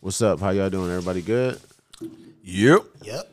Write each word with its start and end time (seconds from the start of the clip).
What's 0.00 0.22
up? 0.22 0.38
How 0.40 0.50
y'all 0.50 0.70
doing? 0.70 0.90
Everybody 0.90 1.22
good? 1.22 1.60
Yep. 2.44 2.82
Yep. 3.02 3.30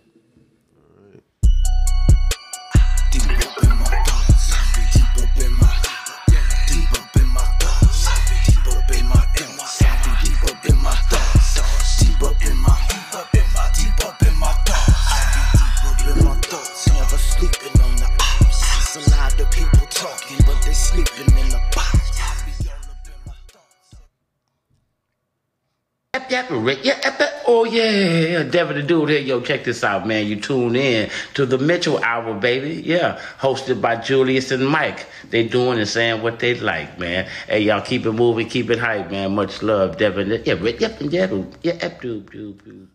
Devin 28.56 28.78
the 28.78 28.84
dude 28.84 29.10
here. 29.10 29.20
Yo, 29.20 29.42
check 29.42 29.66
this 29.66 29.84
out, 29.84 30.08
man. 30.08 30.28
You 30.28 30.40
tune 30.40 30.78
in 30.78 31.10
to 31.34 31.46
the 31.46 31.58
Mitchell 31.58 32.02
Hour, 32.02 32.34
baby. 32.36 32.82
Yeah, 32.86 33.20
hosted 33.38 33.82
by 33.82 33.98
Julius 33.98 34.50
and 34.50 34.66
Mike. 34.66 35.08
They 35.30 35.46
doing 35.46 35.78
and 35.78 35.90
saying 35.90 36.22
what 36.22 36.40
they 36.40 36.56
like, 36.56 36.98
man. 36.98 37.28
Hey, 37.50 37.60
y'all 37.64 37.82
keep 37.82 38.06
it 38.06 38.14
moving, 38.14 38.48
keep 38.48 38.70
it 38.70 38.80
hype, 38.80 39.12
man. 39.12 39.36
Much 39.36 39.62
love, 39.62 39.98
Devin. 39.98 40.42
Yeah, 40.46 40.54
Rick. 40.54 40.80
Yep, 40.80 41.02
and 41.02 41.12
yeah, 41.12 41.44
yeah, 41.64 41.74
yep, 41.82 42.02
dude. 42.02 42.90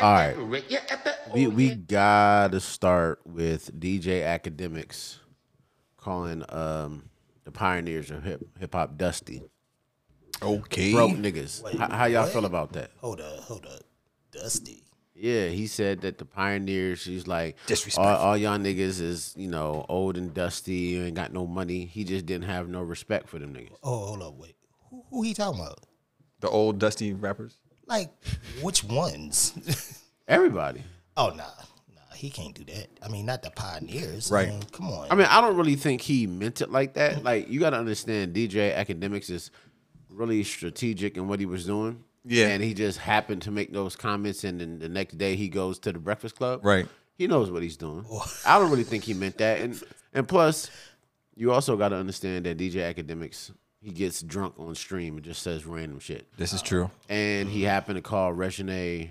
All 0.00 0.12
right. 0.12 0.36
Yep, 0.36 0.64
yep. 0.68 1.06
Oh, 1.06 1.32
We 1.32 1.46
we 1.46 1.74
gotta 1.74 2.60
start 2.60 3.20
with 3.24 3.72
DJ 3.80 4.22
Akademiks 4.22 5.16
calling 5.96 6.44
um 6.50 7.08
the 7.44 7.52
pioneers 7.52 8.10
of 8.10 8.22
hip 8.22 8.42
hip 8.60 8.74
hop 8.74 8.98
dusty. 8.98 9.44
Okay. 10.42 10.92
Broke 10.92 11.12
niggas. 11.12 11.62
Wait, 11.62 11.76
how, 11.76 11.88
how 11.88 12.04
y'all 12.06 12.24
what? 12.24 12.32
feel 12.32 12.44
about 12.44 12.72
that? 12.72 12.90
Hold 12.98 13.20
up. 13.20 13.40
Hold 13.40 13.66
up. 13.66 13.80
Dusty. 14.32 14.82
Yeah, 15.18 15.48
he 15.48 15.66
said 15.66 16.02
that 16.02 16.18
the 16.18 16.26
pioneers, 16.26 16.98
she's 16.98 17.26
like, 17.26 17.56
all, 17.96 18.04
all 18.06 18.36
y'all 18.36 18.58
niggas 18.58 19.00
is, 19.00 19.32
you 19.34 19.48
know, 19.48 19.86
old 19.88 20.18
and 20.18 20.34
dusty, 20.34 20.74
you 20.74 21.04
ain't 21.04 21.14
got 21.14 21.32
no 21.32 21.46
money. 21.46 21.86
He 21.86 22.04
just 22.04 22.26
didn't 22.26 22.48
have 22.48 22.68
no 22.68 22.82
respect 22.82 23.28
for 23.28 23.38
them 23.38 23.54
niggas. 23.54 23.76
Oh, 23.82 24.08
hold 24.08 24.22
up. 24.22 24.34
Wait. 24.36 24.56
Who, 24.90 25.04
who 25.08 25.22
he 25.22 25.32
talking 25.32 25.60
about? 25.60 25.80
The 26.40 26.50
old 26.50 26.78
dusty 26.78 27.14
rappers. 27.14 27.56
Like, 27.86 28.10
which 28.60 28.84
ones? 28.84 30.02
Everybody. 30.28 30.82
oh, 31.16 31.28
nah. 31.28 31.44
Nah, 31.94 32.14
he 32.14 32.28
can't 32.28 32.54
do 32.54 32.64
that. 32.74 32.88
I 33.02 33.08
mean, 33.08 33.24
not 33.24 33.42
the 33.42 33.50
pioneers. 33.50 34.30
Right. 34.30 34.48
I 34.48 34.50
mean, 34.50 34.62
come 34.70 34.90
on. 34.90 35.06
I 35.10 35.14
mean, 35.14 35.28
I 35.30 35.40
don't 35.40 35.56
really 35.56 35.76
think 35.76 36.02
he 36.02 36.26
meant 36.26 36.60
it 36.60 36.70
like 36.70 36.92
that. 36.94 37.24
Like, 37.24 37.48
you 37.48 37.58
got 37.58 37.70
to 37.70 37.78
understand, 37.78 38.34
DJ 38.34 38.76
Akademiks 38.76 39.30
is 39.30 39.50
really 40.16 40.42
strategic 40.42 41.16
in 41.16 41.28
what 41.28 41.40
he 41.40 41.46
was 41.46 41.66
doing. 41.66 42.02
Yeah. 42.24 42.48
And 42.48 42.62
he 42.62 42.74
just 42.74 42.98
happened 42.98 43.42
to 43.42 43.50
make 43.50 43.72
those 43.72 43.94
comments, 43.94 44.42
and 44.42 44.60
then 44.60 44.78
the 44.78 44.88
next 44.88 45.16
day 45.16 45.36
he 45.36 45.48
goes 45.48 45.78
to 45.80 45.92
the 45.92 45.98
Breakfast 45.98 46.36
Club. 46.36 46.64
Right. 46.64 46.86
He 47.16 47.26
knows 47.26 47.50
what 47.50 47.62
he's 47.62 47.76
doing. 47.76 48.04
Oh. 48.10 48.24
I 48.44 48.58
don't 48.58 48.70
really 48.70 48.84
think 48.84 49.04
he 49.04 49.14
meant 49.14 49.38
that. 49.38 49.60
And 49.60 49.80
and 50.12 50.26
plus, 50.26 50.70
you 51.34 51.52
also 51.52 51.76
got 51.76 51.90
to 51.90 51.96
understand 51.96 52.46
that 52.46 52.58
DJ 52.58 52.92
Akademiks, 52.92 53.52
he 53.80 53.90
gets 53.90 54.22
drunk 54.22 54.54
on 54.58 54.74
stream 54.74 55.16
and 55.16 55.24
just 55.24 55.42
says 55.42 55.64
random 55.66 56.00
shit. 56.00 56.26
This 56.36 56.52
is 56.52 56.62
true. 56.62 56.90
And 57.08 57.48
he 57.48 57.62
happened 57.62 57.96
to 57.96 58.02
call 58.02 58.32
Reginae 58.32 59.10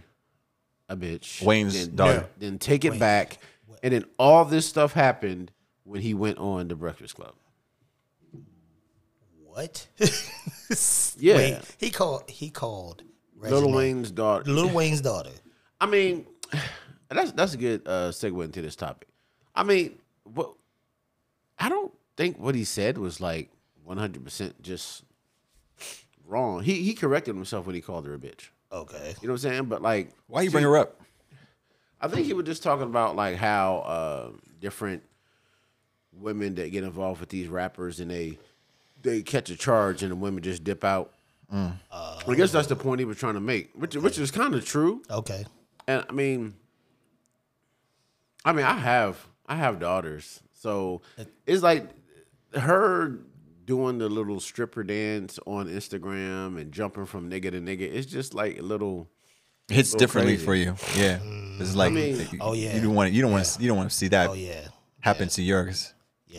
a 0.90 0.96
bitch. 0.98 1.42
Wayne's 1.44 1.88
then, 1.88 1.96
daughter. 1.96 2.28
Then 2.38 2.60
take 2.60 2.86
it 2.86 3.00
back. 3.00 3.40
And 3.82 3.94
then 3.94 4.06
all 4.18 4.46
this 4.46 4.68
stuff 4.68 4.94
happened 4.94 5.52
when 5.84 6.02
he 6.02 6.14
went 6.14 6.38
on 6.38 6.68
the 6.68 6.76
Breakfast 6.76 7.16
Club. 7.16 7.34
What? 9.56 9.88
Yeah. 11.18 11.36
Wait, 11.38 11.60
he 11.78 11.92
called. 11.92 12.30
He 12.30 12.50
called. 12.50 13.04
Little 13.40 13.72
Wayne's 13.72 14.12
daughter. 14.12 14.52
Little 14.52 14.72
Wayne's 14.72 15.00
daughter. 15.00 15.30
I 15.80 15.86
mean, 15.86 16.26
that's 17.10 17.32
that's 17.32 17.54
a 17.54 17.58
good 17.58 17.84
uh, 17.86 18.10
segue 18.10 18.44
into 18.44 18.62
this 18.62 18.76
topic. 18.76 19.08
I 19.54 19.64
mean, 19.64 19.98
what 20.24 20.54
I 21.58 21.70
don't 21.70 21.94
think 22.18 22.38
what 22.40 22.56
he 22.56 22.64
said 22.64 22.98
was 22.98 23.22
like 23.22 23.50
one 23.84 23.98
hundred 23.98 24.24
percent 24.24 24.62
just 24.62 25.04
wrong. 26.26 26.64
He 26.64 26.82
he 26.82 26.94
corrected 26.94 27.36
himself 27.36 27.66
when 27.66 27.76
he 27.76 27.82
called 27.82 28.06
her 28.08 28.16
a 28.16 28.18
bitch. 28.18 28.50
Okay. 28.72 29.16
You 29.22 29.28
know 29.28 29.34
what 29.34 29.44
I'm 29.46 29.50
saying? 29.52 29.66
But 29.66 29.82
like, 29.82 30.12
Why 30.28 30.42
you 30.42 30.52
bring 30.52 30.64
her 30.64 30.78
up? 30.78 31.00
I 32.02 32.08
think 32.08 32.26
he 32.26 32.34
was 32.34 32.46
just 32.46 32.64
talking 32.64 32.88
about 32.88 33.16
like 33.16 33.38
how 33.38 33.78
uh, 33.78 34.30
different 34.60 35.04
women 36.12 36.56
that 36.56 36.72
get 36.72 36.84
involved 36.84 37.20
with 37.20 37.30
these 37.30 37.48
rappers 37.48 38.00
and 38.00 38.12
they 38.12 38.38
they 39.06 39.22
catch 39.22 39.50
a 39.50 39.56
charge 39.56 40.04
and 40.04 40.12
the 40.12 40.16
women 40.18 40.44
just 40.44 40.64
dip 40.66 40.84
out. 40.84 41.14
Mm. 41.54 41.78
I 41.92 42.34
guess 42.36 42.52
that's 42.52 42.68
the 42.68 42.76
point 42.76 43.00
he 43.00 43.06
was 43.06 43.18
trying 43.18 43.36
to 43.36 43.40
make, 43.40 43.70
which 43.76 43.96
which 43.96 44.18
is 44.20 44.32
kind 44.32 44.54
of 44.56 44.66
true. 44.66 45.02
Okay. 45.10 45.46
And 45.88 46.04
I 46.10 46.12
mean, 46.12 46.56
I 48.44 48.52
mean, 48.54 48.66
I 48.66 48.74
have 48.78 49.26
I 49.46 49.56
have 49.56 49.80
daughters, 49.80 50.42
so 50.54 51.02
it's 51.46 51.62
like 51.64 51.88
her 52.56 53.20
doing 53.66 53.98
the 53.98 54.10
little 54.10 54.40
stripper 54.40 54.84
dance 54.84 55.40
on 55.46 55.68
Instagram 55.68 56.60
and 56.60 56.72
jumping 56.72 57.06
from 57.06 57.30
nigga 57.30 57.52
to 57.52 57.60
nigga. 57.62 57.82
It's 57.82 58.06
just 58.08 58.34
like 58.34 58.60
a 58.60 58.62
little. 58.62 59.08
Hits 59.68 59.94
Little 59.94 60.00
differently 60.06 60.34
crazy. 60.38 60.46
for 60.46 60.54
you. 60.56 60.76
Yeah. 60.96 61.18
It's 61.60 61.74
like 61.74 61.92
mean- 61.92 62.18
you, 62.32 62.38
Oh, 62.40 62.54
yeah. 62.54 62.76
you 62.76 62.82
don't 62.82 62.94
want 62.94 63.12
you 63.14 63.22
don't 63.24 63.32
want 63.32 63.46
to 63.46 63.62
you 63.62 63.68
don't 63.68 63.78
want 63.78 63.90
to 63.90 63.96
see 63.96 64.08
that 64.10 64.30
Oh 64.30 64.34
yeah. 64.34 64.68
happen 65.00 65.28
to 65.30 65.42
yours. 65.42 65.92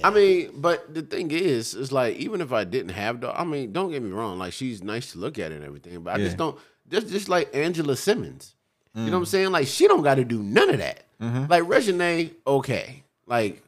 I 0.03 0.11
mean, 0.11 0.51
but 0.55 0.95
the 0.95 1.03
thing 1.03 1.31
is, 1.31 1.75
it's 1.75 1.93
like 1.93 2.17
even 2.17 2.41
if 2.41 2.53
I 2.53 2.65
didn't 2.65 2.91
have 2.91 3.21
dog, 3.21 3.35
I 3.37 3.45
mean, 3.45 3.73
don't 3.73 3.91
get 3.91 4.03
me 4.03 4.11
wrong, 4.11 4.39
like 4.39 4.53
she's 4.53 4.83
nice 4.83 5.13
to 5.13 5.19
look 5.19 5.39
at 5.39 5.53
and 5.53 5.65
everything, 5.65 6.03
but 6.03 6.15
I 6.15 6.19
just 6.19 6.37
don't. 6.37 6.59
Just 6.89 7.09
just 7.09 7.29
like 7.29 7.55
Angela 7.55 7.97
Simmons, 7.97 8.55
you 8.95 9.05
know 9.05 9.13
what 9.13 9.17
I'm 9.19 9.23
mm. 9.25 9.29
saying? 9.29 9.51
Like 9.53 9.67
she 9.67 9.89
don't 9.89 10.03
got 10.03 10.17
to 10.17 10.25
do 10.25 10.43
none 10.43 10.71
of 10.71 10.79
that. 10.79 11.03
Mm-hmm. 11.21 11.51
Like 11.51 11.63
Reginae, 11.65 12.33
okay, 12.47 13.03
like 13.27 13.63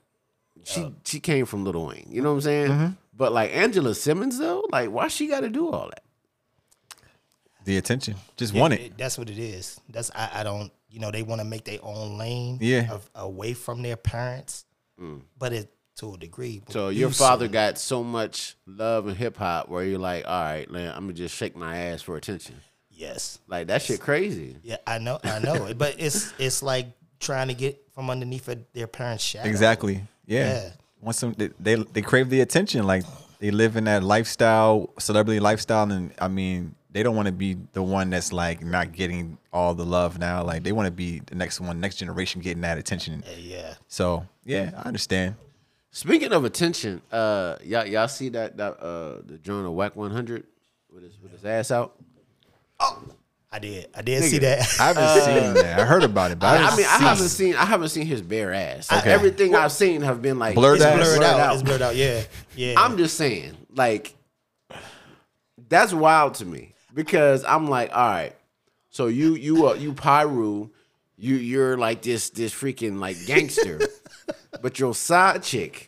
she 0.64 0.82
uh. 0.82 0.90
she 1.04 1.18
came 1.18 1.46
from 1.46 1.64
Little 1.64 1.86
Wayne, 1.86 2.06
you 2.10 2.22
know 2.22 2.30
what 2.30 2.36
I'm 2.36 2.40
saying? 2.42 2.70
Mm-hmm. 2.70 2.92
But 3.16 3.32
like 3.32 3.54
Angela 3.54 3.94
Simmons 3.94 4.38
though, 4.38 4.66
like 4.70 4.90
why 4.90 5.08
she 5.08 5.26
got 5.26 5.40
to 5.40 5.48
do 5.48 5.68
all 5.68 5.88
that? 5.88 6.04
The 7.64 7.76
attention. 7.76 8.16
Just 8.36 8.54
want 8.54 8.74
it. 8.74 8.96
That's 8.96 9.18
what 9.18 9.28
it 9.28 9.38
is. 9.38 9.80
That's 9.88 10.10
I, 10.14 10.30
I 10.36 10.42
don't. 10.42 10.72
You 10.90 11.00
know, 11.00 11.10
they 11.10 11.22
want 11.22 11.40
to 11.40 11.44
make 11.44 11.64
their 11.64 11.80
own 11.82 12.16
lane. 12.16 12.58
Yeah. 12.60 12.90
Of, 12.90 13.10
away 13.14 13.52
from 13.52 13.82
their 13.82 13.96
parents. 13.96 14.64
Mm. 14.98 15.22
But 15.38 15.52
it 15.52 15.70
to 15.98 16.14
a 16.14 16.16
degree. 16.16 16.62
So 16.68 16.88
your 16.88 17.10
father 17.10 17.46
see- 17.46 17.52
got 17.52 17.78
so 17.78 18.02
much 18.02 18.56
love 18.66 19.06
and 19.06 19.16
hip 19.16 19.36
hop 19.36 19.68
where 19.68 19.84
you're 19.84 19.98
like, 19.98 20.24
all 20.26 20.42
right, 20.42 20.70
man, 20.70 20.92
I'm 20.94 21.02
gonna 21.04 21.12
just 21.12 21.34
shake 21.34 21.56
my 21.56 21.76
ass 21.76 22.02
for 22.02 22.16
attention. 22.16 22.56
Yes. 22.90 23.38
Like 23.46 23.68
that 23.68 23.82
shit 23.82 24.00
crazy. 24.00 24.56
Yeah, 24.62 24.78
I 24.86 24.98
know. 24.98 25.20
I 25.22 25.38
know. 25.38 25.72
But 25.76 25.96
it's 25.98 26.32
it's 26.38 26.62
like 26.62 26.86
trying 27.20 27.48
to 27.48 27.54
get 27.54 27.80
from 27.92 28.10
underneath 28.10 28.48
their 28.72 28.86
parents' 28.86 29.24
shadow. 29.24 29.48
Exactly. 29.48 30.02
Yeah. 30.26 30.62
Yeah. 30.62 30.70
Want 31.00 31.16
some 31.16 31.32
they, 31.34 31.50
they 31.60 31.76
they 31.76 32.02
crave 32.02 32.28
the 32.28 32.40
attention. 32.40 32.84
Like 32.84 33.04
they 33.38 33.50
live 33.52 33.76
in 33.76 33.84
that 33.84 34.02
lifestyle, 34.02 34.90
celebrity 34.98 35.38
lifestyle, 35.38 35.90
and 35.90 36.12
I 36.20 36.28
mean 36.28 36.74
they 36.90 37.02
don't 37.02 37.14
want 37.14 37.26
to 37.26 37.32
be 37.32 37.56
the 37.72 37.82
one 37.82 38.10
that's 38.10 38.32
like 38.32 38.62
not 38.64 38.92
getting 38.92 39.38
all 39.52 39.74
the 39.74 39.84
love 39.84 40.18
now. 40.18 40.42
Like 40.42 40.64
they 40.64 40.72
want 40.72 40.86
to 40.86 40.92
be 40.92 41.20
the 41.26 41.36
next 41.36 41.60
one, 41.60 41.80
next 41.80 41.96
generation 41.96 42.40
getting 42.40 42.62
that 42.62 42.78
attention. 42.78 43.22
Yeah. 43.38 43.74
So 43.86 44.26
yeah, 44.44 44.72
I 44.76 44.88
understand. 44.88 45.36
Speaking 45.98 46.32
of 46.32 46.44
attention, 46.44 47.02
uh, 47.10 47.56
y'all 47.64 47.84
y'all 47.84 48.06
see 48.06 48.28
that 48.28 48.56
that 48.58 48.80
uh 48.80 49.16
the 49.26 49.52
of 49.52 49.72
Wack 49.72 49.96
100 49.96 50.44
with 50.94 51.02
his 51.02 51.20
with 51.20 51.32
his 51.32 51.44
ass 51.44 51.72
out. 51.72 51.96
Oh. 52.78 53.02
I 53.50 53.58
did. 53.58 53.88
I 53.96 54.02
did 54.02 54.22
see 54.22 54.38
that. 54.38 54.60
I 54.78 54.92
haven't 54.92 55.22
seen 55.24 55.54
that. 55.54 55.80
I 55.80 55.84
heard 55.84 56.04
about 56.04 56.30
it, 56.30 56.38
but 56.38 56.46
I, 56.46 56.54
I, 56.54 56.58
haven't 56.58 56.76
mean, 56.76 56.86
I 56.86 56.98
haven't 56.98 57.28
seen 57.30 57.56
I 57.56 57.64
haven't 57.64 57.88
seen 57.88 58.06
his 58.06 58.22
bare 58.22 58.54
ass. 58.54 58.92
Okay. 58.92 59.10
Everything 59.10 59.56
I've 59.56 59.72
seen 59.72 60.02
have 60.02 60.22
been 60.22 60.38
like 60.38 60.54
Blurred 60.54 60.80
ass? 60.80 60.96
blurred 60.96 61.24
out. 61.24 61.40
out. 61.40 61.54
It's 61.54 61.62
blurred 61.64 61.82
out. 61.82 61.96
Yeah. 61.96 62.22
Yeah. 62.54 62.74
I'm 62.76 62.96
just 62.96 63.16
saying, 63.16 63.56
like, 63.74 64.14
that's 65.68 65.92
wild 65.92 66.34
to 66.34 66.44
me 66.44 66.74
because 66.94 67.44
I'm 67.44 67.66
like, 67.66 67.90
all 67.92 68.08
right, 68.08 68.36
so 68.90 69.08
you 69.08 69.34
you 69.34 69.66
uh, 69.66 69.74
you 69.74 69.94
Piru, 69.94 70.70
you 71.16 71.34
you're 71.34 71.76
like 71.76 72.02
this 72.02 72.30
this 72.30 72.54
freaking 72.54 73.00
like 73.00 73.16
gangster, 73.26 73.80
but 74.62 74.78
your 74.78 74.94
side 74.94 75.42
chick 75.42 75.87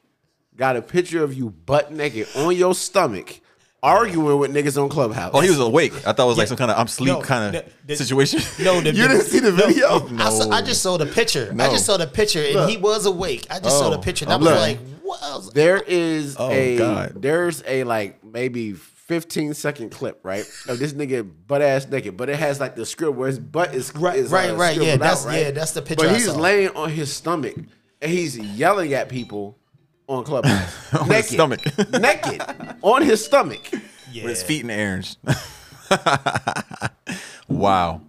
got 0.61 0.77
a 0.77 0.83
picture 0.83 1.25
of 1.25 1.33
you 1.35 1.49
butt 1.51 1.91
naked 1.91 2.29
on 2.37 2.55
your 2.55 2.75
stomach, 2.75 3.41
arguing 3.83 4.39
with 4.39 4.53
niggas 4.55 4.81
on 4.81 4.91
Clubhouse. 4.91 5.31
Oh, 5.33 5.41
he 5.41 5.49
was 5.49 5.59
awake. 5.59 5.93
I 6.07 6.12
thought 6.12 6.25
it 6.25 6.29
was 6.29 6.37
like 6.39 6.49
some 6.49 6.59
kind 6.59 6.71
of 6.71 6.79
I'm 6.79 6.87
sleep 6.87 7.09
No, 7.09 7.23
kind 7.23 7.57
of 7.57 7.65
the- 7.87 7.97
situation. 7.97 8.41
no, 8.62 8.79
the, 8.83 8.91
you 8.95 9.09
didn't 9.09 9.23
see 9.23 9.41
the 9.41 9.53
video. 9.53 9.89
I, 10.19 10.29
saw, 10.31 10.51
I 10.51 10.61
just 10.61 10.83
saw 10.83 10.99
the 10.99 11.07
picture. 11.07 11.51
I 11.59 11.69
just 11.71 11.87
saw 11.87 11.97
the 11.97 12.07
picture, 12.07 12.43
and 12.45 12.71
he 12.71 12.77
was 12.77 13.07
awake. 13.07 13.47
I 13.51 13.59
just 13.59 13.79
saw 13.79 13.89
the 13.91 13.97
Oh. 13.97 14.01
picture, 14.03 14.27
and 14.27 14.33
I 14.33 14.35
I'm 14.37 14.41
was 14.43 14.51
look. 14.51 14.59
like, 14.61 14.79
"What?" 15.03 15.21
I 15.23 15.35
was- 15.37 15.51
There 15.51 15.79
is 15.87 16.37
Oh, 16.39 16.51
a 16.51 16.77
God. 16.77 17.12
there's 17.17 17.62
a 17.67 17.85
like 17.85 18.23
maybe 18.23 18.75
15 18.75 19.55
second 19.55 19.91
clip, 19.91 20.21
right? 20.23 20.45
Of 20.69 20.79
this 20.79 20.93
nigga 20.93 21.29
butt 21.49 21.62
ass 21.62 21.89
naked, 21.89 22.17
but 22.19 22.29
it 22.29 22.37
has 22.39 22.61
like 22.61 22.77
the 22.77 22.85
script 22.85 23.17
where 23.17 23.29
his 23.29 23.39
butt 23.39 23.75
is 23.75 23.93
Right, 23.97 24.19
is, 24.19 24.31
right, 24.31 24.51
uh, 24.51 24.57
right. 24.57 24.77
Yeah, 24.77 24.97
that's- 24.99 25.23
out, 25.25 25.29
right? 25.29 25.41
yeah, 25.47 25.51
that's 25.53 25.73
the 25.73 25.81
picture 25.83 26.05
But 26.07 26.15
I 26.15 26.19
he's 26.19 26.27
saw. 26.27 26.37
laying 26.39 26.69
on 26.77 26.91
his 26.91 27.11
stomach 27.12 27.57
and 28.03 28.11
he's 28.12 28.39
yelling 28.39 28.93
at 28.95 29.09
people 29.09 29.57
on 30.11 30.25
Clubhouse, 30.25 30.93
On 30.95 31.01
his 31.03 31.09
naked, 31.09 31.25
stomach. 31.31 31.61
naked 32.01 32.43
on 32.83 33.03
his 33.03 33.25
stomach. 33.25 33.71
yeah. 34.12 34.25
With 34.25 34.31
his 34.31 34.43
feet 34.43 34.62
in 34.62 34.67
the 34.67 34.75
air. 34.75 34.95
and 34.97 35.07
sh- 35.07 35.15
Wow. 37.49 38.03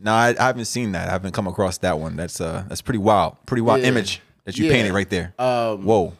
No, 0.00 0.12
I, 0.12 0.34
I 0.38 0.46
haven't 0.46 0.66
seen 0.66 0.92
that. 0.92 1.08
I 1.08 1.12
haven't 1.12 1.32
come 1.32 1.46
across 1.46 1.78
that 1.78 1.98
one. 1.98 2.16
That's 2.16 2.40
uh 2.40 2.64
that's 2.68 2.82
pretty 2.82 2.98
wild. 2.98 3.36
Pretty 3.46 3.62
wild 3.62 3.82
Yeah. 3.82 3.88
image 3.88 4.20
that 4.44 4.56
you 4.56 4.66
Yeah. 4.66 4.72
painted 4.72 4.92
right 4.92 5.08
there. 5.10 5.34
Um, 5.38 5.84
Whoa. 5.84 6.14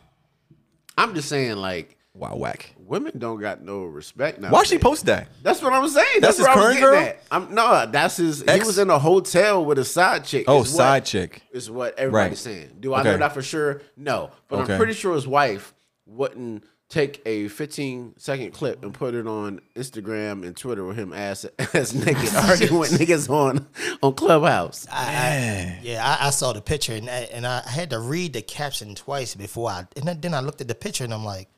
I'm 0.97 1.15
just 1.15 1.29
saying, 1.29 1.57
like, 1.57 1.97
Wow, 2.15 2.35
Wack. 2.37 2.73
Women 2.89 3.19
don't 3.19 3.39
got 3.41 3.63
no 3.63 3.85
respect 3.85 4.41
now. 4.41 4.51
Why 4.51 4.65
she 4.65 4.79
post 4.79 5.07
that? 5.07 5.29
That's 5.43 5.63
what 5.63 5.73
I'm 5.73 5.89
saying. 5.89 6.21
That's 6.21 6.39
That's, 6.39 6.39
his 6.39 6.47
current 6.63 6.81
girl. 6.81 6.97
At. 6.99 7.23
I'm 7.31 7.55
no, 7.55 7.87
that's 7.91 8.17
his. 8.17 8.43
Ex? 8.47 8.63
He 8.63 8.67
was 8.67 8.79
in 8.79 8.91
a 8.91 8.99
hotel 8.99 9.65
with 9.65 9.79
a 9.79 9.85
side 9.85 10.25
chick. 10.25 10.45
Oh, 10.49 10.63
is 10.63 10.69
what- 10.73 10.77
side 10.77 11.05
chick. 11.05 11.43
Is 11.53 11.71
what 11.71 11.99
everybody's 11.99 12.31
Right. 12.31 12.39
saying. 12.39 12.77
Do 12.81 12.95
I 12.95 13.01
Okay. 13.01 13.11
know 13.13 13.19
that 13.19 13.35
for 13.35 13.43
sure? 13.43 13.83
No, 13.97 14.31
but 14.49 14.61
Okay. 14.61 14.73
I'm 14.73 14.79
pretty 14.79 14.95
sure 14.95 15.15
his 15.15 15.27
wife 15.27 15.75
wouldn't 16.07 16.65
take 16.89 17.21
a 17.27 17.49
15 17.49 18.15
second 18.17 18.51
clip 18.53 18.83
and 18.83 18.95
put 18.95 19.13
it 19.15 19.27
on 19.27 19.61
Instagram 19.77 20.43
and 20.43 20.57
Twitter 20.57 20.83
with 20.87 20.97
him 20.97 21.13
ass 21.13 21.45
ass 21.75 21.93
naked 21.93 22.35
arguing 22.35 22.79
with 22.79 22.91
niggas 22.99 23.29
on 23.29 23.67
on 24.03 24.15
Clubhouse. 24.15 24.87
I, 24.91 25.05
I, 25.05 25.79
yeah, 25.83 26.17
I, 26.21 26.29
I 26.29 26.31
saw 26.31 26.55
the 26.55 26.63
picture 26.63 26.95
and 26.95 27.11
I, 27.11 27.29
and 27.33 27.47
I 27.47 27.61
had 27.69 27.91
to 27.91 27.99
read 27.99 28.33
the 28.33 28.41
caption 28.41 28.95
twice 28.95 29.35
before 29.35 29.69
I 29.69 29.85
and 29.97 30.07
then- 30.09 30.21
then 30.23 30.33
I 30.33 30.41
looked 30.41 30.63
at 30.63 30.69
the 30.69 30.75
picture 30.75 31.05
and 31.05 31.13
I'm 31.13 31.25
like, 31.27 31.49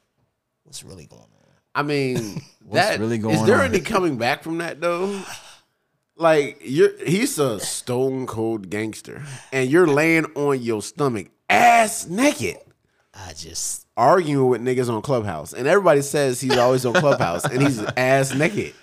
what's 0.65 0.83
really 0.85 1.07
going 1.07 1.23
on? 1.23 1.29
I 1.75 1.83
mean, 1.83 2.43
What's 2.65 2.89
that 2.89 2.99
really 3.01 3.19
going 3.19 3.37
is 3.37 3.45
there 3.45 3.61
on? 3.61 3.67
any 3.67 3.81
coming 3.81 4.17
back 4.19 4.43
from 4.43 4.59
that 4.59 4.81
though? 4.81 5.21
Like 6.17 6.59
you're 6.63 6.91
he's 7.07 7.39
a 7.39 7.59
stone 7.61 8.27
cold 8.27 8.69
gangster, 8.71 9.23
and 9.53 9.71
you're 9.71 9.87
laying 9.87 10.27
on 10.35 10.61
your 10.61 10.83
stomach, 10.83 11.29
ass 11.49 12.07
naked, 12.07 12.59
I 13.15 13.33
just 13.33 13.87
arguing 13.97 14.49
with 14.49 14.61
niggas 14.63 14.93
on 14.93 15.01
Clubhouse, 15.03 15.53
and 15.53 15.67
everybody 15.67 16.03
says 16.03 16.41
he's 16.41 16.57
always 16.57 16.85
on 16.85 16.95
Clubhouse, 16.95 17.45
and 17.45 17.63
he's 17.63 17.79
ass 17.97 18.35
naked. 18.35 18.75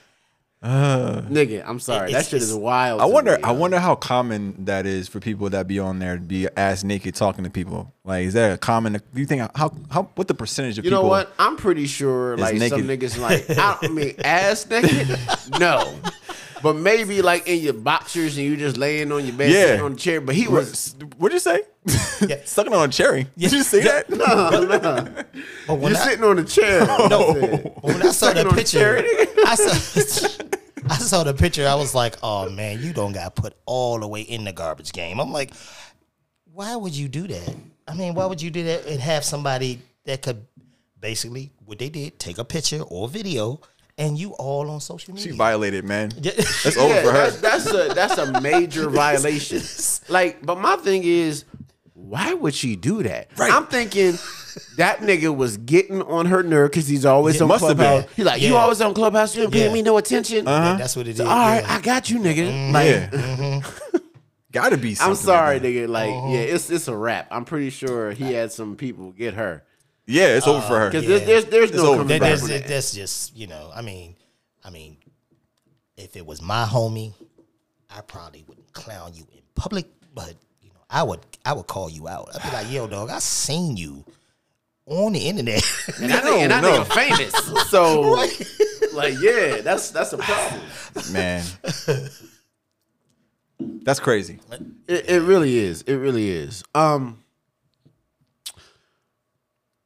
Uh, 0.59 1.21
Nigga, 1.29 1.63
I'm 1.67 1.79
sorry, 1.79 2.11
that 2.13 2.25
shit 2.25 2.41
is 2.41 2.53
wild. 2.53 2.99
I 2.99 3.05
wonder 3.05 3.37
me, 3.37 3.43
I 3.43 3.51
wonder 3.51 3.79
how 3.79 3.93
common 3.93 4.65
that 4.65 4.87
is 4.87 5.07
for 5.07 5.19
people 5.19 5.49
that 5.51 5.67
be 5.67 5.77
on 5.77 5.99
there 5.99 6.15
to 6.15 6.21
be 6.21 6.47
ass 6.57 6.83
naked 6.83 7.13
talking 7.13 7.43
to 7.43 7.49
people. 7.51 7.93
Like 8.07 8.25
is 8.25 8.33
that 8.35 8.53
a 8.53 8.57
common 8.57 8.93
do 8.93 9.01
you 9.15 9.25
think 9.25 9.41
how 9.53 9.69
how 9.91 10.03
what 10.15 10.29
the 10.29 10.33
percentage 10.33 10.79
of 10.79 10.85
You 10.85 10.91
people 10.91 10.99
You 10.99 11.03
know 11.03 11.09
what? 11.09 11.33
I'm 11.37 11.57
pretty 11.57 11.87
sure 11.87 12.37
like 12.37 12.57
some 12.57 12.83
niggas 12.83 13.19
like 13.19 13.49
I, 13.49 13.77
I 13.81 13.87
mean 13.89 14.15
ass 14.23 14.65
naked. 14.69 15.19
No. 15.59 15.93
But 16.63 16.77
maybe 16.77 17.21
like 17.21 17.47
in 17.47 17.59
your 17.61 17.73
boxers 17.73 18.37
and 18.37 18.45
you 18.47 18.55
just 18.55 18.77
laying 18.77 19.11
on 19.11 19.25
your 19.25 19.35
bed 19.35 19.51
Yeah. 19.51 19.65
sitting 19.65 19.81
on 19.81 19.93
the 19.93 19.99
chair. 19.99 20.21
But 20.21 20.35
he 20.35 20.47
was 20.47 20.95
What'd 21.17 21.33
you 21.33 21.39
say? 21.39 21.63
Yeah. 22.25 22.37
Sucking 22.45 22.73
on 22.73 22.87
a 22.87 22.91
cherry. 22.91 23.27
Did 23.37 23.51
you 23.51 23.63
say 23.63 23.81
that? 23.83 24.09
No, 24.17 25.25
but 25.67 25.75
when 25.79 25.91
You're 25.91 26.01
I, 26.01 26.05
sitting 26.07 26.23
on 26.23 26.37
the 26.37 26.45
chair. 26.45 26.85
No. 27.09 27.33
when 27.81 28.01
I 28.01 28.05
saw 28.11 28.27
Sucking 28.31 28.47
the 28.47 28.53
picture, 28.55 29.03
I 29.45 29.55
saw 29.55 30.43
I 30.89 30.97
saw 30.97 31.23
the 31.25 31.33
picture. 31.33 31.67
I 31.67 31.75
was 31.75 31.93
like, 31.93 32.15
oh 32.23 32.49
man, 32.49 32.81
you 32.81 32.93
don't 32.93 33.11
got 33.11 33.35
put 33.35 33.53
all 33.65 33.99
the 33.99 34.07
way 34.07 34.21
in 34.21 34.45
the 34.45 34.53
garbage 34.53 34.93
game. 34.93 35.19
I'm 35.19 35.33
like, 35.33 35.51
why 36.53 36.73
would 36.77 36.95
you 36.95 37.09
do 37.09 37.27
that? 37.27 37.53
I 37.87 37.93
mean, 37.93 38.13
why 38.15 38.25
would 38.25 38.41
you 38.41 38.49
do 38.51 38.63
that 38.65 38.85
and 38.85 38.99
have 38.99 39.23
somebody 39.23 39.81
that 40.05 40.21
could 40.21 40.45
basically 40.99 41.51
what 41.65 41.79
they 41.79 41.89
did, 41.89 42.19
take 42.19 42.37
a 42.37 42.43
picture 42.45 42.81
or 42.81 43.07
video, 43.07 43.61
and 43.97 44.17
you 44.17 44.31
all 44.33 44.69
on 44.69 44.79
social 44.81 45.13
media? 45.13 45.31
She 45.31 45.37
violated, 45.37 45.85
man. 45.85 46.11
Yeah. 46.19 46.31
That's 46.35 46.77
over 46.77 47.01
for 47.01 47.11
her. 47.11 47.29
that's, 47.31 47.37
that's 47.37 47.73
a 47.73 47.93
that's 47.93 48.17
a 48.17 48.41
major 48.41 48.89
violation. 49.03 49.61
Like, 50.09 50.45
but 50.45 50.59
my 50.59 50.75
thing 50.77 51.03
is, 51.03 51.45
why 51.93 52.33
would 52.33 52.53
she 52.53 52.75
do 52.75 53.03
that? 53.03 53.29
Right. 53.37 53.51
I'm 53.51 53.65
thinking 53.67 54.17
that 54.77 54.99
nigga 54.99 55.35
was 55.35 55.57
getting 55.57 56.01
on 56.01 56.25
her 56.27 56.43
nerve 56.43 56.71
because 56.71 56.87
he's 56.87 57.05
always 57.05 57.35
Yeah, 57.37 57.43
on 57.43 57.47
must 57.49 57.65
have 57.65 57.77
Clubhouse. 57.77 58.03
been. 58.05 58.13
He's 58.15 58.25
like, 58.25 58.41
you 58.41 58.55
always 58.55 58.81
on 58.81 58.93
Clubhouse, 58.93 59.35
you 59.35 59.43
ain't 59.43 59.53
paying 59.53 59.67
Yeah. 59.67 59.73
me 59.73 59.81
no 59.81 59.97
attention. 59.97 60.45
Yeah, 60.45 60.75
that's 60.77 60.95
what 60.95 61.07
it 61.07 61.11
is. 61.11 61.19
All 61.21 61.27
right, 61.27 61.61
yeah. 61.61 61.75
I 61.75 61.81
got 61.81 62.09
you, 62.09 62.19
nigga. 62.19 62.51
Mm-hmm. 62.51 62.73
Like, 62.73 63.71
Yeah. 63.93 63.99
Gotta 64.61 64.77
be 64.77 64.95
something. 64.95 65.11
I'm 65.11 65.15
sorry, 65.15 65.55
like 65.55 65.61
that. 65.63 65.67
nigga. 65.69 65.87
Like, 65.87 66.09
Uh-huh. 66.11 66.27
yeah, 66.33 66.39
it's 66.39 66.69
it's 66.69 66.87
a 66.87 66.95
wrap. 66.95 67.27
I'm 67.31 67.45
pretty 67.45 67.69
sure 67.69 68.11
he 68.11 68.33
had 68.33 68.51
some 68.51 68.75
people 68.75 69.11
get 69.11 69.33
her 69.35 69.63
Yeah, 70.05 70.35
it's 70.37 70.47
over 70.47 70.61
for 70.65 70.79
her. 70.79 70.89
because 70.89 71.03
Yeah. 71.03 71.17
there's 71.19 71.45
there's, 71.45 71.45
there's 71.71 71.73
no 71.73 71.87
over. 71.93 71.97
coming 72.03 72.07
That, 72.07 72.19
back 72.21 72.29
that's, 72.39 72.47
that. 72.47 72.67
that's 72.67 72.93
just 72.93 73.35
you 73.35 73.47
know. 73.47 73.71
I 73.75 73.81
mean, 73.81 74.15
I 74.63 74.69
mean, 74.69 74.97
if 75.97 76.15
it 76.15 76.25
was 76.25 76.41
my 76.41 76.65
homie, 76.65 77.13
I 77.89 78.01
probably 78.01 78.43
wouldn't 78.47 78.71
clown 78.73 79.13
you 79.15 79.25
in 79.33 79.41
public, 79.55 79.85
but 80.13 80.33
you 80.61 80.69
know, 80.69 80.81
I 80.89 81.03
would 81.03 81.19
I 81.45 81.53
would 81.53 81.67
call 81.67 81.89
you 81.89 82.07
out. 82.07 82.29
I'd 82.35 82.43
be 82.43 82.55
like, 82.55 82.71
"Yo, 82.71 82.87
dog, 82.87 83.09
I 83.09 83.19
seen 83.19 83.77
you 83.77 84.03
on 84.85 85.13
the 85.13 85.19
internet." 85.27 85.63
And 86.01 86.11
I 86.13 86.19
think, 86.19 86.41
and 86.43 86.53
I 86.53 86.61
No, 86.61 86.83
think 86.83 86.97
I'm 86.97 87.17
famous. 87.17 87.33
So, 87.69 88.01
like, 88.93 89.15
yeah, 89.19 89.61
that's 89.61 89.91
that's 89.91 90.13
a 90.13 90.17
problem. 90.17 90.61
Man. 91.11 91.43
That's 93.59 93.99
crazy. 93.99 94.39
It, 94.87 95.09
it 95.09 95.21
really 95.23 95.57
is. 95.57 95.81
It 95.83 95.95
really 95.95 96.29
is. 96.29 96.63
Um, 96.75 97.23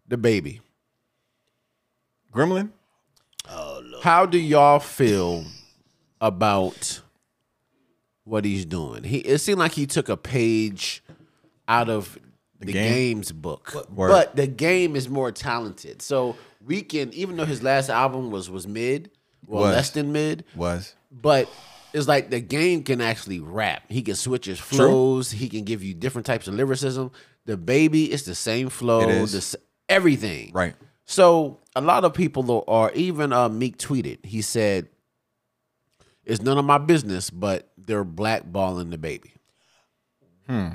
DaBaby. 0.09 0.59
Gremlin? 2.33 2.69
How 4.01 4.25
do 4.25 4.39
y'all 4.39 4.79
feel 4.79 5.43
about 6.19 7.01
what 8.23 8.45
he's 8.45 8.65
doing? 8.65 9.03
He 9.03 9.17
it 9.19 9.39
seemed 9.39 9.59
like 9.59 9.73
he 9.73 9.85
took 9.85 10.09
a 10.09 10.17
page 10.17 11.03
out 11.67 11.89
of 11.89 12.17
the, 12.59 12.73
game? 12.73 12.91
game's 12.93 13.31
book, 13.31 13.87
Word. 13.93 14.09
but 14.09 14.35
the 14.35 14.47
game 14.47 14.95
is 14.95 15.07
more 15.09 15.31
talented. 15.31 16.01
So 16.01 16.35
we 16.65 16.81
can, 16.81 17.13
even 17.13 17.37
though 17.37 17.45
his 17.45 17.61
last 17.61 17.89
album 17.89 18.31
was 18.31 18.49
was 18.49 18.67
mid, 18.67 19.11
well 19.45 19.63
Was. 19.63 19.75
less 19.75 19.89
than 19.91 20.11
mid, 20.11 20.45
Was. 20.55 20.95
but 21.11 21.47
it's 21.93 22.07
like 22.07 22.29
the 22.29 22.39
game 22.39 22.83
can 22.83 23.01
actually 23.01 23.39
rap. 23.39 23.83
He 23.89 24.01
can 24.01 24.15
switch 24.15 24.45
his 24.45 24.59
flows. 24.59 25.31
He 25.31 25.49
can 25.49 25.63
give 25.63 25.83
you 25.83 25.93
different 25.93 26.25
types 26.25 26.47
of 26.47 26.53
lyricism. 26.53 27.11
DaBaby, 27.47 28.11
it's 28.11 28.23
the 28.23 28.35
same 28.35 28.69
flow, 28.69 29.01
It 29.01 29.09
is. 29.09 29.51
the 29.51 29.59
everything. 29.89 30.51
Right. 30.53 30.75
So 31.05 31.59
a 31.75 31.81
lot 31.81 32.05
of 32.05 32.13
people 32.13 32.63
are 32.67 32.91
even 32.93 33.33
uh, 33.33 33.49
Meek 33.49 33.77
tweeted. 33.77 34.25
He 34.25 34.41
said, 34.41 34.87
"It's 36.25 36.41
none 36.41 36.57
of 36.57 36.65
my 36.65 36.77
business, 36.77 37.29
but 37.29 37.71
they're 37.77 38.05
blackballing 38.05 38.93
DaBaby." 38.95 39.31
Hmm. 40.47 40.67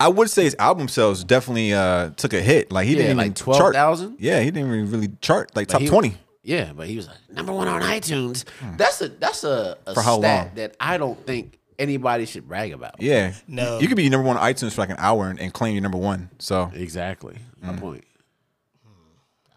I 0.00 0.08
would 0.08 0.30
say 0.30 0.44
his 0.44 0.56
album 0.58 0.88
sales 0.88 1.22
definitely 1.24 1.72
uh 1.74 2.10
took 2.10 2.32
a 2.32 2.40
hit. 2.40 2.72
Like 2.72 2.86
he 2.86 2.92
Yeah, 2.94 3.02
didn't 3.02 3.16
like 3.18 3.24
even 3.26 3.34
12,000? 3.34 4.16
Yeah, 4.18 4.40
he 4.40 4.50
didn't 4.50 4.68
even 4.74 4.90
really 4.90 5.10
chart 5.20 5.54
like 5.54 5.68
top 5.68 5.80
he- 5.80 5.88
twenty. 5.88 6.16
Yeah, 6.42 6.72
but 6.74 6.88
he 6.88 6.96
was 6.96 7.06
like 7.06 7.16
number 7.30 7.52
one 7.52 7.68
on 7.68 7.82
iTunes. 7.82 8.44
That's 8.76 9.00
a 9.00 9.08
that's 9.08 9.44
a, 9.44 9.76
a 9.86 9.90
Hmm. 9.90 9.94
For 9.94 10.02
how 10.02 10.18
stat 10.18 10.46
long? 10.46 10.54
that 10.56 10.76
I 10.80 10.98
don't 10.98 11.24
think 11.26 11.58
anybody 11.78 12.26
should 12.26 12.48
brag 12.48 12.72
about. 12.72 13.00
Yeah. 13.00 13.34
No. 13.46 13.78
You 13.78 13.86
could 13.88 13.96
be 13.96 14.08
number 14.08 14.26
one 14.26 14.36
on 14.36 14.42
iTunes 14.52 14.72
for 14.72 14.80
like 14.82 14.90
an 14.90 14.96
hour 14.98 15.28
and, 15.28 15.38
and 15.40 15.52
claim 15.52 15.74
you're 15.74 15.82
number 15.82 15.98
one. 15.98 16.30
So 16.38 16.70
Exactly. 16.74 17.36
Hmm. 17.60 17.66
My 17.68 17.76
point. 17.76 18.04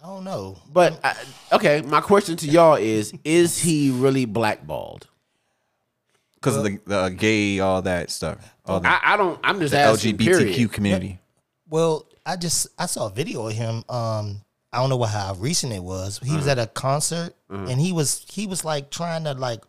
I 0.03 0.07
don't 0.07 0.23
know. 0.23 0.59
But 0.71 0.99
I, 1.03 1.15
okay, 1.53 1.81
my 1.81 1.99
question 2.01 2.37
to 2.37 2.47
y'all 2.47 2.75
is: 2.75 3.11
Is 3.23 3.57
he 3.57 3.89
really 3.89 4.25
blackballed? 4.25 5.07
because 6.35 6.57
of 6.57 6.63
the, 6.63 6.79
the 6.85 7.09
gay, 7.09 7.59
all 7.59 7.81
that 7.81 8.11
stuff. 8.11 8.53
All 8.67 8.79
the, 8.79 8.87
I, 8.87 9.13
I 9.15 9.17
don't. 9.17 9.39
I'm 9.43 9.59
just 9.59 9.71
the 9.71 9.79
asking. 9.79 10.17
LGBTQ 10.17 10.25
Period. 10.25 10.71
community. 10.73 11.19
Well, 11.67 12.05
I 12.23 12.35
just 12.35 12.67
I 12.77 12.85
saw 12.85 13.07
a 13.07 13.09
video 13.09 13.47
of 13.47 13.53
him. 13.53 13.83
Um, 13.89 14.41
I 14.75 14.79
don't 14.79 14.89
know 14.89 14.97
what 14.97 15.11
how 15.11 15.33
recent 15.35 15.71
it 15.71 15.81
was. 15.81 16.19
He 16.21 16.35
was 16.35 16.41
mm-hmm. 16.41 16.49
at 16.49 16.59
a 16.59 16.67
concert 16.67 17.33
mm-hmm. 17.49 17.69
and 17.69 17.79
he 17.79 17.93
was 17.93 18.25
he 18.29 18.45
was 18.45 18.65
like 18.65 18.91
trying 18.91 19.23
to 19.23 19.33
like 19.33 19.63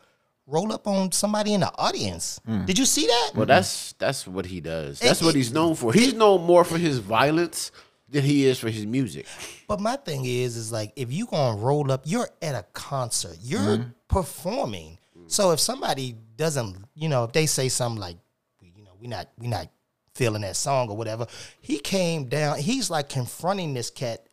roll 0.46 0.72
up 0.72 0.88
on 0.88 1.12
somebody 1.12 1.54
in 1.54 1.60
the 1.60 1.72
audience. 1.78 2.40
Mm. 2.48 2.66
Did 2.66 2.76
you 2.78 2.84
see 2.84 3.06
that? 3.06 3.32
Well, 3.34 3.46
that's 3.46 3.92
that's 3.94 4.26
what 4.26 4.46
he 4.46 4.60
does. 4.60 4.98
That's 4.98 5.22
It- 5.22 5.24
what 5.24 5.34
he's 5.36 5.52
known 5.52 5.76
for. 5.76 5.92
He's 5.92 6.12
known 6.12 6.42
more 6.42 6.64
for 6.64 6.76
his 6.76 6.98
violence 6.98 7.70
than 8.08 8.24
he 8.24 8.46
is 8.46 8.58
for 8.58 8.68
his 8.68 8.84
music. 8.84 9.26
But 9.68 9.80
my 9.80 9.96
thing 9.96 10.24
is, 10.24 10.56
is 10.56 10.72
like 10.72 10.92
if 10.96 11.12
you 11.12 11.26
gonna 11.26 11.56
roll 11.56 11.92
up, 11.92 12.02
you're 12.04 12.28
at 12.42 12.54
a 12.56 12.64
concert, 12.72 13.38
you're 13.42 13.60
mm-hmm. 13.60 13.90
performing. 14.08 14.98
So 15.28 15.50
if 15.50 15.58
somebody 15.58 16.14
doesn't, 16.36 16.76
you 16.94 17.08
know, 17.08 17.24
if 17.24 17.32
they 17.32 17.46
say 17.46 17.68
something 17.68 18.00
like, 18.00 18.16
you 18.60 18.84
know, 18.84 18.92
we 19.00 19.08
not 19.08 19.28
we 19.38 19.48
not 19.48 19.68
feeling 20.14 20.42
that 20.42 20.56
song 20.56 20.88
or 20.88 20.96
whatever, 20.96 21.26
he 21.60 21.78
came 21.78 22.26
down. 22.26 22.58
He's 22.58 22.90
like 22.90 23.08
confronting 23.08 23.74
this 23.74 23.90
cat 23.90 24.25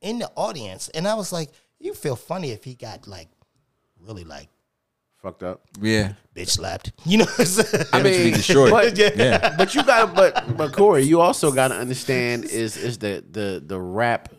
in 0.00 0.18
the 0.18 0.30
audience, 0.36 0.88
and 0.90 1.06
I 1.06 1.14
was 1.14 1.32
like, 1.32 1.50
you 1.78 1.94
feel 1.94 2.16
funny 2.16 2.50
if 2.50 2.64
he 2.64 2.74
got 2.74 3.06
like 3.06 3.28
really 4.00 4.24
like 4.24 4.48
Fucked 5.22 5.42
up. 5.42 5.60
Yeah. 5.82 6.14
bitch 6.34 6.48
slapped, 6.48 6.92
you 7.04 7.18
know? 7.18 7.24
What 7.26 7.40
I'm 7.40 7.44
saying? 7.46 7.84
I 7.92 8.02
mean, 8.02 8.32
destroyed. 8.32 8.70
But, 8.72 8.96
Yeah. 8.96 9.54
but 9.58 9.74
you 9.74 9.82
got 9.84 10.06
to 10.06 10.14
but 10.14 10.56
but 10.56 10.72
Corey, 10.72 11.02
you 11.02 11.20
also 11.20 11.52
got 11.52 11.68
to 11.68 11.74
understand 11.74 12.44
is 12.46 12.78
is 12.78 12.96
the 12.98 13.22
the 13.30 13.62
the 13.64 13.78
rap, 13.78 14.30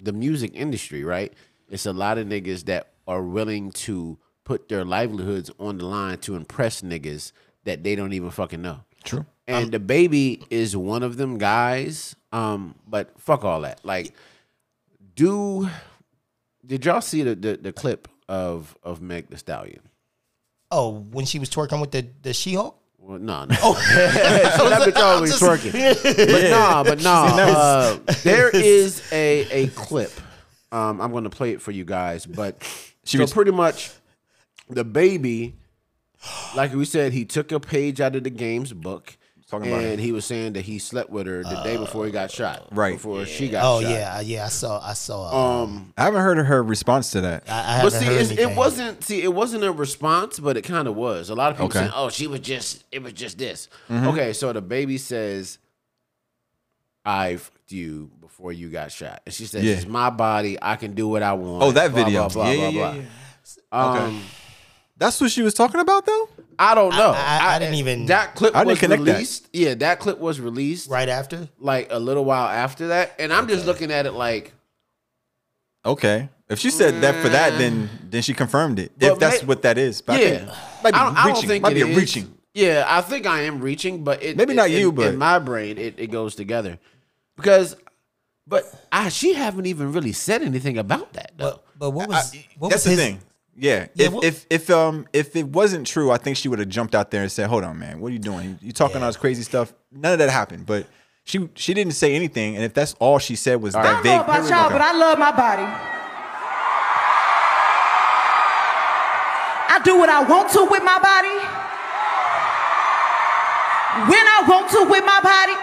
the 0.00 0.12
music 0.12 0.52
industry, 0.54 1.02
right? 1.02 1.32
It's 1.68 1.86
a 1.86 1.92
lot 1.92 2.18
of 2.18 2.28
niggas 2.28 2.66
that 2.66 2.92
are 3.08 3.22
willing 3.22 3.72
to 3.72 4.16
put 4.44 4.68
their 4.68 4.84
livelihoods 4.84 5.50
on 5.58 5.78
the 5.78 5.86
line 5.86 6.18
to 6.18 6.36
impress 6.36 6.82
niggas 6.82 7.32
that 7.64 7.82
they 7.82 7.96
don't 7.96 8.12
even 8.12 8.30
fucking 8.30 8.62
know. 8.62 8.80
True. 9.02 9.26
And 9.48 9.72
DaBaby 9.72 10.44
is 10.50 10.76
one 10.76 11.02
of 11.02 11.16
them 11.16 11.36
guys. 11.38 12.14
Um, 12.32 12.76
but 12.86 13.18
fuck 13.20 13.44
all 13.44 13.62
that. 13.62 13.84
Like, 13.84 14.14
do 15.14 15.68
did 16.64 16.84
y'all 16.84 17.00
see 17.00 17.22
the 17.22 17.34
the, 17.34 17.56
the 17.56 17.72
clip 17.72 18.08
of 18.28 18.76
of 18.82 19.00
Meg 19.00 19.28
the 19.28 19.38
Stallion? 19.38 19.80
Oh, 20.70 20.90
when 20.90 21.26
she 21.26 21.38
was 21.38 21.50
twerking 21.50 21.80
with 21.80 21.90
the 21.90 22.06
the 22.22 22.32
She 22.32 22.54
Hulk. 22.54 22.78
Well, 22.98 23.18
no, 23.18 23.44
no. 23.46 23.56
Oh, 23.62 23.74
so 24.56 24.68
that 24.70 24.88
bitch 24.88 24.96
always 24.96 25.32
twerking. 25.38 25.72
But 25.72 26.50
nah, 26.50 26.84
but 26.84 27.02
nah. 27.02 27.24
Uh, 27.36 27.98
there 28.22 28.48
is 28.54 29.02
a 29.12 29.64
a 29.64 29.66
clip. 29.68 30.12
Um, 30.70 31.00
I'm 31.00 31.10
going 31.10 31.24
to 31.24 31.30
play 31.30 31.50
it 31.50 31.60
for 31.60 31.72
you 31.72 31.84
guys. 31.84 32.24
But 32.24 32.62
She 33.04 33.16
so 33.18 33.24
was- 33.24 33.32
pretty 33.32 33.50
much, 33.50 33.90
DaBaby, 34.70 35.52
like 36.56 36.72
we 36.72 36.84
said, 36.84 37.12
he 37.12 37.24
took 37.24 37.52
a 37.52 37.60
page 37.60 38.00
out 38.00 38.14
of 38.16 38.24
the 38.24 38.30
game's 38.30 38.72
book. 38.72 39.16
Talking 39.52 39.70
about 39.70 39.84
and 39.84 40.00
he 40.00 40.12
was 40.12 40.24
saying 40.24 40.54
that 40.54 40.62
he 40.64 40.78
slept 40.78 41.10
with 41.10 41.26
her 41.26 41.42
the 41.42 41.60
day 41.62 41.76
before 41.76 42.06
he 42.06 42.10
got 42.10 42.30
shot. 42.30 42.68
Right. 42.72 42.94
Before 42.94 43.26
she 43.26 43.50
got 43.50 43.64
Oh 43.66 43.82
shot. 43.82 43.90
yeah, 43.90 44.20
yeah. 44.22 44.46
I 44.46 44.48
saw. 44.48 44.80
I 44.82 44.94
saw. 44.94 45.62
Um, 45.64 45.92
I 45.98 46.04
haven't 46.04 46.22
heard 46.22 46.38
of 46.38 46.46
her 46.46 46.62
response 46.62 47.10
to 47.10 47.20
that. 47.20 47.44
I, 47.50 47.80
I 47.80 47.82
But 47.82 47.92
haven't 47.92 48.00
see, 48.00 48.06
heard 48.06 48.16
it's, 48.22 48.30
it 48.30 48.56
wasn't. 48.56 49.04
See, 49.04 49.20
it 49.22 49.34
wasn't 49.34 49.64
a 49.64 49.70
response, 49.70 50.40
but 50.40 50.56
it 50.56 50.62
kind 50.62 50.88
of 50.88 50.96
was. 50.96 51.28
A 51.28 51.34
lot 51.34 51.50
of 51.50 51.58
people 51.58 51.66
Okay. 51.66 51.80
saying, 51.80 51.90
"Oh, 51.94 52.08
she 52.08 52.26
was 52.26 52.40
just. 52.40 52.84
It 52.90 53.02
was 53.02 53.12
just 53.12 53.36
this." 53.36 53.68
Mm-hmm. 53.90 54.08
Okay, 54.08 54.32
so 54.32 54.54
DaBaby 54.54 54.98
says, 54.98 55.58
"I 57.04 57.36
fucked 57.36 57.72
you 57.72 58.10
before 58.22 58.52
you 58.54 58.70
got 58.70 58.90
shot," 58.90 59.20
and 59.26 59.34
she 59.34 59.44
says, 59.44 59.62
Yeah. 59.64 59.74
"It's 59.74 59.86
my 59.86 60.08
body. 60.08 60.56
I 60.62 60.76
can 60.76 60.94
do 60.94 61.08
what 61.08 61.22
I 61.22 61.34
want." 61.34 61.62
oh, 61.62 61.72
that 61.72 61.92
blah, 61.92 62.04
video. 62.04 62.20
Blah, 62.30 62.44
blah, 62.44 62.50
yeah, 62.52 62.56
blah, 62.56 62.68
yeah, 62.68 62.70
blah. 62.70 62.92
yeah, 62.94 64.08
yeah. 64.10 64.12
That's 64.96 65.20
what 65.20 65.30
she 65.30 65.42
was 65.42 65.54
talking 65.54 65.80
about, 65.80 66.06
though. 66.06 66.28
I 66.58 66.74
don't 66.74 66.94
know. 66.94 67.12
I- 67.16 67.56
I 67.56 67.58
didn't 67.58 67.74
even- 67.76 68.06
That 68.06 68.34
clip 68.34 68.54
I 68.54 68.60
didn't 68.60 68.68
was 68.68 68.78
connect 68.78 69.04
that. 69.04 69.12
released. 69.12 69.48
Yeah, 69.52 69.74
that 69.74 69.98
clip 70.00 70.18
was 70.18 70.38
released 70.40 70.88
right 70.90 71.08
after. 71.08 71.48
like 71.58 71.88
a 71.90 71.98
little 71.98 72.24
while 72.24 72.46
after 72.46 72.88
that, 72.88 73.14
and 73.18 73.32
I'm 73.32 73.48
just 73.48 73.66
looking 73.66 73.90
at 73.90 74.06
it 74.06 74.12
like. 74.12 74.52
Okay. 75.84 76.28
If 76.48 76.58
she 76.58 76.70
said 76.70 77.00
that 77.00 77.20
for 77.22 77.28
that, 77.30 77.58
then 77.58 77.88
mm. 77.88 78.10
then 78.10 78.22
she 78.22 78.34
confirmed 78.34 78.78
it. 78.78 78.92
But 78.98 79.12
if 79.12 79.18
that's 79.18 79.42
may- 79.42 79.48
what 79.48 79.62
that 79.62 79.78
is. 79.78 80.02
But 80.02 80.16
I 80.16 80.20
Yeah, 80.20 80.28
think- 80.38 80.48
might 80.84 80.90
be 80.92 80.98
I 80.98 81.04
don't, 81.04 81.16
I 81.16 81.24
don't 81.24 81.32
reaching. 81.34 81.48
think 81.48 81.62
might 81.62 81.72
it 81.76 81.84
be 81.86 81.90
is. 81.90 81.96
reaching. 81.96 82.34
Yeah, 82.54 82.84
I 82.86 83.00
think 83.00 83.26
I 83.26 83.40
am 83.42 83.60
reaching, 83.60 84.04
but 84.04 84.22
it, 84.22 84.36
Maybe 84.36 84.52
it- 84.52 84.56
not 84.56 84.70
in- 84.70 84.78
you, 84.78 84.92
but- 84.92 85.06
in 85.06 85.16
my 85.18 85.38
brain, 85.38 85.78
it, 85.78 85.94
it 85.98 86.08
goes 86.08 86.34
together 86.34 86.78
because, 87.36 87.74
but 88.46 88.64
I 88.92 89.08
she 89.08 89.32
haven't 89.32 89.64
even 89.66 89.92
really 89.92 90.12
said 90.12 90.42
anything 90.42 90.76
about 90.76 91.14
that 91.14 91.32
though. 91.38 91.44
But 91.46 91.64
but 91.78 91.90
what 91.92 92.08
was 92.10 92.34
I- 92.34 92.46
what 92.58 92.68
that's 92.68 92.84
was 92.84 92.96
the 92.96 93.02
his, 93.02 93.12
thing. 93.12 93.20
Yeah. 93.56 93.86
Yeah, 93.94 94.06
if, 94.06 94.12
what- 94.12 94.24
if 94.24 94.46
if 94.50 94.70
um 94.70 95.06
if 95.12 95.36
it 95.36 95.46
wasn't 95.48 95.86
true, 95.86 96.10
I 96.10 96.16
think 96.16 96.36
she 96.36 96.48
would 96.48 96.58
have 96.58 96.68
jumped 96.68 96.94
out 96.94 97.10
there 97.10 97.22
and 97.22 97.30
said, 97.30 97.48
"Hold 97.48 97.64
on, 97.64 97.78
man, 97.78 98.00
what 98.00 98.08
are 98.08 98.12
you 98.12 98.18
doing? 98.18 98.48
You, 98.48 98.58
you 98.68 98.72
talking 98.72 99.02
all 99.02 99.08
this 99.08 99.16
crazy 99.16 99.42
stuff?" 99.42 99.72
None 99.92 100.12
of 100.14 100.18
that 100.20 100.30
happened. 100.30 100.64
But 100.66 100.86
she 101.24 101.48
she 101.54 101.74
didn't 101.74 101.92
say 101.92 102.14
anything, 102.14 102.56
and 102.56 102.64
if 102.64 102.72
that's 102.74 102.94
all 102.98 103.18
she 103.18 103.36
said 103.36 103.60
was 103.60 103.74
I 103.74 103.82
that 103.82 104.02
don't 104.02 104.16
know 104.16 104.22
about 104.24 104.48
y'all, 104.48 104.70
but 104.70 104.80
I 104.80 104.92
love 104.92 105.18
my 105.18 105.32
body. 105.32 105.62
I 109.74 109.80
do 109.84 109.98
what 109.98 110.08
I 110.08 110.22
want 110.22 110.50
to 110.52 110.64
with 110.68 110.82
my 110.84 110.98
body. 111.00 111.36
When 114.08 114.24
I 114.24 114.44
want 114.48 114.70
to 114.72 114.84
with 114.88 115.04
my 115.04 115.20
body. 115.20 115.56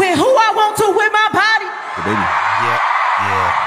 With 0.00 0.16
who 0.18 0.24
I 0.28 0.50
want 0.56 0.76
to 0.78 0.86
with 0.96 1.12
my 1.12 1.28
body. 1.32 1.68
DaBaby. 2.00 2.24
yeah 2.64 2.80
yeah. 3.20 3.63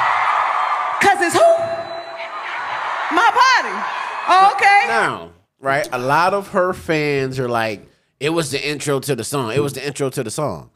Cause 1.27 1.35
it's 1.35 1.43
who? 1.43 3.15
My 3.15 3.29
body. 3.31 3.85
Oh, 4.29 4.51
okay. 4.55 4.83
now, 4.87 5.31
right? 5.59 5.87
A 5.91 5.97
lot 5.99 6.33
of 6.33 6.49
her 6.49 6.73
fans 6.73 7.39
are 7.39 7.47
like, 7.49 7.87
"It 8.19 8.29
was 8.29 8.51
the 8.51 8.65
intro 8.67 8.99
to 9.01 9.15
the 9.15 9.23
song. 9.23 9.51
It 9.53 9.61
was 9.61 9.73
the 9.73 9.85
intro 9.85 10.09
to 10.09 10.23
the 10.23 10.31
song." 10.31 10.69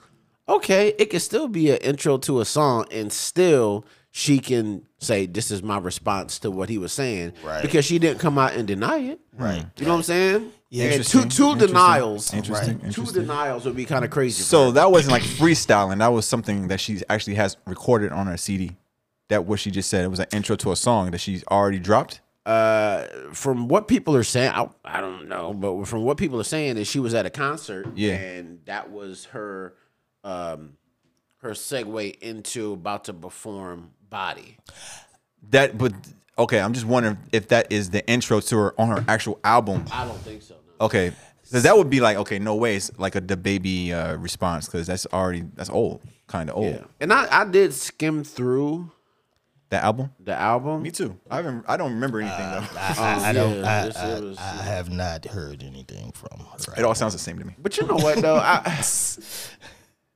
Okay, 0.50 0.94
it 0.98 1.10
could 1.10 1.22
still 1.22 1.48
be 1.48 1.70
an 1.72 1.78
intro 1.78 2.18
to 2.20 2.42
a 2.42 2.46
song, 2.46 2.86
and 2.92 3.12
still 3.12 3.86
she 4.12 4.40
can 4.40 4.84
say, 5.00 5.26
"This 5.26 5.52
is 5.52 5.62
my 5.64 5.78
response 5.78 6.40
to 6.40 6.52
what 6.52 6.70
he 6.70 6.78
was 6.78 6.92
saying," 6.92 7.34
Right. 7.44 7.62
Because 7.62 7.86
she 7.86 8.00
didn't 8.00 8.20
come 8.20 8.38
out 8.38 8.54
and 8.54 8.68
deny 8.68 8.98
it, 9.00 9.20
Right. 9.38 9.66
You 9.78 9.86
know 9.86 9.92
what 9.92 9.98
I'm 9.98 10.04
saying? 10.04 10.52
Yeah. 10.70 10.86
and 10.86 11.04
two 11.04 11.26
two 11.26 11.52
Interesting. 11.52 11.68
denials, 11.68 12.34
Interesting. 12.34 12.80
Two 12.80 12.86
Interesting. 12.88 13.22
denials 13.22 13.66
would 13.66 13.76
be 13.76 13.86
kind 13.86 14.04
of 14.06 14.12
crazy. 14.12 14.42
So 14.44 14.72
that 14.72 14.92
wasn't 14.92 15.12
like 15.12 15.24
freestyling. 15.24 16.00
That 16.00 16.14
was 16.14 16.26
something 16.26 16.70
that 16.70 16.80
she 16.80 17.02
actually 17.10 17.36
has 17.36 17.58
recorded 17.66 18.12
on 18.14 18.28
her 18.28 18.38
CD. 18.38 18.78
That 19.32 19.46
what 19.46 19.60
she 19.62 19.72
just 19.72 19.90
said. 19.90 20.04
It 20.04 20.10
was 20.10 20.20
an 20.20 20.28
intro 20.34 20.56
to 20.58 20.72
a 20.72 20.76
song 20.76 21.12
that 21.12 21.20
she's 21.20 21.44
already 21.50 21.80
dropped. 21.80 22.20
uh, 22.46 23.06
from 23.32 23.68
what 23.70 23.88
people 23.88 24.14
are 24.16 24.24
saying, 24.24 24.52
I, 24.54 24.68
I 24.84 25.00
don't 25.00 25.30
know, 25.30 25.54
but 25.54 25.86
from 25.88 26.04
what 26.04 26.18
people 26.18 26.40
are 26.42 26.44
saying 26.44 26.78
is 26.78 26.88
she 26.88 27.00
was 27.00 27.14
at 27.14 27.26
a 27.26 27.30
concert, 27.30 27.88
Yeah. 27.96 28.16
and 28.16 28.60
that 28.66 28.92
was 28.92 29.26
her, 29.26 29.74
um, 30.26 30.74
her 31.44 31.52
segue 31.52 32.20
into 32.20 32.74
about 32.74 33.06
to 33.06 33.14
perform 33.14 33.92
"Body." 34.10 34.58
That, 35.52 35.78
but 35.78 35.94
okay, 36.38 36.60
I'm 36.60 36.74
just 36.74 36.86
wondering 36.86 37.18
if 37.32 37.48
that 37.50 37.72
is 37.72 37.90
the 37.92 38.06
intro 38.08 38.40
to 38.42 38.58
her 38.58 38.80
on 38.82 38.90
her 38.90 39.06
actual 39.08 39.40
album. 39.44 39.86
I 39.92 40.06
don't 40.06 40.20
think 40.20 40.42
so. 40.42 40.56
No. 40.80 40.86
Okay, 40.88 41.14
because 41.44 41.64
that 41.64 41.78
would 41.78 41.90
be 41.90 42.00
like 42.02 42.18
okay, 42.18 42.38
no 42.40 42.56
way, 42.56 42.76
it's 42.76 42.92
like 42.98 43.16
a 43.16 43.22
DaBaby 43.22 43.92
uh, 43.92 44.18
response 44.18 44.66
because 44.66 44.88
that's 44.88 45.06
already 45.14 45.44
that's 45.56 45.70
old, 45.70 46.02
kind 46.28 46.50
of 46.50 46.58
old. 46.58 46.74
Yeah, 46.76 46.84
and 47.00 47.14
I, 47.14 47.42
I 47.42 47.46
did 47.46 47.74
skim 47.74 48.24
through 48.24 48.92
That 49.72 49.84
album. 49.84 50.12
the 50.20 50.34
album. 50.34 50.84
Me 50.84 50.92
too. 50.92 51.18
I 51.30 51.38
haven't. 51.38 51.66
I 51.68 51.78
don't 51.78 51.94
remember 51.94 52.20
anything 52.22 52.52
though. 52.52 52.66
I, 52.78 52.96
I, 53.00 53.30
I 53.30 53.34
don't. 53.34 53.60
yeah, 53.62 53.82
I, 53.82 53.86
this- 53.88 53.96
I, 53.98 54.20
was- 54.20 54.38
I 54.38 54.64
have 54.64 54.90
not 54.92 55.26
heard 55.26 55.64
anything 55.64 56.12
from 56.12 56.40
her. 56.40 56.74
It 56.78 56.84
all 56.86 56.94
sounds 56.94 57.14
the 57.14 57.20
same 57.20 57.40
to 57.40 57.46
me. 57.46 57.56
But 57.58 57.78
you 57.78 57.88
know 57.88 57.96
what 57.96 58.18
though, 58.20 58.36
I 58.36 58.78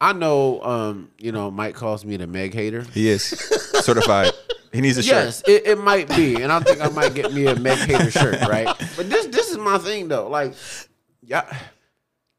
I 0.01 0.13
know 0.13 0.61
um, 0.61 1.09
you 1.17 1.31
know 1.31 1.49
Mike 1.51 1.73
calls 1.75 2.03
me 2.05 2.17
the 2.17 2.27
Meg 2.27 2.53
hater. 2.53 2.81
He 2.93 3.07
is 3.09 3.23
certified. 3.23 4.31
He 4.73 4.81
needs 4.81 4.97
a 4.97 5.03
Yes, 5.03 5.37
shirt. 5.37 5.47
it, 5.47 5.67
it 5.67 5.77
might 5.79 6.09
be, 6.09 6.35
and 6.41 6.51
I 6.51 6.59
think 6.59 6.81
I 6.81 6.89
might 6.89 7.13
get 7.13 7.31
me 7.31 7.47
a 7.47 7.55
Meg 7.55 7.77
Hater 7.77 8.11
shirt, 8.11 8.41
right? 8.49 8.67
But 8.97 9.09
this 9.09 9.27
this 9.27 9.49
is 9.49 9.57
my 9.57 9.77
thing 9.77 10.09
though. 10.09 10.27
Like, 10.27 10.53
yeah, 11.23 11.45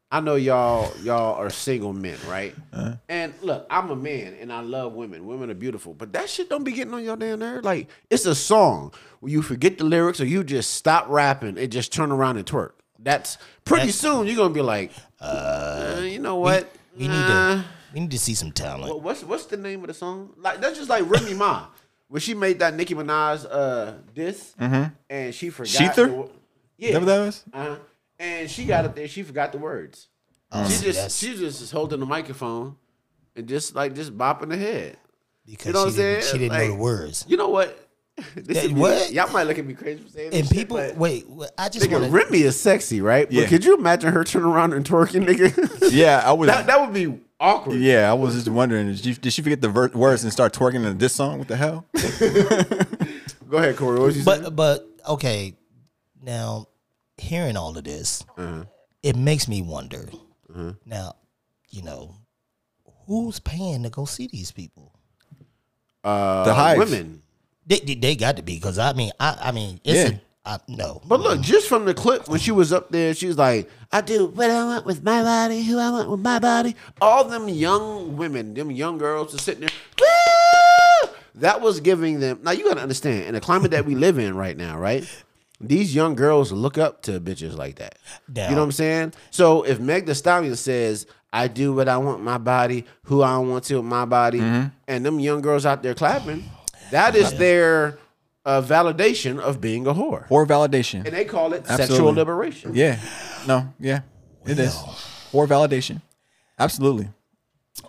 I 0.09 0.21
know 0.21 0.35
y'all 0.35 0.91
y'all 1.03 1.35
are 1.35 1.49
single 1.49 1.91
men, 1.91 2.17
right? 2.29 2.55
Uh-huh. 2.71 2.93
And 3.09 3.33
look, 3.41 3.67
I'm 3.69 3.89
a 3.89 3.95
man, 3.95 4.35
and 4.39 4.53
I 4.53 4.61
love 4.61 4.93
women. 4.93 5.25
Women 5.25 5.49
are 5.51 5.53
beautiful, 5.55 5.93
but 5.93 6.13
that 6.13 6.29
shit 6.29 6.49
don't 6.49 6.63
be 6.63 6.71
getting 6.71 6.93
on 6.93 7.03
your 7.03 7.17
damn 7.17 7.39
nerve. 7.39 7.65
Like, 7.65 7.89
it's 8.09 8.25
a 8.25 8.33
song 8.35 8.93
where 9.19 9.31
you 9.31 9.41
forget 9.41 9.77
the 9.77 9.83
lyrics, 9.83 10.21
or 10.21 10.25
you 10.25 10.43
just 10.45 10.75
stop 10.75 11.07
rapping 11.09 11.57
and 11.57 11.69
just 11.71 11.91
turn 11.91 12.11
around 12.11 12.37
and 12.37 12.45
twerk. 12.45 12.71
That's 12.99 13.37
pretty 13.65 13.91
soon 13.91 14.27
you're 14.27 14.37
gonna 14.37 14.53
be 14.53 14.61
like, 14.61 14.91
uh, 15.19 15.99
you 16.03 16.19
know 16.19 16.37
what? 16.37 16.71
We 16.97 17.07
need 17.07 17.13
Nah. 17.13 17.55
to. 17.55 17.65
We 17.93 17.99
need 18.01 18.11
to 18.11 18.19
see 18.19 18.33
some 18.33 18.51
talent. 18.51 18.89
What- 18.93 19.01
What's 19.01 19.23
what's 19.23 19.45
the 19.45 19.57
name 19.57 19.81
of 19.81 19.87
the 19.87 19.93
song? 19.93 20.29
Like 20.37 20.61
that's 20.61 20.77
just 20.77 20.89
like 20.89 21.09
Remy 21.09 21.33
Ma 21.33 21.67
when 22.07 22.21
she 22.21 22.33
made 22.33 22.59
that 22.59 22.75
Nicki 22.75 22.95
Minaj 22.95 23.45
uh 23.49 23.93
diss 24.15 24.53
and 24.57 25.35
she 25.35 25.49
forgot. 25.49 25.69
Mm-hmm. 25.71 26.01
Shether? 26.01 26.29
the 26.79 26.91
that 26.91 26.99
what 26.99 27.05
that 27.05 27.19
was? 27.25 27.43
Uh-huh. 27.53 27.75
And 28.19 28.49
she 28.49 28.65
got 28.65 28.85
up 28.85 28.95
there, 28.95 29.07
she 29.07 29.23
forgot 29.23 29.51
the 29.51 29.57
words. 29.59 30.07
Oh, 30.51 30.67
she 30.69 30.85
just 30.91 31.19
she 31.19 31.35
just 31.35 31.61
is 31.61 31.71
holding 31.71 31.99
the 31.99 32.05
microphone 32.05 32.75
and 33.35 33.47
just 33.47 33.75
like 33.75 33.93
just 33.95 34.17
bopping 34.17 34.49
the 34.49 34.57
head. 34.57 34.97
because 35.45 35.65
You 35.67 35.73
know 35.73 35.79
what 35.81 35.87
I'm 35.89 35.93
saying? 35.93 36.21
she 36.23 36.37
didn't 36.37 36.49
Like, 36.51 36.61
know 36.69 36.75
the 36.75 36.81
words. 36.81 37.25
You 37.27 37.37
know 37.37 37.49
what? 37.49 37.83
This 38.35 38.47
That- 38.47 38.65
is 38.65 38.71
what? 38.71 39.11
Y'all 39.11 39.31
might 39.31 39.43
look 39.43 39.59
at 39.59 39.65
me 39.67 39.75
crazy 39.75 40.01
for 40.01 40.09
saying 40.09 40.31
this 40.31 40.39
And 40.39 40.49
people, 40.49 40.77
but 40.77 40.95
wait, 40.97 41.29
wait, 41.29 41.49
I 41.57 41.69
just 41.69 41.85
Nigga, 41.85 41.91
want 41.93 42.05
to. 42.05 42.09
Remy 42.09 42.39
is 42.39 42.59
sexy, 42.59 42.99
right? 43.01 43.31
Yeah. 43.31 43.41
But 43.43 43.49
could 43.49 43.63
you 43.65 43.75
imagine 43.77 44.11
her 44.11 44.23
turning 44.23 44.47
around 44.49 44.73
and 44.73 44.83
twerking, 44.83 45.25
nigga? 45.27 45.91
Yeah, 45.91 46.23
I 46.25 46.31
was. 46.31 46.47
that, 46.47 46.65
that 46.65 46.79
would 46.81 46.93
be 46.93 47.19
awkward. 47.39 47.79
yeah, 47.79 48.09
I 48.09 48.13
was 48.15 48.33
just 48.33 48.47
wondering. 48.47 48.87
Did 48.87 48.99
she, 49.03 49.13
did 49.13 49.33
she 49.33 49.41
forget 49.43 49.61
the 49.61 49.69
ver- 49.69 49.89
words 49.93 50.23
and 50.23 50.33
start 50.33 50.53
twerking 50.53 50.83
in 50.85 50.97
this 50.97 51.13
song? 51.13 51.37
What 51.37 51.47
the 51.47 51.57
hell? 51.57 51.85
Go 53.49 53.57
ahead, 53.57 53.75
Corey. 53.77 53.99
What 53.99 54.05
was 54.07 54.17
you 54.17 54.23
saying? 54.23 54.43
But 54.43 54.55
but 54.55 54.87
okay, 55.09 55.53
now 56.21 56.67
hearing 57.17 57.57
all 57.57 57.77
of 57.77 57.83
this, 57.83 58.23
Uh-huh. 58.37 58.63
it 59.03 59.15
makes 59.15 59.47
me 59.47 59.61
wonder. 59.61 60.09
Now, 60.85 61.15
you 61.69 61.83
know, 61.83 62.15
who's 63.05 63.39
paying 63.39 63.83
to 63.83 63.89
go 63.89 64.05
see 64.05 64.27
these 64.27 64.51
people? 64.51 64.91
uh, 66.03 66.43
The 66.45 66.53
Hive. 66.53 66.77
women. 66.77 67.21
They 67.65 67.79
they, 67.79 67.95
they 67.95 68.15
got 68.15 68.37
to 68.37 68.41
be 68.43 68.55
because 68.55 68.79
I 68.79 68.93
mean 68.93 69.11
I 69.19 69.37
I 69.41 69.51
mean 69.51 69.81
it's 69.83 70.09
Yeah. 70.11 70.17
a, 70.45 70.49
I, 70.51 70.59
no. 70.69 71.01
But 71.05 71.19
look, 71.19 71.41
just 71.41 71.67
from 71.67 71.83
the 71.83 71.93
clip 71.93 72.29
when 72.29 72.39
she 72.39 72.51
was 72.51 72.71
up 72.71 72.89
there, 72.89 73.13
she 73.13 73.27
was 73.27 73.37
like, 73.37 73.69
"I 73.91 73.99
do 73.99 74.27
what 74.27 74.49
I 74.49 74.63
want 74.63 74.85
with 74.85 75.03
my 75.03 75.21
body, 75.21 75.61
who 75.63 75.77
I 75.77 75.89
want 75.91 76.09
with 76.09 76.21
my 76.21 76.39
body." 76.39 76.75
All 77.01 77.25
them 77.25 77.49
young 77.49 78.15
women, 78.15 78.53
them 78.53 78.71
young 78.71 78.97
girls, 78.97 79.35
are 79.35 79.39
sitting 79.39 79.61
there. 79.67 79.69
Woo! 79.99 81.09
That 81.35 81.59
was 81.59 81.81
giving 81.81 82.21
them. 82.21 82.39
Now 82.43 82.51
you 82.51 82.63
gotta 82.63 82.81
understand, 82.81 83.25
in 83.25 83.33
the 83.33 83.41
climate 83.41 83.71
that 83.71 83.85
we 83.85 83.93
live 83.95 84.17
in 84.17 84.33
right 84.37 84.55
now, 84.55 84.79
right? 84.79 85.03
These 85.59 85.95
young 85.95 86.15
girls 86.15 86.51
look 86.51 86.77
up 86.77 87.01
to 87.03 87.19
bitches 87.19 87.57
like 87.57 87.75
that. 87.77 87.97
Now- 88.33 88.49
You 88.49 88.55
know 88.55 88.61
what 88.61 88.65
I'm 88.65 88.71
saying? 88.73 89.13
So 89.31 89.63
if 89.63 89.79
Meg 89.79 90.05
The 90.05 90.13
Stallion 90.15 90.55
says, 90.55 91.07
"I 91.33 91.47
do 91.47 91.73
what 91.73 91.89
I 91.89 91.97
want 91.97 92.21
my 92.23 92.37
body, 92.37 92.85
who 93.03 93.21
I 93.23 93.37
want 93.37 93.63
to 93.65 93.77
with 93.77 93.85
my 93.85 94.05
body," 94.05 94.39
and 94.87 95.05
them 95.05 95.19
young 95.19 95.41
girls 95.41 95.65
out 95.65 95.81
there 95.83 95.95
clapping, 95.95 96.43
that 96.91 97.15
is 97.15 97.31
their 97.39 97.97
uh, 98.45 98.61
validation 98.61 99.39
of 99.39 99.59
being 99.59 99.85
a 99.87 99.93
whore 99.93 100.27
For 100.29 100.45
validation. 100.45 101.03
and 101.05 101.13
they 101.13 101.25
call 101.25 101.51
it 101.53 101.65
sexual 101.67 102.13
liberation. 102.13 102.71
Yeah. 102.73 102.97
No. 103.45 103.73
Yeah. 103.79 104.01
It 104.45 104.57
is 104.59 104.73
for 105.31 105.47
validation. 105.47 106.01
Absolutely. 106.59 107.09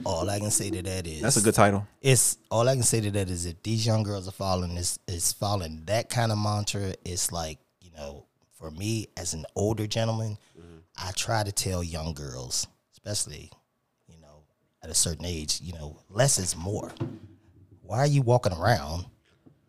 All 0.05 0.29
I 0.29 0.39
can 0.39 0.51
say 0.51 0.71
to 0.71 0.83
that 0.83 1.07
is 1.07 1.23
That's 1.23 1.37
a 1.37 1.41
good 1.43 1.55
title. 1.55 1.87
it's 2.01 2.39
all 2.51 2.69
I 2.69 2.75
can 2.75 2.83
say 2.83 3.01
to 3.01 3.11
that 3.13 3.31
is 3.31 3.47
if 3.47 3.63
these 3.63 3.87
young 3.87 4.03
girls 4.03 4.29
are 4.29 4.33
following 4.33 4.75
this 4.75 4.99
is 5.09 5.33
following 5.33 5.83
that 5.87 6.09
kind 6.09 6.31
of 6.31 6.39
mantra, 6.39 6.95
it's 7.05 7.33
like, 7.33 7.59
you 7.81 7.91
know, 7.97 8.27
for 8.59 8.71
me 8.71 9.09
as 9.17 9.35
an 9.35 9.45
older 9.57 9.87
gentleman, 9.87 10.37
mm-hmm. 10.59 10.79
I 10.97 11.11
try 11.13 11.43
to 11.43 11.53
tell 11.53 11.83
young 11.83 12.13
girls, 12.13 12.67
especially, 12.93 13.51
you 14.09 14.21
know, 14.21 14.43
at 14.83 14.91
a 14.91 14.95
certain 14.95 15.25
age, 15.25 15.61
you 15.63 15.73
know, 15.73 15.99
less 16.11 16.39
is 16.39 16.57
more. 16.57 16.93
Why 17.83 17.99
are 17.99 18.07
you 18.07 18.23
walking 18.23 18.53
around 18.53 19.07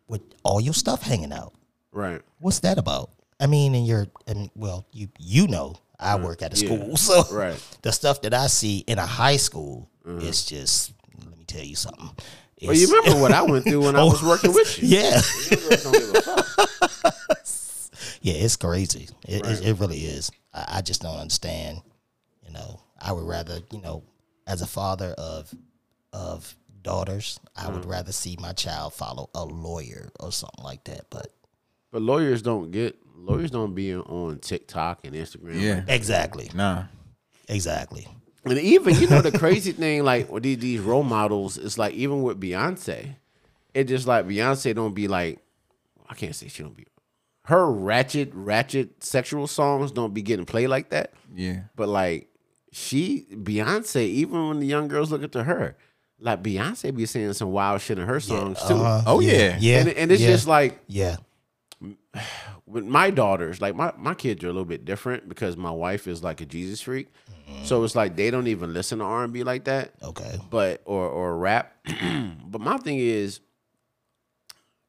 with 0.06 0.22
all 0.42 0.60
your 0.60 0.74
stuff 0.74 1.02
hanging 1.02 1.32
out? 1.32 1.54
Right. 1.92 2.20
What's 2.40 2.60
that 2.60 2.78
about? 2.78 3.10
I 3.40 3.46
mean, 3.46 3.74
and 3.74 3.86
you're, 3.86 4.06
and 4.26 4.50
well, 4.54 4.86
you 4.92 5.08
you 5.18 5.48
know, 5.48 5.76
I 6.00 6.16
work 6.16 6.42
at 6.42 6.52
a 6.54 6.56
Yeah. 6.64 6.66
school, 6.76 6.96
so 6.96 7.24
Right. 7.34 7.60
the 7.82 7.92
stuff 7.92 8.22
that 8.22 8.34
I 8.34 8.46
see 8.48 8.78
in 8.86 8.98
a 8.98 9.06
high 9.06 9.36
school 9.36 9.88
is 10.04 10.44
just. 10.44 10.92
Let 11.24 11.38
me 11.38 11.44
tell 11.44 11.62
you 11.64 11.76
something. 11.76 12.10
Well, 12.62 12.74
you 12.76 12.86
remember 12.88 13.20
what 13.20 13.32
I 13.32 13.42
went 13.42 13.64
through 13.64 13.84
when 13.84 13.96
I 13.96 14.02
was 14.04 14.22
working 14.22 14.52
with 14.52 14.82
you. 14.82 14.88
yeah, 14.98 15.20
Don't 15.82 15.92
give 15.92 16.14
a 16.14 16.20
fuck. 16.22 17.14
yeah, 18.22 18.34
it's 18.34 18.56
crazy. 18.56 19.08
It, 19.28 19.46
it, 19.46 19.66
it 19.66 19.78
really 19.78 19.98
is. 19.98 20.30
I, 20.52 20.76
I 20.78 20.82
just 20.82 21.02
don't 21.02 21.16
understand. 21.18 21.80
You 22.46 22.52
know, 22.52 22.80
I 23.00 23.12
would 23.12 23.24
rather, 23.26 23.60
you 23.70 23.80
know, 23.80 24.02
as 24.46 24.62
a 24.62 24.66
father 24.66 25.14
of 25.18 25.52
of 26.12 26.54
daughters, 26.82 27.38
I 27.56 27.68
would 27.68 27.82
Mm-hmm. 27.82 27.90
rather 27.90 28.12
see 28.12 28.36
my 28.40 28.52
child 28.52 28.94
follow 28.94 29.30
a 29.34 29.44
lawyer 29.44 30.10
or 30.18 30.32
something 30.32 30.64
like 30.64 30.84
that. 30.84 31.06
But 31.10 31.32
But 31.92 32.02
lawyers 32.02 32.42
don't 32.42 32.70
get 32.70 32.96
lawyers 33.20 33.50
don't 33.50 33.74
be 33.74 33.94
on 33.94 34.38
TikTok 34.38 35.04
and 35.04 35.14
Instagram. 35.14 35.60
Yeah. 35.60 35.84
exactly, 35.88 36.50
Nah. 36.54 36.84
exactly. 37.48 38.08
And 38.44 38.58
even 38.58 38.94
you 38.98 39.06
know 39.08 39.20
the 39.20 39.36
crazy 39.36 39.72
thing, 39.82 40.02
like 40.04 40.30
with 40.30 40.42
these, 40.42 40.58
these 40.58 40.80
role 40.80 41.02
models, 41.02 41.58
it's 41.58 41.76
like 41.78 41.94
even 41.94 42.22
with 42.22 42.40
Beyonce, 42.40 43.16
it 43.74 43.84
just 43.84 44.06
like 44.06 44.26
Beyonce 44.26 44.74
don't 44.74 44.94
be 44.94 45.08
like, 45.08 45.38
I 46.08 46.14
can't 46.14 46.34
say 46.34 46.48
she 46.48 46.62
don't 46.62 46.76
be. 46.76 46.86
Her 47.44 47.70
ratchet, 47.70 48.30
ratchet 48.32 49.02
sexual 49.02 49.46
songs 49.46 49.92
don't 49.92 50.14
be 50.14 50.22
getting 50.22 50.46
played 50.46 50.68
like 50.68 50.90
that. 50.90 51.12
Yeah. 51.34 51.60
But 51.76 51.88
like 51.88 52.28
she, 52.72 53.26
Beyonce, 53.32 54.02
even 54.06 54.48
when 54.48 54.60
the 54.60 54.66
young 54.66 54.88
girls 54.88 55.10
look 55.10 55.22
up 55.22 55.32
to 55.32 55.44
her, 55.44 55.76
like 56.18 56.42
Beyonce 56.42 56.94
be 56.94 57.06
saying 57.06 57.32
some 57.34 57.50
wild 57.50 57.80
shit 57.80 57.98
in 57.98 58.06
her 58.06 58.20
songs 58.20 58.58
uh-huh. 58.58 59.02
too. 59.02 59.04
Oh 59.06 59.20
yeah. 59.20 59.56
Yeah, 59.60 59.80
And, 59.80 59.88
and 59.90 60.12
it's 60.12 60.22
yeah, 60.22 60.28
just 60.28 60.46
like 60.46 60.80
yeah, 60.86 61.16
with 62.66 62.84
my 62.84 63.10
daughters, 63.10 63.60
like 63.60 63.74
my, 63.74 63.92
my 63.96 64.14
kids 64.14 64.44
are 64.44 64.48
a 64.48 64.52
little 64.52 64.64
bit 64.64 64.84
different 64.84 65.28
because 65.28 65.56
my 65.56 65.70
wife 65.70 66.06
is 66.06 66.22
like 66.22 66.40
a 66.40 66.46
Jesus 66.46 66.80
freak. 66.80 67.08
Mm-hmm. 67.30 67.64
So 67.64 67.82
it's 67.84 67.96
like 67.96 68.16
they 68.16 68.30
don't 68.30 68.46
even 68.46 68.72
listen 68.72 68.98
to 68.98 69.04
R 69.04 69.24
and 69.24 69.32
B 69.32 69.42
like 69.42 69.64
that. 69.64 69.94
okay, 70.02 70.38
But 70.50 70.82
or 70.84 71.08
or 71.08 71.36
rap. 71.36 71.74
but 72.44 72.60
my 72.60 72.76
thing 72.78 72.98
is 72.98 73.40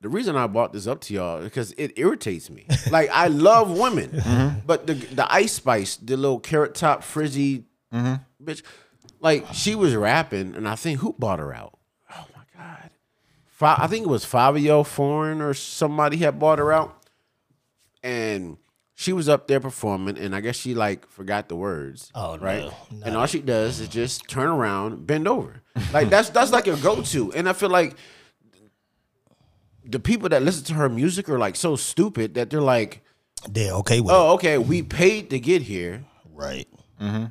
the 0.01 0.09
reason 0.09 0.35
I 0.35 0.47
brought 0.47 0.73
this 0.73 0.87
up 0.87 0.99
to 1.01 1.13
y'all 1.13 1.37
is 1.39 1.45
because 1.45 1.71
it 1.73 1.93
irritates 1.95 2.49
me. 2.49 2.65
like 2.91 3.09
I 3.11 3.27
love 3.27 3.77
women, 3.77 4.09
mm-hmm. 4.09 4.59
but 4.65 4.87
the 4.87 4.95
the 4.95 5.31
Ice 5.31 5.53
Spice, 5.53 5.95
the 5.95 6.17
little 6.17 6.39
carrot 6.39 6.75
top 6.75 7.03
frizzy 7.03 7.65
mm-hmm. 7.93 8.15
bitch, 8.43 8.63
like 9.19 9.45
she 9.53 9.75
was 9.75 9.95
rapping, 9.95 10.55
and 10.55 10.67
I 10.67 10.75
think 10.75 10.99
who 10.99 11.13
bought 11.17 11.39
her 11.39 11.53
out? 11.53 11.77
Oh 12.13 12.25
my 12.35 12.43
god, 12.57 12.89
Fi- 13.45 13.50
I 13.61 13.87
think 13.87 14.05
it 14.05 14.09
was 14.09 14.25
Fivio 14.25 14.85
Foreign 14.85 15.41
or 15.41 15.53
somebody 15.53 16.17
had 16.17 16.39
bought 16.39 16.59
her 16.59 16.71
out, 16.73 16.97
and 18.03 18.57
she 18.95 19.13
was 19.13 19.27
up 19.29 19.47
there 19.47 19.59
performing, 19.59 20.17
and 20.17 20.35
I 20.35 20.41
guess 20.41 20.55
she 20.57 20.73
like 20.75 21.07
forgot 21.07 21.49
the 21.49 21.55
words. 21.55 22.11
Oh, 22.15 22.35
no. 22.35 22.41
right, 22.41 22.71
and 23.03 23.15
all 23.17 23.25
she 23.25 23.39
does 23.41 23.79
is 23.79 23.87
just 23.87 24.27
turn 24.29 24.47
around, 24.47 25.05
bend 25.07 25.27
over, 25.27 25.61
like 25.93 26.09
that's 26.09 26.29
that's 26.29 26.51
like 26.51 26.67
a 26.67 26.75
go 26.77 27.01
to, 27.01 27.33
and 27.33 27.47
I 27.49 27.53
feel 27.53 27.69
like 27.69 27.95
the 29.83 29.99
people 29.99 30.29
that 30.29 30.43
listen 30.43 30.63
to 30.65 30.73
her 30.75 30.89
music 30.89 31.27
are 31.29 31.39
like 31.39 31.55
so 31.55 31.75
stupid 31.75 32.35
that 32.35 32.49
they're 32.49 32.61
like, 32.61 33.01
they're 33.49 33.73
okay 33.73 33.99
with 33.99 34.11
oh, 34.11 34.33
okay, 34.33 34.57
we 34.57 34.83
paid 34.83 35.29
to 35.31 35.39
get 35.39 35.63
here. 35.63 36.05
it, 36.25 36.29
right? 36.33 36.67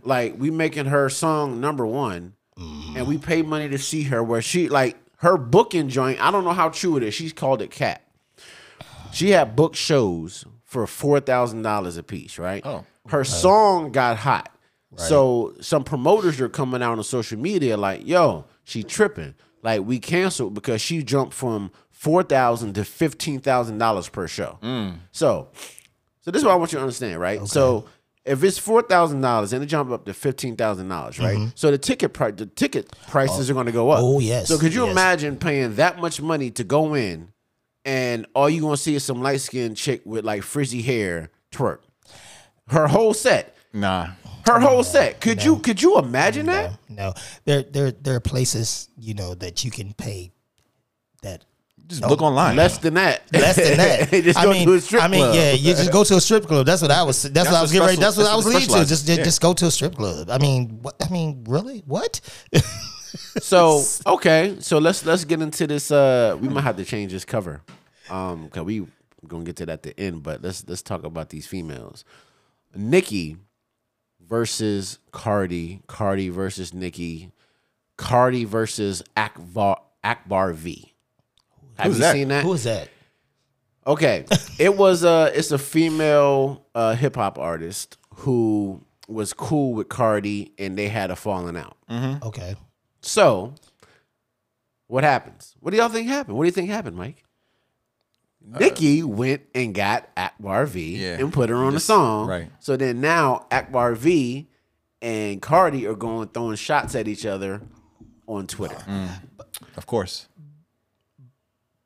Like 0.02 0.34
we 0.36 0.50
making 0.50 0.86
her 0.86 1.08
song 1.08 1.60
number 1.60 1.86
one, 1.86 2.34
Mm-hmm. 2.58 2.96
and 2.98 3.06
we 3.06 3.16
pay 3.16 3.40
money 3.40 3.68
to 3.70 3.78
see 3.78 4.02
her. 4.02 4.22
Where 4.22 4.42
she 4.42 4.68
like 4.68 4.96
her 5.20 5.36
booking 5.36 5.88
joint. 5.88 6.20
I 6.20 6.30
don't 6.30 6.44
know 6.44 6.52
how 6.52 6.68
true 6.70 6.96
it 6.96 7.02
is. 7.02 7.14
She's 7.14 7.32
called 7.32 7.62
it 7.62 7.70
Cat. 7.70 8.02
She 9.12 9.30
had 9.30 9.54
book 9.56 9.74
shows 9.74 10.44
for 10.64 10.86
four 10.86 11.20
thousand 11.20 11.62
dollars 11.62 11.96
a 11.96 12.02
piece. 12.02 12.38
Right. 12.38 12.64
Oh. 12.64 12.84
Her 13.08 13.24
song 13.24 13.92
got 13.92 14.18
hot. 14.18 14.54
So 14.96 15.54
some 15.60 15.84
promoters 15.84 16.40
are 16.40 16.48
coming 16.48 16.82
out 16.82 16.98
on 16.98 17.04
social 17.04 17.38
media 17.38 17.76
like, 17.76 18.06
"Yo, 18.06 18.44
she 18.64 18.82
tripping. 18.82 19.34
Like 19.62 19.82
we 19.82 19.98
canceled 19.98 20.54
because 20.54 20.80
she 20.80 21.02
jumped 21.02 21.32
from 21.32 21.70
four 21.90 22.22
thousand 22.22 22.74
to 22.74 22.84
fifteen 22.84 23.40
thousand 23.40 23.78
dollars 23.78 24.08
per 24.08 24.26
show." 24.26 24.58
Mm. 24.62 24.98
So 25.12 25.48
so 26.22 26.30
this 26.30 26.40
is 26.40 26.44
what 26.44 26.52
I 26.52 26.56
want 26.56 26.72
you 26.72 26.78
to 26.78 26.82
understand, 26.82 27.20
right? 27.20 27.46
So 27.46 27.86
if 28.30 28.44
it's 28.44 28.58
four 28.58 28.82
thousand 28.82 29.20
dollars 29.20 29.52
and 29.52 29.62
it 29.62 29.66
jump 29.66 29.90
up 29.90 30.04
to 30.06 30.14
fifteen 30.14 30.56
thousand 30.56 30.88
dollars, 30.88 31.18
right? 31.18 31.50
So 31.54 31.70
the 31.70 31.78
ticket 31.78 32.12
price, 32.12 32.34
the 32.36 32.46
ticket 32.46 32.90
prices 33.08 33.50
are 33.50 33.54
going 33.54 33.66
to 33.66 33.72
go 33.72 33.90
up. 33.90 33.98
Mm-hmm. 33.98 34.16
Oh, 34.16 34.18
yes, 34.20 34.48
So 34.48 34.58
could 34.58 34.72
you 34.74 34.84
yes. 34.84 34.92
imagine 34.92 35.36
paying 35.36 35.74
that 35.76 35.98
much 36.00 36.20
money 36.22 36.50
to 36.52 36.64
go 36.64 36.94
in, 36.94 37.32
and 37.84 38.26
all 38.34 38.48
you 38.48 38.60
going 38.60 38.76
to 38.76 38.82
see 38.82 38.94
is 38.94 39.04
some 39.04 39.20
light 39.22 39.40
skinned 39.40 39.76
chick 39.76 40.02
with 40.04 40.24
like 40.24 40.42
frizzy 40.42 40.82
hair 40.82 41.30
twerk, 41.52 41.80
her 42.68 42.86
whole 42.86 43.14
set, 43.14 43.56
Nah. 43.72 44.08
her 44.46 44.60
whole 44.60 44.84
set. 44.84 45.20
Could 45.20 45.42
you 45.44 45.58
could 45.58 45.82
you 45.82 45.98
imagine 45.98 46.46
that? 46.46 46.72
No, 46.88 47.14
there 47.44 47.62
there 47.62 47.90
there 47.90 48.14
are 48.16 48.20
places 48.20 48.88
you 48.96 49.14
know 49.14 49.34
that 49.34 49.64
you 49.64 49.70
can 49.70 49.92
pay 49.94 50.32
that 51.22 51.44
Just 51.90 52.06
look 52.06 52.22
online. 52.22 52.56
Less 52.56 52.78
than 52.78 52.94
that. 52.94 53.22
less 53.32 53.56
than 53.56 53.76
that. 53.76 54.10
just 54.24 54.38
I 54.38 54.44
go 54.44 54.52
mean, 54.52 54.66
to 54.66 54.74
a 54.74 54.80
strip 54.80 55.02
I 55.02 55.08
mean, 55.08 55.20
club. 55.20 55.34
yeah, 55.34 55.52
you 55.52 55.74
just 55.74 55.92
go 55.92 56.04
to 56.04 56.16
a 56.16 56.20
strip 56.20 56.46
club. 56.46 56.64
That's 56.64 56.80
what 56.80 56.90
I 56.90 57.02
was. 57.02 57.22
That's, 57.22 57.48
what 57.48 57.56
I 57.56 57.58
a 57.58 57.62
was 57.62 57.72
getting 57.72 57.86
ready. 57.86 58.00
That's 58.00 58.16
what 58.16 58.26
I 58.26 58.36
was 58.36 58.44
that's 58.44 58.54
leading 58.54 58.74
to. 58.74 58.88
Just, 58.88 59.06
just, 59.06 59.18
yeah. 59.18 59.24
just 59.24 59.40
go 59.40 59.52
to 59.52 59.66
a 59.66 59.70
strip 59.70 59.96
club. 59.96 60.30
I 60.30 60.38
mean, 60.38 60.78
what? 60.80 60.94
I 61.00 61.12
mean, 61.12 61.44
really? 61.46 61.82
What? 61.86 62.20
So 63.40 63.84
okay, 64.06 64.56
so 64.60 64.78
let's 64.78 65.04
let's 65.04 65.24
get 65.24 65.40
into 65.40 65.66
this. 65.66 65.90
Uh, 65.90 66.36
we 66.40 66.48
might 66.48 66.62
have 66.62 66.76
to 66.76 66.84
change 66.84 67.12
this 67.12 67.24
cover, 67.24 67.62
um, 68.08 68.48
cause 68.48 68.64
we 68.64 68.86
gonna 69.26 69.44
get 69.44 69.56
to 69.56 69.66
that 69.66 69.72
at 69.72 69.82
the 69.82 69.98
end. 69.98 70.22
But 70.22 70.42
let's 70.42 70.66
let's 70.68 70.82
talk 70.82 71.04
about 71.04 71.30
these 71.30 71.46
females. 71.46 72.04
Nicki 72.74 73.36
versus 74.20 74.98
Cardi, 75.10 75.82
Cardi 75.86 76.28
versus 76.28 76.72
Nicki, 76.72 77.32
Cardi 77.96 78.44
versus 78.44 79.02
Akbar 79.16 79.80
Akbar 80.04 80.52
V. 80.52 80.89
Have 81.80 81.92
Who's 81.92 81.96
you 81.98 82.02
that? 82.02 82.12
seen 82.12 82.28
that? 82.28 82.44
Who 82.44 82.52
is 82.52 82.64
that? 82.64 82.88
Okay, 83.86 84.24
it 84.58 84.76
was 84.76 85.02
a 85.04 85.30
it's 85.34 85.50
a 85.52 85.58
female 85.58 86.64
uh, 86.74 86.94
hip 86.94 87.16
hop 87.16 87.38
artist 87.38 87.96
who 88.16 88.80
was 89.08 89.32
cool 89.32 89.72
with 89.72 89.88
Cardi, 89.88 90.52
and 90.58 90.76
they 90.78 90.88
had 90.88 91.10
a 91.10 91.16
falling 91.16 91.56
out. 91.56 91.76
Okay. 92.22 92.54
So, 93.02 93.54
what 94.86 95.02
happens? 95.02 95.56
What 95.60 95.70
do 95.72 95.78
y'all 95.78 95.88
think 95.88 96.06
happened? 96.08 96.36
What 96.36 96.44
do 96.44 96.46
you 96.48 96.52
think 96.52 96.68
happened, 96.68 96.96
Mike? 96.96 97.24
Nicki 98.42 99.02
went 99.02 99.42
and 99.54 99.74
got 99.74 100.08
Akbar 100.16 100.66
V 100.66 100.96
Yeah. 100.96 101.18
and 101.18 101.32
put 101.32 101.50
her 101.50 101.56
on 101.56 101.66
the 101.72 101.76
Just- 101.76 101.86
song. 101.86 102.26
right. 102.28 102.50
So 102.58 102.76
then 102.76 103.00
now 103.00 103.46
Akbar 103.50 103.94
V 103.94 104.48
and 105.02 105.40
Cardi 105.42 105.86
are 105.86 105.94
going 105.94 106.28
throwing 106.28 106.56
shots 106.56 106.94
at 106.94 107.06
each 107.08 107.26
other 107.26 107.60
on 108.26 108.46
Twitter. 108.46 108.76
Mm. 108.88 109.08
Of 109.76 109.86
course. 109.86 110.26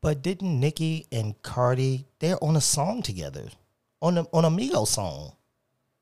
But 0.04 0.20
didn't 0.22 0.60
Nicki 0.60 1.06
and 1.10 1.40
Cardi? 1.42 2.06
They're 2.18 2.36
on 2.44 2.56
a 2.56 2.60
song 2.60 3.00
together, 3.02 3.48
on 4.02 4.18
a 4.18 4.26
on 4.34 4.44
a 4.44 4.50
Migos 4.50 4.88
song. 4.88 5.32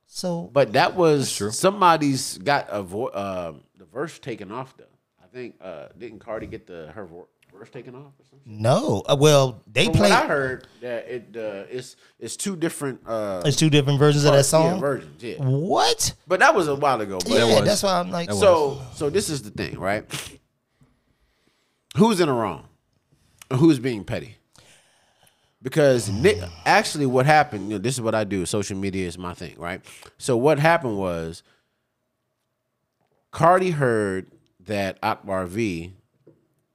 So 0.07 0.51
But 0.53 0.73
that 0.75 0.97
was 0.97 1.33
true. 1.35 1.53
somebody's 1.53 2.37
got 2.39 2.67
a 2.69 2.83
vo- 2.83 3.07
uh, 3.07 3.53
the 3.79 3.85
verse 3.87 4.19
taken 4.19 4.51
off 4.51 4.77
though. 4.77 4.85
I 5.23 5.27
think 5.33 5.55
uh, 5.63 5.87
didn't 5.97 6.19
Cardi 6.19 6.47
get 6.49 6.67
the 6.67 6.91
her 6.95 7.07
vo- 7.07 7.29
verse 7.57 7.71
taken 7.71 7.95
off 7.95 8.13
or 8.19 8.25
something? 8.29 8.61
no. 8.61 9.03
Uh, 9.09 9.17
well, 9.19 9.63
they 9.73 9.85
From 9.85 9.95
play. 9.95 10.11
what 10.11 10.25
I 10.25 10.27
heard, 10.27 10.67
that 10.81 11.09
it 11.09 11.37
uh, 11.37 11.65
it's 11.71 11.95
it's 12.19 12.37
two 12.37 12.57
different 12.57 13.01
uh, 13.07 13.43
It's 13.47 13.57
two 13.57 13.71
different 13.71 14.01
versions 14.01 14.25
of 14.25 14.33
that 14.33 14.39
yeah, 14.39 14.43
song. 14.43 14.81
versions. 14.81 15.23
Yeah, 15.23 15.37
What? 15.39 16.13
but 16.27 16.41
that 16.41 16.55
was 16.57 16.67
a 16.67 16.75
while 16.75 17.01
ago. 17.01 17.19
But 17.21 17.31
Yeah, 17.31 17.45
was. 17.61 17.65
that's 17.65 17.83
why 17.85 18.01
I'm 18.01 18.11
like. 18.11 18.33
So 18.33 18.83
so 18.97 19.09
this 19.11 19.31
is 19.31 19.43
the 19.43 19.51
thing, 19.51 19.79
right? 19.79 20.05
Who's 21.97 22.21
in 22.21 22.27
the 22.27 22.33
wrong? 22.35 22.67
Who's 23.57 23.79
being 23.79 24.05
petty? 24.05 24.37
Because 25.63 26.11
Nick 26.11 26.39
actually 26.67 27.07
what 27.07 27.25
happened, 27.25 27.69
you 27.69 27.75
know, 27.75 27.79
this 27.79 27.95
is 27.95 28.01
what 28.01 28.15
I 28.15 28.25
do. 28.25 28.45
Social 28.47 28.77
media 28.77 29.07
is 29.07 29.17
my 29.17 29.33
thing, 29.33 29.55
right? 29.59 29.81
So 30.19 30.37
what 30.37 30.59
happened 30.59 30.99
was 30.99 31.45
Cardi 33.31 33.71
heard 33.71 34.31
that 34.67 34.99
Akbar 35.03 35.47
V, 35.47 35.93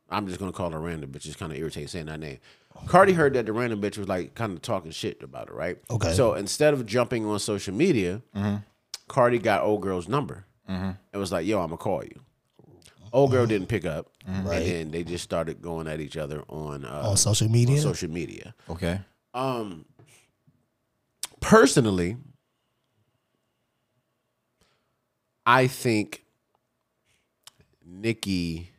I'm 0.10 0.28
just 0.28 0.40
gonna 0.40 0.54
call 0.54 0.72
her 0.72 0.80
random 0.80 1.12
bitch, 1.12 1.26
it's 1.26 1.36
kind 1.36 1.52
of 1.52 1.58
irritating 1.58 1.88
saying 1.88 2.06
that 2.06 2.20
name. 2.20 2.40
Cardi 2.86 3.14
heard 3.14 3.34
that 3.34 3.46
the 3.46 3.54
random 3.54 3.82
bitch 3.82 3.98
was 3.98 4.08
like 4.08 4.36
kind 4.36 4.54
of 4.54 4.62
talking 4.62 4.92
shit 4.92 5.24
about 5.24 5.50
her, 5.50 5.56
right? 5.56 5.80
Okay. 5.90 6.14
So 6.14 6.36
instead 6.36 6.74
of 6.74 6.86
jumping 6.86 7.26
on 7.26 7.40
social 7.40 7.74
media, 7.74 8.22
mm-hmm. 8.36 8.58
Cardi 9.08 9.40
got 9.40 9.64
old 9.64 9.82
girl's 9.82 10.08
number 10.08 10.46
mm-hmm. 10.70 10.92
and 11.12 11.20
was 11.20 11.32
like, 11.32 11.46
"Yo, 11.46 11.60
I'm 11.60 11.68
gonna 11.68 11.78
call 11.78 12.04
you." 12.04 12.22
Old 13.14 13.32
girl 13.32 13.46
didn't 13.46 13.68
pick 13.68 13.86
up, 13.86 14.08
Right. 14.28 14.58
and 14.58 14.66
then 14.66 14.92
they 14.92 15.04
just 15.04 15.24
started 15.24 15.62
going 15.62 15.88
at 15.88 16.00
each 16.00 16.18
other 16.18 16.42
on 16.50 16.86
uh, 16.86 17.04
On 17.10 17.18
social 17.18 17.50
media? 17.50 17.80
social 17.82 18.10
media. 18.10 18.54
Okay. 18.70 19.00
Um, 19.34 19.86
personally, 21.40 22.18
I 25.46 25.68
think 25.68 26.24
Nicki 27.86 28.72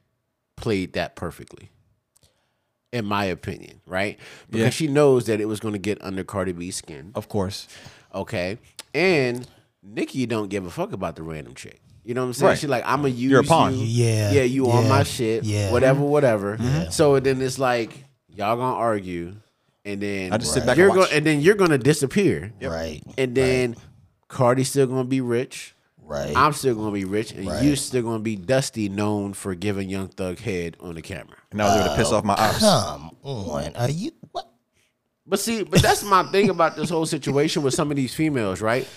played 0.57 0.93
that 0.95 1.17
perfectly, 1.17 1.71
in 2.93 3.05
my 3.07 3.25
opinion, 3.25 3.81
right? 3.87 4.19
Because 4.51 4.65
Yeah. 4.67 4.71
she 4.71 4.87
knows 4.89 5.27
that 5.27 5.41
it 5.41 5.47
was 5.47 5.61
going 5.61 5.73
to 5.73 5.79
get 5.79 6.03
under 6.03 6.25
Cardi 6.25 6.53
B's 6.53 6.77
skin. 6.77 7.13
Of 7.15 7.29
course. 7.29 7.69
Okay. 8.15 8.59
And 8.93 9.47
Nicki 9.83 10.27
don't 10.27 10.49
give 10.49 10.67
a 10.67 10.71
fuck 10.71 10.93
about 10.93 11.17
the 11.17 11.23
random 11.23 11.55
chick. 11.55 11.81
You 12.09 12.15
know 12.15 12.23
what 12.23 12.29
I'm 12.29 12.33
saying? 12.33 12.49
Right. 12.49 12.59
She's 12.59 12.71
like, 12.71 12.85
I'm 12.87 13.03
gonna 13.03 13.09
use 13.11 13.31
You're 13.31 13.41
a 13.43 13.45
pawn. 13.45 13.75
you. 13.79 13.85
Yeah, 13.85 14.31
Yeah, 14.33 14.43
you 14.45 14.71
on 14.71 14.89
my 14.89 15.03
shit. 15.03 15.45
yeah. 15.45 15.71
Whatever, 15.71 16.01
whatever. 16.01 16.57
So 16.91 17.21
then 17.21 17.43
it's 17.43 17.59
like, 17.59 18.03
y'all 18.31 18.57
gonna 18.57 18.77
argue, 18.77 19.35
and 19.85 20.01
then 20.01 20.33
I 20.33 20.39
just 20.39 20.55
sit 20.55 20.65
back 20.65 20.79
you're 20.79 20.89
and 20.89 20.97
gonna 21.01 21.11
and 21.13 21.27
then 21.27 21.43
you're 21.43 21.55
gonna 21.55 21.77
disappear. 21.77 22.51
Right. 22.63 23.03
And 23.19 23.35
then 23.35 23.77
Cardi's 24.27 24.71
still 24.71 24.87
gonna 24.87 25.05
be 25.05 25.21
rich. 25.21 25.75
Right. 26.03 26.33
I'm 26.35 26.55
still 26.55 26.75
gonna 26.77 26.93
be 26.93 27.05
rich, 27.05 27.33
and 27.33 27.47
Right. 27.47 27.63
you 27.63 27.77
still 27.77 28.03
gonna 28.03 28.21
be 28.21 28.37
Dusty, 28.37 28.89
known 28.89 29.35
for 29.35 29.55
giving 29.55 29.91
Young 29.91 30.09
Thug 30.09 30.39
head 30.39 30.79
on 30.81 30.95
the 30.95 31.03
camera. 31.03 31.37
And 31.51 31.61
I 31.61 31.67
was 31.67 31.77
able 31.85 31.91
to 31.95 31.97
piss 32.03 32.11
off 32.11 32.25
my 32.25 32.33
ops. 32.33 32.61
Come 32.61 33.11
on. 33.23 33.77
Are 33.77 33.91
you 33.91 34.13
what? 34.33 34.49
But 35.27 35.41
see, 35.41 35.63
but 35.63 35.83
that's 35.83 36.03
my 36.03 36.23
thing 36.33 36.49
about 36.49 36.75
this 36.75 36.89
whole 36.89 37.05
situation 37.05 37.63
with 37.63 37.75
some 37.75 37.91
of 37.91 37.99
these 37.99 38.15
females, 38.15 38.63
right? 38.63 38.89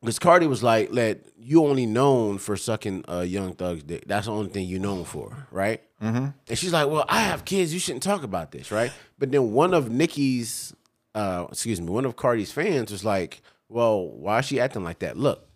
Because 0.00 0.18
Cardi 0.18 0.46
was 0.46 0.62
like, 0.62 0.88
"Let 0.92 1.26
you 1.38 1.66
only 1.66 1.84
known 1.86 2.38
for 2.38 2.56
sucking 2.56 3.04
a 3.06 3.24
young 3.24 3.52
thug's 3.54 3.82
dick. 3.82 4.04
That's 4.06 4.26
the 4.26 4.32
only 4.32 4.48
thing 4.50 4.66
you 4.66 4.78
known 4.78 5.04
for, 5.04 5.46
right?" 5.50 5.82
Mm-hmm. 6.02 6.26
And 6.48 6.58
she's 6.58 6.72
like, 6.72 6.88
"Well, 6.88 7.04
I 7.08 7.20
have 7.22 7.44
kids. 7.44 7.74
You 7.74 7.80
shouldn't 7.80 8.02
talk 8.02 8.22
about 8.22 8.50
this, 8.50 8.70
right?" 8.70 8.92
But 9.18 9.30
then 9.30 9.52
one 9.52 9.74
of 9.74 9.90
Nicki's, 9.90 10.74
uh, 11.14 11.46
excuse 11.50 11.80
me, 11.82 11.88
one 11.90 12.06
of 12.06 12.16
Cardi's 12.16 12.50
fans 12.50 12.90
was 12.90 13.04
like, 13.04 13.42
"Well, 13.68 14.08
why 14.08 14.38
is 14.38 14.46
she 14.46 14.58
acting 14.58 14.84
like 14.84 15.00
that? 15.00 15.18
Look." 15.18 15.46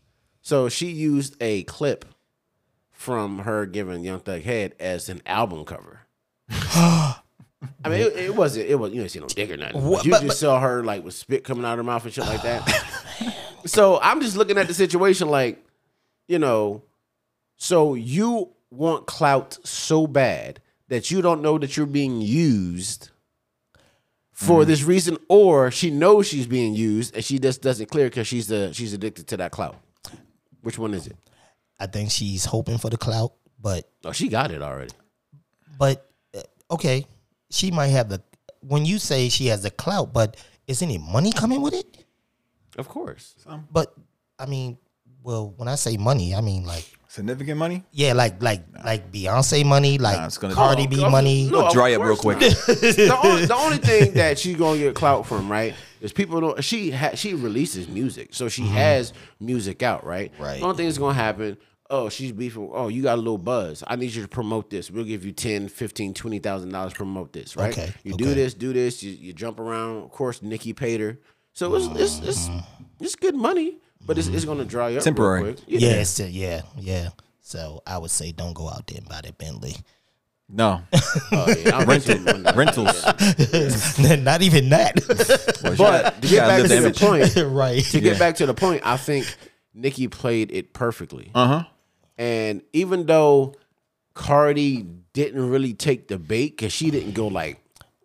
So 0.43 0.69
she 0.69 0.89
used 0.91 1.37
a 1.41 1.63
clip 1.63 2.05
from 2.93 3.41
her 3.41 3.65
giving 3.65 4.05
Young 4.05 4.21
Thug 4.21 4.43
head 4.43 4.75
as 4.79 5.09
an 5.09 5.23
album 5.25 5.65
cover. 5.65 6.01
I 6.51 7.89
mean, 7.89 8.01
it, 8.01 8.17
it 8.17 8.37
wasn't. 8.37 8.67
It 8.69 8.75
was. 8.75 8.93
You 8.93 8.99
didn't 9.01 9.11
see 9.13 9.21
no 9.21 9.27
dick 9.27 9.51
or 9.51 9.57
nothing. 9.57 9.83
What- 9.83 9.99
But 10.01 10.05
you 10.05 10.11
but- 10.11 10.23
just 10.23 10.41
saw 10.41 10.61
her 10.61 10.85
like 10.85 11.03
with 11.03 11.15
spit 11.15 11.45
coming 11.45 11.65
out 11.65 11.73
of 11.73 11.79
her 11.79 11.83
mouth 11.83 12.05
and 12.05 12.13
shit 12.13 12.27
like 12.27 12.43
that. 12.43 12.69
so 13.67 13.99
I'm 14.03 14.21
just 14.21 14.37
looking 14.37 14.59
at 14.59 14.67
the 14.69 14.75
situation 14.75 15.29
like, 15.29 15.65
you 16.29 16.39
know, 16.39 16.83
so 17.57 17.95
you 17.95 18.51
want 18.71 19.07
clout 19.07 19.59
so 19.65 20.07
bad 20.07 20.61
that 20.89 21.11
you 21.11 21.23
don't 21.23 21.43
know 21.43 21.59
that 21.59 21.77
you're 21.77 21.87
being 21.87 22.21
used 22.21 23.11
for 24.33 24.61
Mm-hmm. 24.61 24.69
this 24.71 24.83
reason, 24.83 25.17
or 25.29 25.71
she 25.71 25.91
knows 25.91 26.27
she's 26.27 26.47
being 26.47 26.75
used 26.75 27.15
and 27.15 27.25
she 27.25 27.39
just 27.39 27.63
doesn't 27.63 27.87
clear 27.91 28.07
because 28.07 28.27
she's 28.27 28.49
the 28.49 28.73
she's 28.73 28.93
addicted 28.93 29.29
to 29.29 29.37
that 29.37 29.53
clout. 29.53 29.77
Which 30.63 30.79
one 30.79 30.93
is 30.95 31.07
it? 31.07 31.17
I 31.79 31.87
think 31.87 32.11
she's 32.11 32.45
hoping 32.45 32.79
for 32.79 32.91
the 32.91 32.97
clout, 32.97 33.33
but 33.61 33.89
Oh, 34.05 34.13
she 34.13 34.29
got 34.29 34.51
it 34.51 34.61
already. 34.63 34.93
but 35.79 36.11
uh, 36.37 36.41
okay, 36.73 37.07
she 37.51 37.71
might 37.71 37.89
have 37.89 38.09
the. 38.09 38.23
When 38.61 38.85
you 38.87 38.99
say 38.99 39.29
she 39.29 39.47
has 39.47 39.63
the 39.63 39.71
clout, 39.71 40.13
but 40.13 40.37
is 40.67 40.83
any 40.83 40.99
money 40.99 41.31
coming 41.33 41.61
with 41.63 41.75
it? 41.75 42.04
Of 42.77 42.89
course. 42.89 43.35
But 43.71 43.95
I 44.39 44.47
mean, 44.47 44.79
well, 45.23 45.53
when 45.57 45.69
I 45.69 45.75
say 45.77 45.97
money, 45.97 46.35
I 46.35 46.41
mean 46.41 46.65
like 46.65 46.85
Significant 47.09 47.59
money? 47.59 47.85
yeah, 47.93 48.13
like 48.13 48.43
like 48.43 48.65
like 48.85 49.13
Beyonce 49.13 49.65
money, 49.65 49.99
like 49.99 50.17
Nah, 50.17 50.27
it's 50.27 50.37
gonna- 50.39 50.55
Cardi 50.55 50.83
Oh, 50.85 50.89
B 50.89 51.05
of- 51.05 51.13
money. 51.13 51.49
no, 51.49 51.67
of 51.67 51.73
dry 51.73 51.95
up 51.95 52.03
real 52.03 52.17
quick. 52.17 52.39
the, 52.41 53.19
only, 53.25 53.47
the 53.47 53.55
only 53.55 53.77
thing 53.79 54.15
that 54.15 54.37
she's 54.39 54.57
gonna 54.57 54.79
get 54.79 54.95
clout 54.97 55.25
from, 55.25 55.49
right, 55.51 55.75
is 56.01 56.13
people 56.13 56.41
don't. 56.41 56.65
She 56.65 56.91
ha, 56.91 57.11
she 57.15 57.35
releases 57.35 57.87
music, 57.89 58.35
so 58.35 58.49
she 58.49 58.63
has 58.67 59.13
music 59.39 59.83
out, 59.85 60.05
right. 60.05 60.33
Mm-hmm. 60.33 60.43
Right. 60.43 60.59
The 60.59 60.65
only 60.67 60.77
thing 60.77 60.87
that's 60.87 60.99
gonna 60.99 61.15
happen. 61.15 61.57
Oh, 61.91 62.09
she's 62.09 62.33
beefing. 62.33 62.71
Oh, 62.73 62.89
you 62.89 63.03
got 63.03 63.15
a 63.15 63.21
little 63.21 63.39
buzz. 63.39 63.85
I 63.87 63.95
need 63.95 64.13
you 64.13 64.23
to 64.23 64.29
promote 64.29 64.71
this. 64.71 64.91
We'll 64.91 65.05
give 65.05 65.25
you 65.25 65.33
10, 65.33 65.69
15, 65.69 66.15
20000 66.15 66.71
dollars 66.71 66.93
to 66.95 66.97
promote 66.97 67.33
this, 67.33 67.57
right? 67.57 67.71
Okay, 67.73 67.93
You 68.03 68.17
do 68.17 68.35
this, 68.35 68.55
do 68.55 68.73
this. 68.73 69.03
You, 69.03 69.13
you 69.13 69.33
jump 69.35 69.61
around. 69.61 70.03
Of 70.03 70.11
course, 70.11 70.43
Nicki 70.43 70.73
paid 70.73 71.01
her, 71.01 71.19
so 71.55 71.75
it's 71.75 71.87
it's 71.99 72.19
it's, 72.29 72.49
Mm-hmm. 72.49 73.05
it's 73.05 73.15
good 73.17 73.35
money, 73.35 73.79
but 74.05 74.19
it's, 74.19 74.29
it's 74.29 74.45
gonna 74.45 74.65
dry 74.67 74.87
up 74.89 74.93
real 74.97 75.01
Temporary. 75.03 75.55
quick. 75.55 75.65
yeah, 75.67 75.91
it's 76.03 76.21
a- 76.21 76.31
yeah, 76.31 76.63
yeah. 76.79 77.09
So 77.41 77.83
I 77.87 77.97
would 77.99 78.11
say 78.11 78.33
don't 78.33 78.53
go 78.55 78.69
out 78.69 78.87
there 78.87 78.99
and 78.99 79.09
buy 79.09 79.21
that 79.23 79.39
Bentley. 79.39 79.77
No. 80.49 80.83
Oh, 81.33 81.55
yeah, 81.59 81.77
I'll 81.79 81.87
bet 81.87 82.07
you. 82.07 82.17
Rentals. 82.55 83.03
Not 84.23 84.43
even 84.43 84.69
that. 84.71 84.95
But 85.79 86.21
to 86.23 86.29
get 86.29 86.47
back 86.47 86.63
to 86.63 86.69
the 86.69 86.91
the 86.91 86.93
point, 86.93 87.37
right. 87.53 87.83
to 87.85 88.01
get 88.01 88.19
back 88.19 88.37
to 88.37 88.47
the 88.47 88.55
point, 88.55 88.83
I 88.85 88.97
think 88.97 89.27
Nicki 89.73 90.07
played 90.09 90.53
it 90.53 90.73
perfectly. 90.75 91.31
Uh 91.35 91.47
huh. 91.47 91.65
And 92.19 92.63
even 92.73 93.07
though 93.07 93.55
Cardi 94.15 94.87
didn't 95.13 95.49
really 95.51 95.73
take 95.75 96.09
the 96.09 96.19
bait 96.19 96.57
because 96.57 96.73
she 96.73 96.91
didn't 96.91 97.13
go 97.13 97.27
like 97.29 97.59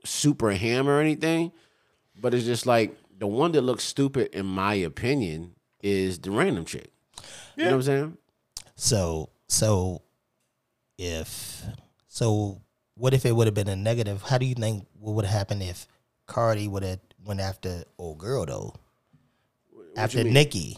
super 0.06 0.52
ham 0.52 0.88
or 0.88 1.00
anything, 1.00 1.52
but 2.20 2.34
it's 2.34 2.46
just 2.46 2.66
like 2.66 2.96
the 3.20 3.28
one 3.28 3.52
that 3.52 3.62
looks 3.62 3.84
stupid, 3.84 4.34
in 4.34 4.46
my 4.46 4.74
opinion, 4.76 5.56
is 5.82 6.20
the 6.20 6.32
random 6.32 6.66
chick. 6.66 6.92
You 7.56 7.66
know 7.66 7.72
what 7.72 7.76
I'm 7.76 7.82
saying? 7.84 8.18
So 8.76 9.30
so 9.48 10.02
if 10.98 11.64
so 12.08 12.62
what 12.96 13.14
if 13.14 13.26
it 13.26 13.36
would 13.36 13.48
have 13.48 13.54
been 13.54 13.68
a 13.70 13.76
negative? 13.76 14.22
How 14.24 14.38
do 14.38 14.46
you 14.46 14.56
think 14.56 14.86
what 15.00 15.14
would 15.16 15.26
have 15.26 15.34
happened 15.38 15.64
if 15.64 15.88
Cardi 16.28 16.68
would 16.68 16.84
have 16.84 17.00
went 17.26 17.40
after 17.42 17.84
old 17.98 18.18
girl 18.20 18.46
though? 18.46 18.74
after 19.98 20.24
mean? 20.24 20.34
Nikki. 20.34 20.78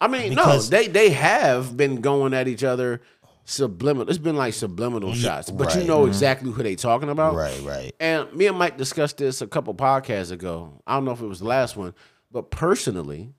I 0.00 0.08
mean, 0.08 0.30
Because- 0.30 0.70
no, 0.70 0.76
they 0.78 0.88
they 0.88 1.10
have 1.10 1.76
been 1.76 2.00
going 2.00 2.32
at 2.34 2.48
each 2.48 2.64
other 2.64 3.00
subliminal. 3.46 4.10
It's 4.10 4.18
been 4.18 4.36
like 4.36 4.52
subliminal 4.52 5.14
shots, 5.14 5.50
but 5.50 5.72
you 5.74 5.80
right. 5.80 5.86
know 5.86 6.00
mm-hmm. 6.00 6.08
exactly 6.08 6.50
who 6.50 6.62
they 6.62 6.74
talking 6.74 7.08
about. 7.08 7.34
Right, 7.34 7.58
right. 7.62 7.94
And 7.98 8.30
me 8.34 8.46
and 8.46 8.58
Mike 8.58 8.76
discussed 8.76 9.16
this 9.16 9.40
a 9.40 9.46
couple 9.46 9.74
podcasts 9.74 10.32
ago. 10.32 10.82
I 10.86 10.94
don't 10.94 11.04
know 11.04 11.12
if 11.12 11.22
it 11.22 11.26
was 11.26 11.38
the 11.38 11.46
last 11.46 11.76
one, 11.76 11.94
but 12.30 12.50
personally, 12.50 13.32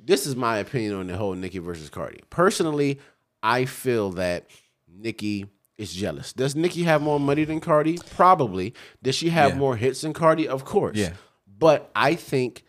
this 0.00 0.26
is 0.26 0.34
my 0.34 0.58
opinion 0.58 0.94
on 0.94 1.06
the 1.06 1.16
whole 1.16 1.34
Nicki 1.34 1.58
versus 1.58 1.90
Cardi. 1.90 2.22
Personally, 2.30 2.98
I 3.42 3.66
feel 3.66 4.10
that 4.12 4.46
Nicki 4.88 5.46
is 5.76 5.92
jealous. 5.92 6.32
Does 6.32 6.56
Nicki 6.56 6.84
have 6.84 7.02
more 7.02 7.20
money 7.20 7.44
than 7.44 7.60
Cardi? 7.60 7.98
Probably. 8.16 8.74
Does 9.02 9.14
she 9.14 9.28
have 9.30 9.50
Yeah. 9.52 9.58
more 9.58 9.76
hits 9.76 10.00
than 10.00 10.12
Cardi? 10.12 10.48
Of 10.48 10.64
course. 10.64 10.96
Yeah. 10.96 11.12
But 11.46 11.90
I 11.94 12.14
think 12.14 12.64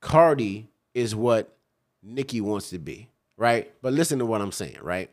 Cardi 0.00 0.68
is 0.94 1.16
what 1.16 1.56
Nicki 2.02 2.40
wants 2.40 2.70
to 2.70 2.78
be, 2.78 3.08
right? 3.36 3.72
But 3.82 3.92
listen 3.92 4.18
to 4.20 4.26
what 4.26 4.40
I'm 4.40 4.52
saying, 4.52 4.78
right? 4.82 5.10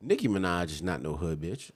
Nicki 0.00 0.28
Minaj 0.28 0.66
is 0.66 0.82
not 0.82 1.02
no 1.02 1.14
hood 1.16 1.40
bitch. 1.40 1.70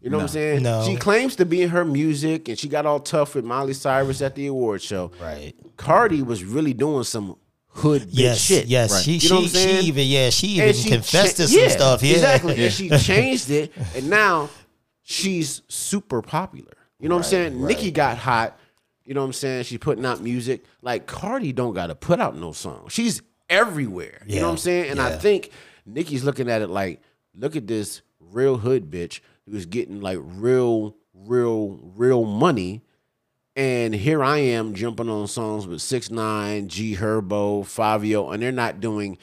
You 0.00 0.10
know 0.10 0.18
what 0.18 0.22
I'm 0.24 0.28
saying? 0.28 0.62
No. 0.62 0.84
She 0.86 0.94
claims 0.96 1.34
to 1.36 1.44
be 1.44 1.60
in 1.62 1.70
her 1.70 1.84
music 1.84 2.48
and 2.48 2.56
she 2.58 2.68
got 2.68 2.86
all 2.86 3.00
tough 3.00 3.34
with 3.34 3.44
Miley 3.44 3.74
Cyrus 3.74 4.22
at 4.22 4.36
the 4.36 4.46
award 4.46 4.80
show. 4.80 5.10
Right. 5.20 5.54
Cardi 5.76 6.22
was 6.22 6.44
really 6.44 6.72
doing 6.72 7.02
some 7.02 7.36
hood 7.66 8.02
bitch 8.02 8.08
Yes, 8.12 8.38
shit. 8.40 8.66
yes. 8.66 8.92
Right. 8.92 9.02
She 9.04 9.16
You 9.16 9.30
know 9.30 9.40
she, 9.42 9.48
she 9.48 9.70
even 9.88 10.06
yeah, 10.06 10.30
she 10.30 10.46
even 10.48 10.72
she 10.72 10.88
confessed 10.90 11.36
cha- 11.38 11.42
to 11.42 11.48
some 11.48 11.60
yeah, 11.60 11.68
stuff. 11.68 12.02
Yeah. 12.02 12.12
Exactly. 12.14 12.64
And 12.64 12.72
she 12.72 12.88
changed 12.98 13.50
it 13.50 13.72
and 13.96 14.08
now 14.08 14.50
she's 15.02 15.62
super 15.68 16.22
popular. 16.22 16.72
You 17.00 17.08
know 17.08 17.16
what 17.16 17.24
I'm 17.24 17.30
saying? 17.30 17.66
Nicki 17.66 17.90
got 17.90 18.18
hot. 18.18 18.56
You 19.04 19.14
know 19.14 19.20
what 19.22 19.26
I'm 19.26 19.32
saying? 19.32 19.64
She's 19.64 19.78
putting 19.78 20.06
out 20.06 20.20
music. 20.22 20.64
Like 20.80 21.06
Cardi 21.06 21.52
don't 21.52 21.74
gotta 21.74 21.96
put 21.96 22.20
out 22.20 22.36
no 22.36 22.52
song. 22.52 22.86
She's 22.88 23.20
everywhere. 23.50 24.22
You 24.28 24.40
know 24.40 24.46
what 24.46 24.52
I'm 24.52 24.58
saying? 24.58 24.90
And 24.92 25.00
I 25.00 25.16
think 25.16 25.50
Nicki's 25.86 26.22
looking 26.22 26.48
at 26.48 26.62
it 26.62 26.68
like, 26.68 27.00
look 27.38 27.56
at 27.56 27.66
this 27.66 28.02
real 28.20 28.58
hood 28.58 28.90
bitch 28.90 29.20
who's 29.48 29.66
getting 29.66 30.00
like 30.00 30.18
real, 30.20 30.96
real, 31.14 31.78
real 31.94 32.24
money. 32.24 32.82
And 33.56 33.94
here 33.94 34.22
I 34.22 34.38
am 34.38 34.74
jumping 34.74 35.08
on 35.08 35.26
songs 35.26 35.66
with 35.66 35.82
Six 35.82 36.10
Nine, 36.10 36.68
G 36.68 36.96
Herbo, 36.96 37.64
Fivio, 37.64 38.32
and 38.32 38.42
they're 38.42 38.52
not 38.52 38.80
doing 38.80 39.18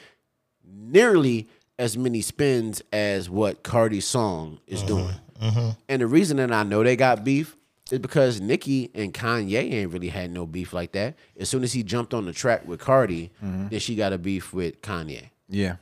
nearly 0.66 1.48
as 1.78 1.96
many 1.96 2.20
spins 2.20 2.82
as 2.92 3.30
what 3.30 3.62
Cardi's 3.62 4.06
song 4.06 4.60
is 4.66 4.80
mm-hmm. 4.80 4.88
doing. 4.88 5.14
Mm-hmm. 5.40 5.70
And 5.88 6.02
the 6.02 6.06
reason 6.06 6.38
that 6.38 6.52
I 6.52 6.62
know 6.62 6.82
they 6.82 6.96
got 6.96 7.24
beef 7.24 7.56
is 7.90 7.98
because 7.98 8.40
Nicki 8.40 8.90
and 8.94 9.14
Kanye 9.14 9.72
ain't 9.72 9.92
really 9.92 10.08
had 10.08 10.30
no 10.30 10.46
beef 10.46 10.72
like 10.72 10.92
that. 10.92 11.14
As 11.38 11.48
soon 11.48 11.62
as 11.62 11.72
he 11.72 11.82
jumped 11.82 12.12
on 12.14 12.26
the 12.26 12.32
track 12.32 12.66
with 12.66 12.80
Cardi, 12.80 13.30
mm-hmm. 13.42 13.68
then 13.68 13.80
she 13.80 13.94
got 13.94 14.12
a 14.12 14.18
beef 14.18 14.52
with 14.52 14.82
Kanye. 14.82 15.30
Yeah. 15.48 15.76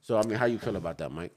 So 0.00 0.18
I 0.18 0.24
mean, 0.24 0.38
how 0.38 0.46
you 0.46 0.58
feel 0.58 0.76
about 0.76 0.98
that, 0.98 1.12
Mike? 1.12 1.32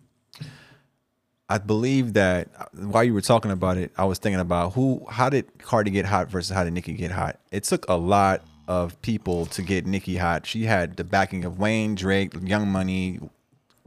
I 1.50 1.58
believe 1.58 2.14
that 2.14 2.48
uh, 2.58 2.66
while 2.74 3.04
you 3.04 3.14
were 3.14 3.22
talking 3.22 3.52
about 3.52 3.78
it, 3.78 3.92
I 3.98 4.06
was 4.06 4.18
thinking 4.18 4.40
about 4.40 4.74
who, 4.74 5.06
how 5.10 5.30
did 5.30 5.46
Cardi 5.60 5.92
get 5.92 6.06
hot 6.06 6.30
versus 6.30 6.56
how 6.56 6.64
did 6.64 6.74
Nicki 6.74 6.94
get 6.94 7.12
hot? 7.12 7.40
It 7.52 7.64
took 7.66 7.86
a 7.90 7.96
lot 7.96 8.44
of 8.68 9.00
people 9.02 9.46
to 9.48 9.62
get 9.62 9.86
Nicki 9.86 10.16
hot. 10.18 10.46
She 10.46 10.64
had 10.64 10.96
the 10.96 11.04
backing 11.04 11.44
of 11.46 11.60
Wayne, 11.60 11.96
Drake, 11.96 12.34
Young 12.44 12.68
Money, 12.70 13.20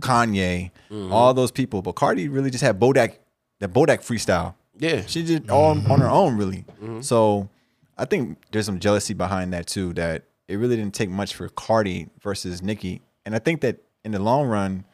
Kanye, 0.01 0.71
Mm-hmm. 0.90 1.12
all 1.12 1.35
those 1.35 1.51
people. 1.51 1.83
But 1.83 1.92
Cardi 1.92 2.29
really 2.29 2.51
just 2.51 2.62
had 2.62 2.79
Bodak, 2.79 3.16
that 3.61 3.73
Bodak 3.73 3.99
freestyle. 4.01 4.55
Yeah. 4.79 5.03
She 5.07 5.23
did 5.25 5.51
all 5.51 5.71
on 5.71 6.01
her 6.01 6.09
own, 6.09 6.37
really. 6.37 6.64
Mm-hmm. 6.81 7.01
So 7.01 7.49
I 7.97 8.05
think 8.05 8.38
there's 8.53 8.66
some 8.66 8.79
jealousy 8.79 9.14
behind 9.14 9.53
that 9.55 9.66
too. 9.66 9.95
That 9.95 10.25
it 10.47 10.57
really 10.57 10.77
didn't 10.77 10.95
take 10.95 11.09
much 11.11 11.35
for 11.35 11.49
Cardi 11.49 12.09
versus 12.21 12.62
Nicki, 12.62 13.01
and 13.25 13.35
I 13.35 13.38
think 13.40 13.62
that 13.62 13.79
in 14.05 14.12
the 14.12 14.19
long 14.21 14.47
run, 14.47 14.85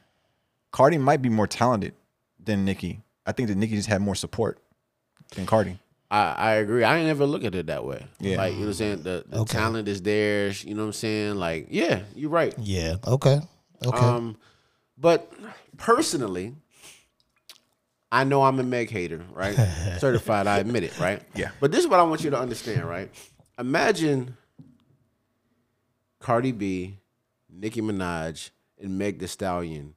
Cardi 0.71 0.97
might 0.97 1.21
be 1.21 1.29
more 1.29 1.47
talented 1.49 1.95
than 2.45 2.65
Nicki. 2.65 3.03
I 3.27 3.33
think 3.33 3.49
that 3.49 3.57
Nicki 3.57 3.77
just 3.77 3.89
had 3.89 4.01
more 4.03 4.15
support 4.15 4.59
than 5.35 5.47
Cardi. 5.47 5.79
I, 6.11 6.33
I 6.33 6.53
agree. 6.55 6.85
I 6.85 6.99
ain't 6.99 7.07
never 7.07 7.25
look 7.25 7.45
at 7.45 7.55
it 7.55 7.67
that 7.67 7.85
way. 7.85 8.07
Yeah. 8.21 8.37
Like, 8.37 8.53
you 8.53 8.59
know 8.61 8.65
what 8.67 8.69
I'm 8.69 8.75
saying? 8.75 9.03
The, 9.03 9.25
the 9.27 9.39
Okay. 9.41 9.57
talent 9.57 9.89
is 9.89 10.03
there. 10.03 10.49
You 10.51 10.75
know 10.75 10.83
what 10.83 10.87
I'm 10.89 10.93
saying? 10.93 11.37
Like, 11.37 11.69
yeah, 11.71 12.01
you're 12.15 12.31
right. 12.31 12.55
Yeah. 12.59 12.97
Okay. 13.07 13.41
Okay. 13.85 13.97
Um, 13.99 14.37
but 14.99 15.33
personally, 15.79 16.55
I 18.11 18.25
know 18.25 18.43
I'm 18.43 18.61
a 18.61 18.63
Meg 18.63 18.91
hater, 18.91 19.25
right? 19.33 19.55
Certified, 19.99 20.47
I 20.47 20.59
admit 20.59 20.85
it, 20.85 20.99
right? 20.99 21.23
Yeah. 21.35 21.51
But 21.61 21.73
this 21.73 21.81
is 21.81 21.89
what 21.89 21.99
I 21.99 22.03
want 22.03 22.23
you 22.23 22.31
to 22.31 22.39
understand, 22.39 22.87
right? 22.87 23.11
Imagine 23.59 24.37
Cardi 26.21 26.53
B, 26.53 26.99
Nicki 27.51 27.81
Minaj, 27.81 28.51
and 28.81 28.99
Meg 28.99 29.19
The 29.19 29.29
Stallion 29.29 29.95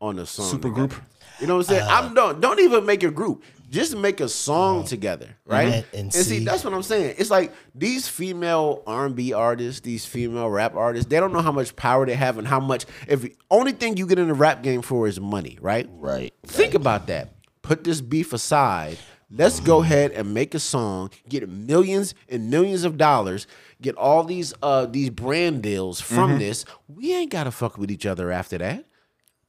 on 0.00 0.18
a 0.18 0.26
song. 0.26 0.46
Super 0.50 0.68
together. 0.68 0.88
group? 0.88 1.02
You 1.42 1.48
know 1.48 1.56
what 1.56 1.68
I'm 1.68 1.74
saying? 1.74 1.82
Uh-huh. 1.82 2.06
I'm 2.06 2.14
don't 2.14 2.40
don't 2.40 2.60
even 2.60 2.86
make 2.86 3.02
a 3.02 3.10
group. 3.10 3.42
Just 3.68 3.96
make 3.96 4.20
a 4.20 4.28
song 4.28 4.80
uh-huh. 4.80 4.88
together, 4.88 5.36
right? 5.44 5.64
And- 5.64 5.74
and 5.74 5.84
and 5.94 6.12
see, 6.12 6.38
see- 6.38 6.44
that's 6.44 6.62
what 6.62 6.72
I'm 6.72 6.84
saying. 6.84 7.16
It's 7.18 7.30
like 7.30 7.52
these 7.74 8.06
female 8.06 8.82
R&B 8.86 9.32
artists, 9.32 9.80
these 9.80 10.06
female 10.06 10.48
rap 10.48 10.76
artists, 10.76 11.08
they 11.10 11.18
don't 11.18 11.32
know 11.32 11.40
how 11.40 11.52
much 11.52 11.74
power 11.74 12.06
they 12.06 12.14
have 12.14 12.38
and 12.38 12.46
how 12.46 12.60
much. 12.60 12.86
If 13.08 13.26
only 13.50 13.72
thing 13.72 13.96
you 13.96 14.06
get 14.06 14.20
in 14.20 14.28
the 14.28 14.34
rap 14.34 14.62
game 14.62 14.82
for 14.82 15.08
is 15.08 15.18
money, 15.18 15.58
right? 15.60 15.88
Right, 15.94 16.32
Think 16.46 16.74
about 16.74 17.08
that. 17.08 17.30
Put 17.62 17.82
this 17.82 18.00
beef 18.00 18.32
aside. 18.32 18.98
Let's 19.34 19.58
go 19.58 19.76
mm-hmm. 19.78 19.84
ahead 19.84 20.10
and 20.12 20.34
make 20.34 20.54
a 20.54 20.60
song, 20.60 21.10
get 21.28 21.48
millions 21.48 22.14
and 22.28 22.50
millions 22.50 22.84
of 22.84 22.98
dollars, 22.98 23.46
get 23.80 23.96
all 23.96 24.22
these 24.22 24.54
uh 24.62 24.86
these 24.86 25.10
brand 25.10 25.62
deals 25.62 26.00
from 26.00 26.30
mm-hmm. 26.30 26.38
this. 26.38 26.64
We 26.86 27.14
ain't 27.14 27.32
gotta 27.32 27.50
fuck 27.50 27.78
with 27.78 27.90
each 27.90 28.06
other 28.06 28.30
after 28.30 28.58
that. 28.58 28.84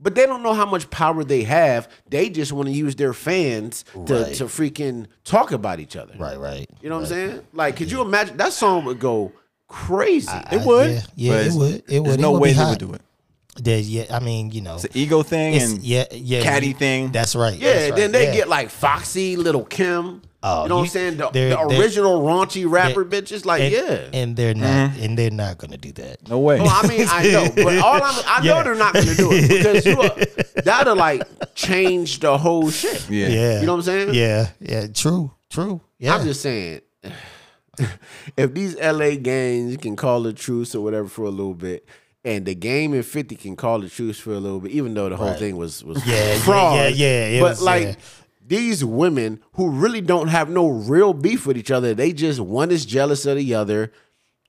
But 0.04 0.16
they 0.16 0.26
don't 0.28 0.44
know 0.44 0.54
how 0.54 0.66
much 0.66 0.90
power 0.90 1.24
they 1.24 1.44
have. 1.44 1.88
They 2.10 2.30
just 2.30 2.52
want 2.52 2.68
to 2.68 2.74
use 2.74 2.96
their 2.96 3.14
fans 3.14 3.86
to, 4.06 4.14
Right. 4.24 4.36
to 4.36 4.44
freaking 4.46 5.08
talk 5.24 5.52
about 5.54 5.80
each 5.80 5.96
other. 5.96 6.14
right. 6.20 6.38
Right. 6.38 6.70
You 6.82 6.90
know 6.90 6.96
what 6.96 7.04
I'm 7.06 7.08
saying? 7.10 7.42
Like, 7.54 7.78
could 7.78 7.90
you 7.90 8.02
imagine 8.02 8.36
that 8.38 8.52
song 8.54 8.84
would 8.86 9.00
go 9.00 9.32
crazy? 9.70 10.30
It 10.52 10.62
would. 10.66 10.92
yeah, 10.92 11.02
yeah, 11.16 11.34
it 11.34 11.36
it's- 11.40 11.56
would. 11.56 11.76
It 11.88 12.04
There's. 12.04 12.16
It 12.16 12.20
no 12.20 12.34
would 12.34 12.42
way 12.42 12.50
be 12.52 12.58
they 12.60 12.66
would 12.66 12.80
do 12.80 12.94
it. 12.94 13.02
There's, 13.56 13.88
yeah. 13.90 14.06
I 14.10 14.20
mean, 14.20 14.50
you 14.52 14.62
know, 14.62 14.76
It's 14.76 14.86
an 14.86 14.92
ego 14.96 15.22
thing 15.22 15.54
it's, 15.54 15.72
and 15.74 15.84
yeah, 15.84 16.06
yeah, 16.12 16.42
catty 16.42 16.70
you- 16.70 16.74
thing. 16.74 17.12
That's 17.12 17.36
right. 17.36 17.56
yeah, 17.58 17.74
that's 17.74 17.90
right, 17.92 17.96
then 17.98 18.12
they 18.12 18.26
yeah. 18.26 18.34
get 18.34 18.50
like 18.50 18.70
Foxy, 18.72 19.36
Little 19.36 19.64
Kim. 19.66 20.22
Oh, 20.46 20.64
you 20.64 20.70
know 20.70 20.76
what 20.78 20.82
I'm 20.82 20.88
saying? 20.90 21.18
The, 21.18 21.30
they're- 21.30 21.50
the 21.52 21.68
they're- 21.70 21.80
original 21.80 22.22
raunchy 22.24 22.70
rapper 22.70 23.04
they- 23.04 23.22
bitches. 23.22 23.46
Like, 23.46 23.62
and, 23.62 23.72
yeah. 23.72 24.10
and 24.20 24.36
they're 24.36 24.56
not, 24.56 24.90
mm-hmm. 24.92 25.04
and 25.04 25.18
they're 25.18 25.30
not 25.32 25.60
gonna 25.60 25.78
do 25.78 25.92
that. 25.94 26.28
no 26.28 26.40
way. 26.40 26.60
Well, 26.60 26.70
I 26.70 26.88
mean, 26.88 27.06
I 27.08 27.24
know, 27.32 27.50
but 27.56 27.78
all 27.78 28.02
I'm, 28.02 28.24
I 28.28 28.42
know 28.44 28.64
they're 28.64 28.76
not 28.76 28.94
going 28.96 29.06
to 29.06 29.16
do 29.16 29.30
it 29.32 29.48
because 29.48 29.86
you 29.86 30.02
are, 30.02 30.64
that'll 30.64 30.96
like 30.96 31.22
change 31.54 32.20
the 32.22 32.38
whole 32.38 32.72
shit. 32.72 33.08
yeah. 33.10 33.28
Yeah, 33.28 33.60
You 33.60 33.66
know 33.68 33.74
what 33.74 33.78
I'm 33.78 33.84
saying? 33.84 34.14
Yeah, 34.16 34.50
yeah, 34.60 34.88
true, 34.88 35.32
true. 35.52 35.80
Yeah, 36.00 36.16
I'm 36.16 36.26
just 36.26 36.42
saying, 36.42 36.82
if 38.38 38.54
these 38.54 38.76
LA 38.78 39.12
gangs 39.16 39.78
can 39.78 39.96
call 39.96 40.24
the 40.24 40.34
truce 40.34 40.76
or 40.76 40.84
whatever 40.84 41.08
for 41.08 41.24
a 41.26 41.30
little 41.30 41.54
bit, 41.54 41.86
and 42.26 42.46
the 42.46 42.56
game 42.56 42.94
and 42.94 43.06
50 43.06 43.36
can 43.36 43.56
call 43.56 43.80
the 43.80 43.90
truce 43.90 44.20
for 44.20 44.32
a 44.34 44.40
little 44.40 44.60
bit, 44.60 44.72
even 44.72 44.94
though 44.94 45.10
the 45.10 45.18
whole 45.18 45.34
thing 45.34 45.58
was 45.58 45.84
was 45.84 46.06
Yeah, 46.06 46.34
yeah, 46.34 46.38
fraud. 46.40 46.76
yeah, 46.76 46.88
yeah, 46.88 47.26
it 47.26 47.42
but 47.42 47.50
was, 47.52 47.62
like 47.62 47.84
yeah. 47.84 47.96
these 48.46 48.84
women 48.86 49.42
who 49.54 49.70
really 49.70 50.02
don't 50.02 50.28
have 50.30 50.50
no 50.50 50.68
real 50.70 51.14
beef 51.14 51.46
with 51.46 51.58
each 51.58 51.72
other, 51.72 51.94
they 51.94 52.14
just 52.14 52.40
one 52.40 52.72
is 52.72 52.86
jealous 52.86 53.26
of 53.26 53.38
the 53.38 53.54
other. 53.56 53.92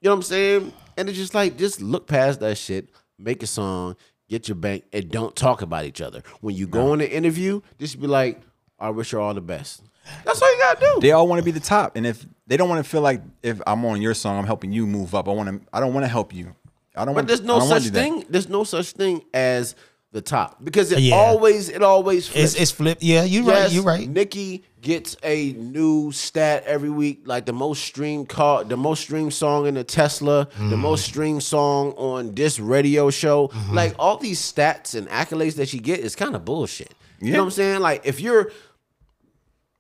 You 0.01 0.09
know 0.09 0.13
what 0.13 0.17
I'm 0.17 0.23
saying? 0.23 0.73
And 0.97 1.09
it's 1.09 1.19
just 1.19 1.35
like 1.35 1.57
just 1.57 1.81
look 1.81 2.07
past 2.07 2.41
that 2.41 2.57
shit, 2.59 2.91
make 3.19 3.43
a 3.43 3.47
song, 3.47 3.97
get 4.29 4.47
your 4.49 4.55
bank, 4.57 4.85
and 4.93 5.11
don't 5.11 5.35
talk 5.35 5.63
about 5.63 5.85
each 5.85 6.01
other. 6.01 6.23
When 6.41 6.55
you 6.55 6.67
go 6.67 6.93
in 6.95 7.01
an 7.01 7.09
interview, 7.09 7.61
just 7.79 8.01
be 8.01 8.07
like, 8.07 8.41
I 8.79 8.91
wish 8.91 9.13
you 9.13 9.21
all 9.21 9.35
the 9.35 9.41
best. 9.41 9.83
That's 10.25 10.41
all 10.43 10.53
you 10.55 10.59
gotta 10.61 10.81
do. 10.81 10.99
they 11.01 11.13
all 11.13 11.27
want 11.27 11.39
to 11.41 11.45
be 11.45 11.51
the 11.51 11.61
top, 11.61 11.97
and 11.97 12.07
if 12.07 12.27
they 12.47 12.59
don't 12.59 12.69
want 12.69 12.85
to 12.85 12.89
feel 12.89 13.01
like 13.01 13.23
if 13.43 13.61
I'm 13.67 13.83
on 13.87 14.03
your 14.03 14.13
song, 14.13 14.39
I'm 14.39 14.45
helping 14.45 14.71
you 14.71 14.87
move 14.87 15.15
up. 15.15 15.29
I 15.29 15.33
want 15.33 15.49
to. 15.49 15.67
I 15.73 15.81
don't 15.81 15.95
want 15.95 16.05
to 16.05 16.09
help 16.09 16.35
you. 16.35 16.55
I 16.95 17.05
don't. 17.05 17.15
But 17.15 17.21
want, 17.23 17.29
there's 17.29 17.43
no 17.43 17.61
such 17.61 17.85
do 17.85 17.91
that. 17.91 17.99
thing. 18.01 18.25
There's 18.29 18.49
no 18.49 18.65
such 18.65 18.93
thing 18.93 19.23
as 19.35 19.75
the 20.13 20.21
top 20.21 20.63
because 20.63 20.93
it 20.93 21.01
Yeah. 21.01 21.17
always 21.17 21.69
it 21.69 21.83
always 21.83 22.29
flips. 22.29 22.53
it's 22.53 22.61
it's 22.63 22.71
flipped. 22.71 23.03
Yeah, 23.03 23.25
you're 23.25 23.43
right. 23.45 23.71
You're 23.73 23.83
right. 23.83 24.09
Nicki 24.09 24.63
gets 24.81 25.17
a 25.25 25.53
new 25.55 26.13
stat 26.13 26.63
every 26.67 26.91
week, 26.91 27.23
like 27.25 27.47
the 27.47 27.53
most 27.53 27.83
streamed 27.83 28.29
car, 28.29 28.63
the 28.63 28.77
most 28.77 29.01
streamed 29.01 29.35
song 29.35 29.67
in 29.67 29.75
the 29.75 29.83
Tesla, 29.83 30.47
Mm-hmm. 30.47 30.71
the 30.71 30.77
most 30.77 31.05
streamed 31.05 31.43
song 31.43 31.93
on 31.97 32.33
this 32.35 32.61
radio 32.61 33.11
show. 33.11 33.51
Like 33.73 33.95
all 33.99 34.19
these 34.19 34.41
stats 34.41 34.95
and 34.95 35.09
accolades 35.09 35.57
that 35.57 35.69
she 35.69 35.81
get 35.81 35.99
is 36.01 36.15
kind 36.15 36.37
of 36.37 36.45
bullshit. 36.45 36.95
You 37.21 37.33
know 37.33 37.39
what 37.41 37.45
I'm 37.47 37.51
saying? 37.51 37.81
Like 37.81 38.03
if 38.07 38.21
you're 38.21 38.53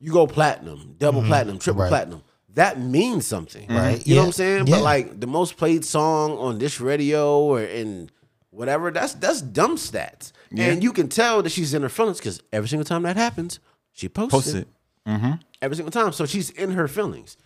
you 0.00 0.12
go 0.12 0.26
platinum, 0.26 0.96
double 0.98 1.22
platinum, 1.22 1.58
triple 1.58 1.82
Mm-hmm. 1.84 1.92
Right. 1.92 2.00
platinum. 2.00 2.22
That 2.54 2.78
means 2.80 3.26
something, 3.26 3.64
mm-hmm. 3.66 3.76
Right. 3.76 4.06
You 4.06 4.14
know 4.14 4.22
what 4.22 4.26
I'm 4.28 4.32
saying? 4.32 4.66
Yeah. 4.68 4.76
But 4.76 4.82
like 4.82 5.20
the 5.20 5.26
most 5.26 5.56
played 5.56 5.84
song 5.84 6.38
on 6.38 6.58
this 6.58 6.80
radio 6.80 7.38
or 7.40 7.60
in 7.62 8.10
whatever, 8.50 8.90
that's 8.92 9.14
that's 9.14 9.40
dumb 9.42 9.76
stats. 9.76 10.32
And 10.56 10.82
you 10.84 10.92
can 10.92 11.08
tell 11.08 11.42
that 11.42 11.50
she's 11.50 11.74
in 11.74 11.82
her 11.82 11.88
feelings 11.88 12.18
because 12.18 12.40
every 12.52 12.68
single 12.68 12.84
time 12.84 13.02
that 13.02 13.16
happens, 13.16 13.58
she 13.92 14.08
posts, 14.08 14.30
Post 14.32 14.48
it 14.54 14.58
it. 14.58 14.68
Mm-hmm. 15.08 15.32
every 15.60 15.76
single 15.76 15.90
time. 15.90 16.12
So 16.12 16.26
she's 16.26 16.50
in 16.50 16.70
her 16.72 16.86
feelings. 16.86 17.36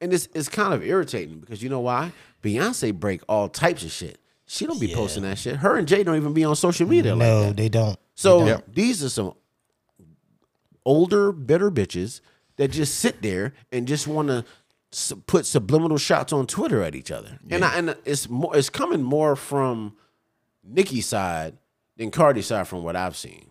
And 0.00 0.14
it's 0.14 0.28
it's 0.34 0.48
kind 0.48 0.72
of 0.72 0.82
irritating 0.82 1.40
because 1.40 1.62
you 1.62 1.68
know 1.68 1.80
why? 1.80 2.12
Beyonce 2.42 2.94
break 2.94 3.20
all 3.28 3.48
types 3.50 3.82
of 3.84 3.90
shit. 3.90 4.18
She 4.46 4.64
don't 4.64 4.80
be 4.80 4.94
posting 4.94 5.24
that 5.24 5.36
shit. 5.36 5.56
Her 5.56 5.76
and 5.76 5.86
Jay 5.86 6.02
don't 6.04 6.16
even 6.16 6.32
be 6.32 6.44
on 6.44 6.56
social 6.56 6.88
media 6.88 7.14
like 7.14 7.18
No, 7.28 7.44
that. 7.46 7.56
they 7.58 7.68
don't. 7.68 7.98
So 8.14 8.46
Yep. 8.46 8.64
these 8.72 9.04
are 9.04 9.10
some 9.10 9.34
older, 10.84 11.32
bitter 11.32 11.70
bitches 11.70 12.20
that 12.58 12.68
just 12.68 12.96
sit 12.96 13.22
there 13.22 13.54
and 13.72 13.88
just 13.88 14.06
want 14.06 14.28
to 14.28 14.44
s- 14.92 15.12
put 15.26 15.46
subliminal 15.46 15.96
shots 15.98 16.32
on 16.32 16.46
Twitter 16.46 16.82
at 16.82 16.94
each 16.94 17.10
other. 17.10 17.38
And 17.50 17.64
I, 17.64 17.76
and 17.78 17.96
it's 18.04 18.28
more 18.28 18.54
it's 18.56 18.68
coming 18.70 19.02
more 19.02 19.34
from 19.34 19.96
Nicki's 20.62 21.06
side 21.06 21.56
than 21.96 22.10
Cardi's 22.10 22.46
side 22.46 22.68
from 22.68 22.84
what 22.84 22.94
I've 22.96 23.16
seen. 23.16 23.46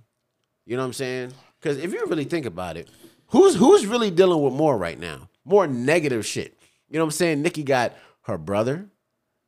You 0.66 0.76
know 0.76 0.84
what 0.84 0.88
I'm 0.88 0.94
saying? 0.94 1.34
Because 1.60 1.78
if 1.78 1.92
you 1.94 2.06
really 2.08 2.26
think 2.26 2.46
about 2.46 2.78
it, 2.78 2.90
who's 3.28 3.56
who's 3.56 3.86
really 3.88 4.12
dealing 4.12 4.44
with 4.44 4.54
more 4.54 4.78
right 4.78 5.00
now? 5.00 5.30
More 5.44 5.66
negative 5.68 6.26
shit. 6.26 6.58
You 6.90 7.00
know 7.00 7.04
what 7.06 7.08
I'm 7.08 7.12
saying? 7.12 7.42
Nicki 7.42 7.64
got 7.64 7.94
her 8.24 8.38
brother. 8.38 8.88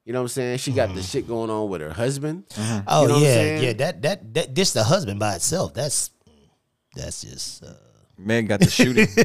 You 0.06 0.13
know 0.13 0.19
what 0.22 0.24
I'm 0.24 0.30
saying? 0.30 0.58
She 0.58 0.72
got 0.72 0.95
the 0.95 1.04
shit 1.04 1.28
going 1.28 1.50
on 1.52 1.69
with 1.69 1.82
her 1.82 1.91
husband. 1.93 2.45
Oh 2.58 2.63
You 3.04 3.08
know 3.10 3.13
what 3.13 3.17
I'm 3.17 3.22
yeah, 3.22 3.34
saying? 3.34 3.63
yeah. 3.63 3.74
That 3.74 4.02
that 4.02 4.34
that 4.34 4.54
just 4.56 4.74
the 4.74 4.84
husband 4.84 5.19
by 5.19 5.36
itself. 5.36 5.74
That's 5.74 6.10
that's 6.95 7.22
just. 7.22 7.63
Uh, 7.63 7.74
Meg 8.19 8.47
got 8.47 8.60
the 8.60 8.69
shooting. 8.69 9.08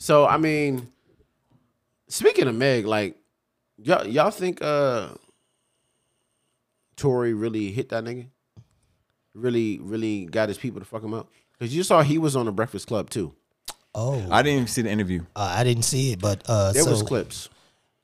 So 0.00 0.26
I 0.26 0.38
mean, 0.38 0.88
speaking 2.08 2.48
of 2.48 2.54
Meg, 2.54 2.86
like 2.86 3.16
y'all 3.76 4.06
y'all 4.06 4.30
think 4.30 4.62
uh 4.62 5.08
Tory 6.96 7.34
really 7.34 7.70
hit 7.72 7.90
that 7.90 8.04
nigga? 8.04 8.28
Really, 9.34 9.78
really 9.80 10.24
got 10.24 10.48
his 10.48 10.56
people 10.56 10.80
to 10.80 10.86
fuck 10.86 11.02
him 11.02 11.12
up? 11.12 11.28
Because 11.52 11.76
you 11.76 11.82
saw 11.82 12.02
he 12.02 12.16
was 12.16 12.36
on 12.36 12.46
the 12.46 12.52
Breakfast 12.52 12.86
Club 12.86 13.10
too. 13.10 13.34
oh, 13.94 14.24
I 14.30 14.42
didn't 14.42 14.56
even 14.56 14.68
see 14.68 14.82
the 14.82 14.90
interview. 14.90 15.24
uh, 15.36 15.54
I 15.58 15.64
didn't 15.64 15.84
see 15.84 16.12
it, 16.12 16.20
but 16.20 16.42
uh, 16.46 16.72
There 16.72 16.84
so 16.84 16.90
was 16.90 17.02
clips. 17.02 17.50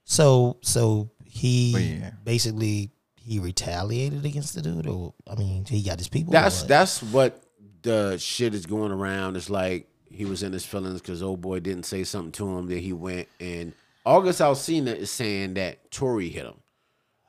so 0.05 0.59
so 0.61 1.09
he 1.25 1.71
yeah. 2.01 2.11
basically 2.23 2.91
he 3.17 3.39
retaliated 3.39 4.27
against 4.27 4.55
the 4.55 4.61
dude, 4.63 4.87
or 4.87 5.15
I 5.31 5.37
mean, 5.37 5.65
he 5.65 5.83
got 5.83 5.99
his 5.99 6.09
people. 6.09 6.33
That's 6.33 6.61
what? 6.61 6.69
that's 6.69 7.03
what 7.03 7.43
the 7.85 8.19
shit 8.19 8.55
is 8.55 8.67
going 8.67 8.91
around. 8.91 9.37
It's 9.37 9.49
like 9.49 9.87
he 10.11 10.25
was 10.25 10.43
in 10.43 10.53
his 10.53 10.67
feelings 10.67 11.01
because 11.01 11.23
old 11.23 11.41
boy 11.41 11.61
didn't 11.61 11.85
say 11.85 12.03
something 12.03 12.33
to 12.33 12.59
him 12.59 12.67
that 12.67 12.81
he 12.81 12.93
went 12.93 13.29
and 13.39 13.73
August 14.05 14.41
Alsina 14.41 14.95
is 14.95 15.11
saying 15.11 15.55
that 15.55 15.91
Tory 15.91 16.29
hit 16.29 16.45
him. 16.45 16.61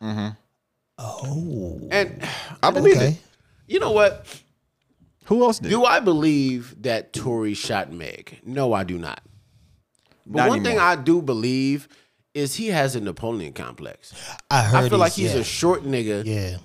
Mm-hmm. 0.02 0.28
Oh, 0.98 1.88
And 1.92 2.28
I 2.62 2.72
believe 2.72 2.98
okay. 2.98 3.08
it. 3.10 3.18
You 3.68 3.80
know 3.80 3.92
what? 3.92 4.26
Who 5.26 5.44
else 5.44 5.60
did? 5.60 5.70
Do 5.70 5.84
I 5.86 6.00
believe 6.00 6.84
that 6.84 7.14
Tory 7.14 7.54
shot 7.54 7.92
Meg? 7.92 8.40
No, 8.46 8.74
I 8.74 8.84
do 8.84 8.98
not. 8.98 9.22
But 10.26 10.38
Not 10.38 10.50
one 10.50 10.64
thing. 10.64 10.80
I 10.80 10.96
do 10.96 11.22
believe 11.22 11.88
is 12.34 12.56
he 12.56 12.68
has 12.68 12.96
a 12.96 13.02
Napoleon 13.02 13.54
complex. 13.54 14.14
I 14.52 14.62
heard. 14.64 14.86
I 14.86 14.90
feel 14.90 14.98
like 14.98 15.14
he's 15.14 15.34
yeah, 15.34 15.42
a 15.42 15.44
short 15.44 15.84
nigga, 15.84 16.24
yeah. 16.26 16.58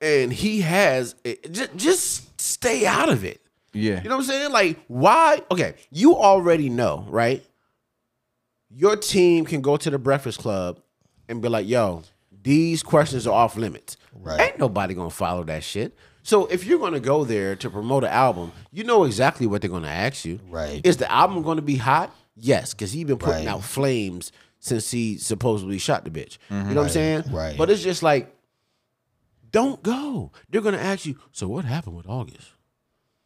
and 0.00 0.32
he 0.32 0.60
has 0.60 1.14
just, 1.50 1.76
just 1.76 2.31
stay 2.42 2.86
out 2.86 3.08
of 3.08 3.24
it. 3.24 3.40
yeah. 3.72 4.02
You 4.02 4.08
know 4.08 4.16
what 4.16 4.22
I'm 4.24 4.28
saying? 4.28 4.52
Like, 4.52 4.78
why? 4.88 5.40
Okay, 5.50 5.74
you 5.90 6.16
already 6.16 6.68
know, 6.68 7.06
right? 7.08 7.42
Your 8.74 8.96
team 8.96 9.44
can 9.44 9.60
go 9.60 9.76
to 9.76 9.90
the 9.90 9.98
Breakfast 9.98 10.38
Club 10.38 10.80
and 11.28 11.42
be 11.42 11.48
like, 11.48 11.68
"Yo, 11.68 12.02
these 12.42 12.82
questions 12.82 13.26
are 13.26 13.32
off 13.34 13.56
limits. 13.56 13.96
Right. 14.14 14.40
Ain't 14.40 14.58
nobody 14.58 14.94
gonna 14.94 15.10
follow 15.10 15.44
that 15.44 15.62
shit. 15.62 15.96
So 16.22 16.46
if 16.46 16.64
you're 16.64 16.78
gonna 16.78 17.00
go 17.00 17.24
there 17.24 17.56
to 17.56 17.68
promote 17.70 18.04
an 18.04 18.10
album, 18.10 18.52
you 18.70 18.84
know 18.84 19.04
exactly 19.04 19.46
what 19.46 19.60
they're 19.60 19.70
gonna 19.70 19.88
ask 19.88 20.24
you. 20.24 20.40
Right. 20.48 20.80
Is 20.84 20.96
the 20.96 21.10
album 21.10 21.42
gonna 21.42 21.62
be 21.62 21.76
hot? 21.76 22.14
Yes, 22.36 22.72
because 22.72 22.92
he's 22.92 23.04
been 23.04 23.18
putting 23.18 23.46
Right. 23.46 23.48
out 23.52 23.62
flames 23.62 24.32
since 24.58 24.90
he 24.90 25.18
supposedly 25.18 25.78
shot 25.78 26.04
the 26.04 26.10
bitch. 26.10 26.38
You 26.50 26.56
know 26.56 26.74
what 26.76 26.84
I'm 26.84 26.88
saying? 26.88 27.24
Right. 27.30 27.56
But 27.58 27.68
it's 27.70 27.82
just 27.82 28.02
like, 28.02 28.34
don't 29.52 29.82
go. 29.82 30.32
They're 30.50 30.60
gonna 30.60 30.78
ask 30.78 31.06
you. 31.06 31.18
So 31.30 31.46
what 31.48 31.64
happened 31.64 31.96
with 31.96 32.08
August? 32.08 32.48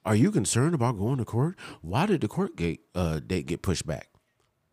Are 0.05 0.15
you 0.15 0.31
concerned 0.31 0.75
about 0.75 0.99
going 0.99 1.19
to 1.19 1.25
court? 1.25 1.57
Why 1.81 2.07
did 2.07 2.21
the 2.21 2.29
court 2.29 2.55
gate 2.57 2.83
uh, 2.95 3.19
date 3.19 3.47
get 3.47 3.63
pushed 3.63 3.87
back? 3.87 4.09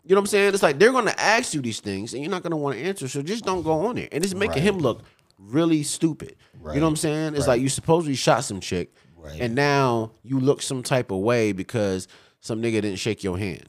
You 0.03 0.13
know 0.13 0.19
what 0.19 0.23
I'm 0.23 0.27
saying? 0.27 0.53
It's 0.53 0.61
like 0.61 0.77
they're 0.77 0.91
going 0.91 1.05
to 1.05 1.19
ask 1.19 1.53
you 1.55 1.61
these 1.61 1.79
things, 1.79 2.13
and 2.13 2.21
you're 2.21 2.29
not 2.29 2.43
going 2.43 2.51
to 2.51 2.57
want 2.57 2.77
to 2.77 2.83
answer. 2.83 3.07
So 3.07 3.23
just 3.23 3.43
don't 3.43 3.63
go 3.63 3.87
on 3.87 3.95
there, 3.95 4.07
and 4.11 4.23
it's 4.23 4.35
making 4.35 4.61
him 4.61 4.77
look 4.77 5.01
really 5.39 5.81
stupid. 5.81 6.35
You 6.53 6.59
know 6.75 6.81
what 6.81 6.89
I'm 6.89 6.95
saying? 6.97 7.35
It's 7.35 7.47
like 7.47 7.61
you 7.61 7.69
supposedly 7.69 8.13
shot 8.15 8.43
some 8.43 8.59
chick, 8.59 8.93
Right. 9.17 9.39
and 9.41 9.55
now 9.55 10.11
you 10.21 10.39
look 10.39 10.61
some 10.61 10.83
type 10.83 11.09
of 11.09 11.19
way 11.19 11.51
because 11.51 12.07
some 12.41 12.61
nigga 12.61 12.73
didn't 12.81 12.97
shake 12.97 13.23
your 13.23 13.39
hand. 13.39 13.63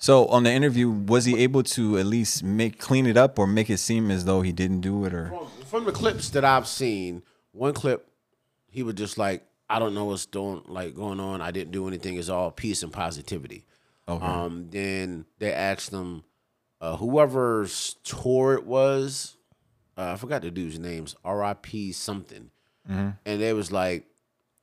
So 0.00 0.26
on 0.28 0.44
the 0.44 0.50
interview, 0.50 0.88
was 0.90 1.26
he 1.26 1.38
able 1.42 1.62
to 1.62 1.98
at 1.98 2.06
least 2.06 2.42
make 2.42 2.78
clean 2.78 3.06
it 3.06 3.18
up 3.18 3.38
or 3.38 3.46
make 3.46 3.68
it 3.68 3.76
seem 3.76 4.10
as 4.10 4.24
though 4.24 4.40
he 4.40 4.50
didn't 4.50 4.80
do 4.80 5.04
it 5.04 5.12
or? 5.12 5.28
From, 5.28 5.46
from 5.66 5.84
the 5.84 5.92
clips 5.92 6.30
that 6.30 6.44
I've 6.44 6.66
seen, 6.66 7.22
one 7.52 7.74
clip, 7.74 8.08
he 8.70 8.82
was 8.82 8.94
just 8.94 9.18
like, 9.18 9.46
"I 9.68 9.78
don't 9.78 9.94
know 9.94 10.06
what's 10.06 10.24
doing 10.24 10.62
like 10.66 10.94
going 10.94 11.20
on. 11.20 11.42
I 11.42 11.50
didn't 11.50 11.72
do 11.72 11.86
anything. 11.86 12.16
It's 12.16 12.30
all 12.30 12.50
peace 12.50 12.82
and 12.82 12.90
positivity." 12.92 13.66
Okay. 14.08 14.24
Um, 14.24 14.68
then 14.70 15.26
they 15.38 15.52
asked 15.52 15.90
him, 15.92 16.24
uh, 16.80 16.96
whoever's 16.96 17.96
tour 18.02 18.54
it 18.54 18.66
was, 18.66 19.36
uh, 19.98 20.12
I 20.12 20.16
forgot 20.16 20.40
the 20.42 20.50
dude's 20.50 20.78
names, 20.78 21.14
R.I.P. 21.24 21.92
something, 21.92 22.50
and 22.88 23.14
they 23.24 23.52
was 23.52 23.70
like, 23.70 24.06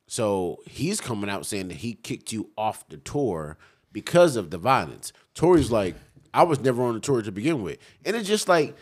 so 0.08 0.58
he's 0.66 1.00
coming 1.00 1.30
out 1.30 1.46
saying 1.46 1.68
that 1.70 1.78
he 1.78 1.94
kicked 1.94 2.34
you 2.34 2.50
off 2.58 2.88
the 2.90 2.98
tour 2.98 3.58
because 3.94 4.36
of 4.36 4.50
the 4.52 4.58
violence. 4.58 5.14
Tory's 5.38 5.72
like, 5.72 5.96
I 6.34 6.44
was 6.44 6.60
never 6.60 6.84
on 6.84 6.96
the 6.96 7.00
tour 7.00 7.22
to 7.22 7.32
begin 7.32 7.64
with, 7.64 7.78
and 8.04 8.16
it's 8.16 8.28
just 8.28 8.50
like 8.50 8.76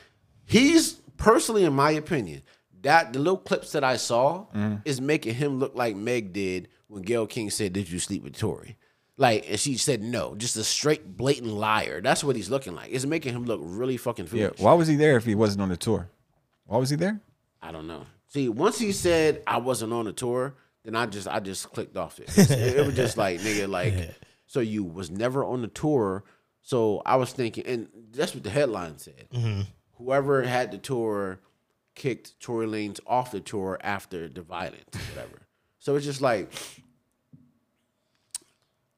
he's 0.45 0.93
personally, 1.17 1.63
in 1.63 1.73
my 1.73 1.91
opinion, 1.91 2.41
that 2.81 3.13
the 3.13 3.19
little 3.19 3.37
clips 3.37 3.73
that 3.73 3.83
I 3.83 3.97
saw 3.97 4.45
mm-hmm. 4.55 4.77
is 4.85 5.01
making 5.01 5.35
him 5.35 5.59
look 5.59 5.75
like 5.75 5.95
Meg 5.95 6.33
did 6.33 6.69
when 6.87 7.03
Gayle 7.03 7.27
King 7.27 7.49
said, 7.49 7.73
"Did 7.73 7.89
you 7.89 7.99
sleep 7.99 8.23
with 8.23 8.37
Tory?" 8.37 8.77
Like, 9.17 9.49
and 9.49 9.59
she 9.59 9.77
said 9.77 10.01
no, 10.01 10.35
just 10.35 10.55
a 10.57 10.63
straight 10.63 11.15
blatant 11.17 11.51
liar. 11.51 12.01
That's 12.01 12.23
what 12.23 12.35
he's 12.35 12.49
looking 12.49 12.73
like. 12.73 12.91
It's 12.91 13.05
making 13.05 13.33
him 13.33 13.45
look 13.45 13.61
really 13.63 13.97
fucking 13.97 14.27
Yeah. 14.31 14.49
Why 14.57 14.73
was 14.73 14.87
he 14.87 14.95
there 14.95 15.15
if 15.15 15.25
he 15.25 15.35
wasn't 15.35 15.61
on 15.61 15.69
the 15.69 15.77
tour? 15.77 16.09
Why 16.65 16.77
was 16.77 16.89
he 16.89 16.95
there? 16.95 17.21
I 17.61 17.71
don't 17.71 17.87
know. 17.87 18.05
See, 18.27 18.49
once 18.49 18.77
he 18.79 18.91
said 18.91 19.41
I 19.47 19.57
wasn't 19.57 19.93
on 19.93 20.05
the 20.05 20.13
tour, 20.13 20.55
then 20.83 20.95
I 20.95 21.05
just 21.05 21.27
I 21.27 21.39
just 21.39 21.71
clicked 21.71 21.95
off 21.95 22.19
it. 22.19 22.37
It, 22.37 22.77
it 22.77 22.85
was 22.85 22.95
just 22.95 23.17
like 23.17 23.39
nigga, 23.39 23.69
like 23.69 24.15
so 24.47 24.59
you 24.59 24.83
was 24.83 25.09
never 25.09 25.43
on 25.43 25.61
the 25.61 25.67
tour. 25.67 26.23
So 26.65 27.03
I 27.05 27.17
was 27.17 27.31
thinking, 27.31 27.63
and 27.67 27.87
that's 28.11 28.33
what 28.33 28.43
the 28.43 28.49
headline 28.49 28.97
said. 28.97 29.27
Whoever 29.99 30.41
had 30.41 30.71
the 30.71 30.79
tour 30.79 31.39
kicked 31.93 32.39
Tory 32.39 32.65
Lanez 32.65 32.99
off 33.05 33.29
the 33.29 33.39
tour 33.39 33.77
after 33.81 34.27
the 34.27 34.41
violence, 34.41 34.83
whatever. 35.13 35.43
So 35.77 35.95
it's 35.95 36.05
just 36.05 36.21
like, 36.21 36.51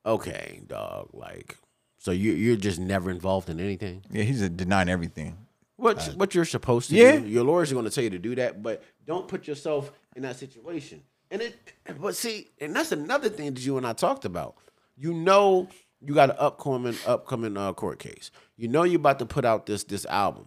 okay, 0.05 0.61
dog, 0.65 1.09
like, 1.11 1.57
so 1.97 2.11
you 2.11 2.31
you're 2.31 2.55
just 2.55 2.79
never 2.79 3.11
involved 3.11 3.49
in 3.49 3.59
anything. 3.59 4.01
Yeah, 4.09 4.23
he's 4.23 4.41
uh, 4.41 4.47
denying 4.47 4.87
everything. 4.87 5.37
What 5.75 6.01
what 6.15 6.33
you're 6.33 6.45
supposed 6.45 6.89
to 6.91 6.95
yeah. 6.95 7.17
do. 7.17 7.27
Your 7.27 7.43
lawyers 7.43 7.69
are 7.69 7.75
going 7.75 7.83
to 7.83 7.91
tell 7.91 8.05
you 8.05 8.11
to 8.11 8.17
do 8.17 8.33
that, 8.35 8.63
but 8.63 8.81
don't 9.05 9.27
put 9.27 9.45
yourself 9.45 9.91
in 10.15 10.21
that 10.21 10.37
situation. 10.37 11.03
And 11.31 11.41
it, 11.41 11.57
but 11.99 12.15
see, 12.15 12.47
and 12.61 12.73
that's 12.73 12.93
another 12.93 13.27
thing 13.27 13.53
that 13.53 13.65
you 13.65 13.75
and 13.75 13.85
I 13.85 13.91
talked 13.91 14.23
about. 14.23 14.55
You 14.95 15.13
know, 15.13 15.67
you 16.05 16.13
got 16.13 16.29
an 16.29 16.35
upcoming 16.39 16.95
upcoming 17.05 17.57
uh, 17.57 17.73
court 17.73 17.99
case. 17.99 18.31
You 18.55 18.67
know, 18.67 18.83
you're 18.83 18.99
about 18.99 19.19
to 19.19 19.25
put 19.25 19.45
out 19.45 19.65
this 19.65 19.83
this 19.83 20.05
album. 20.05 20.45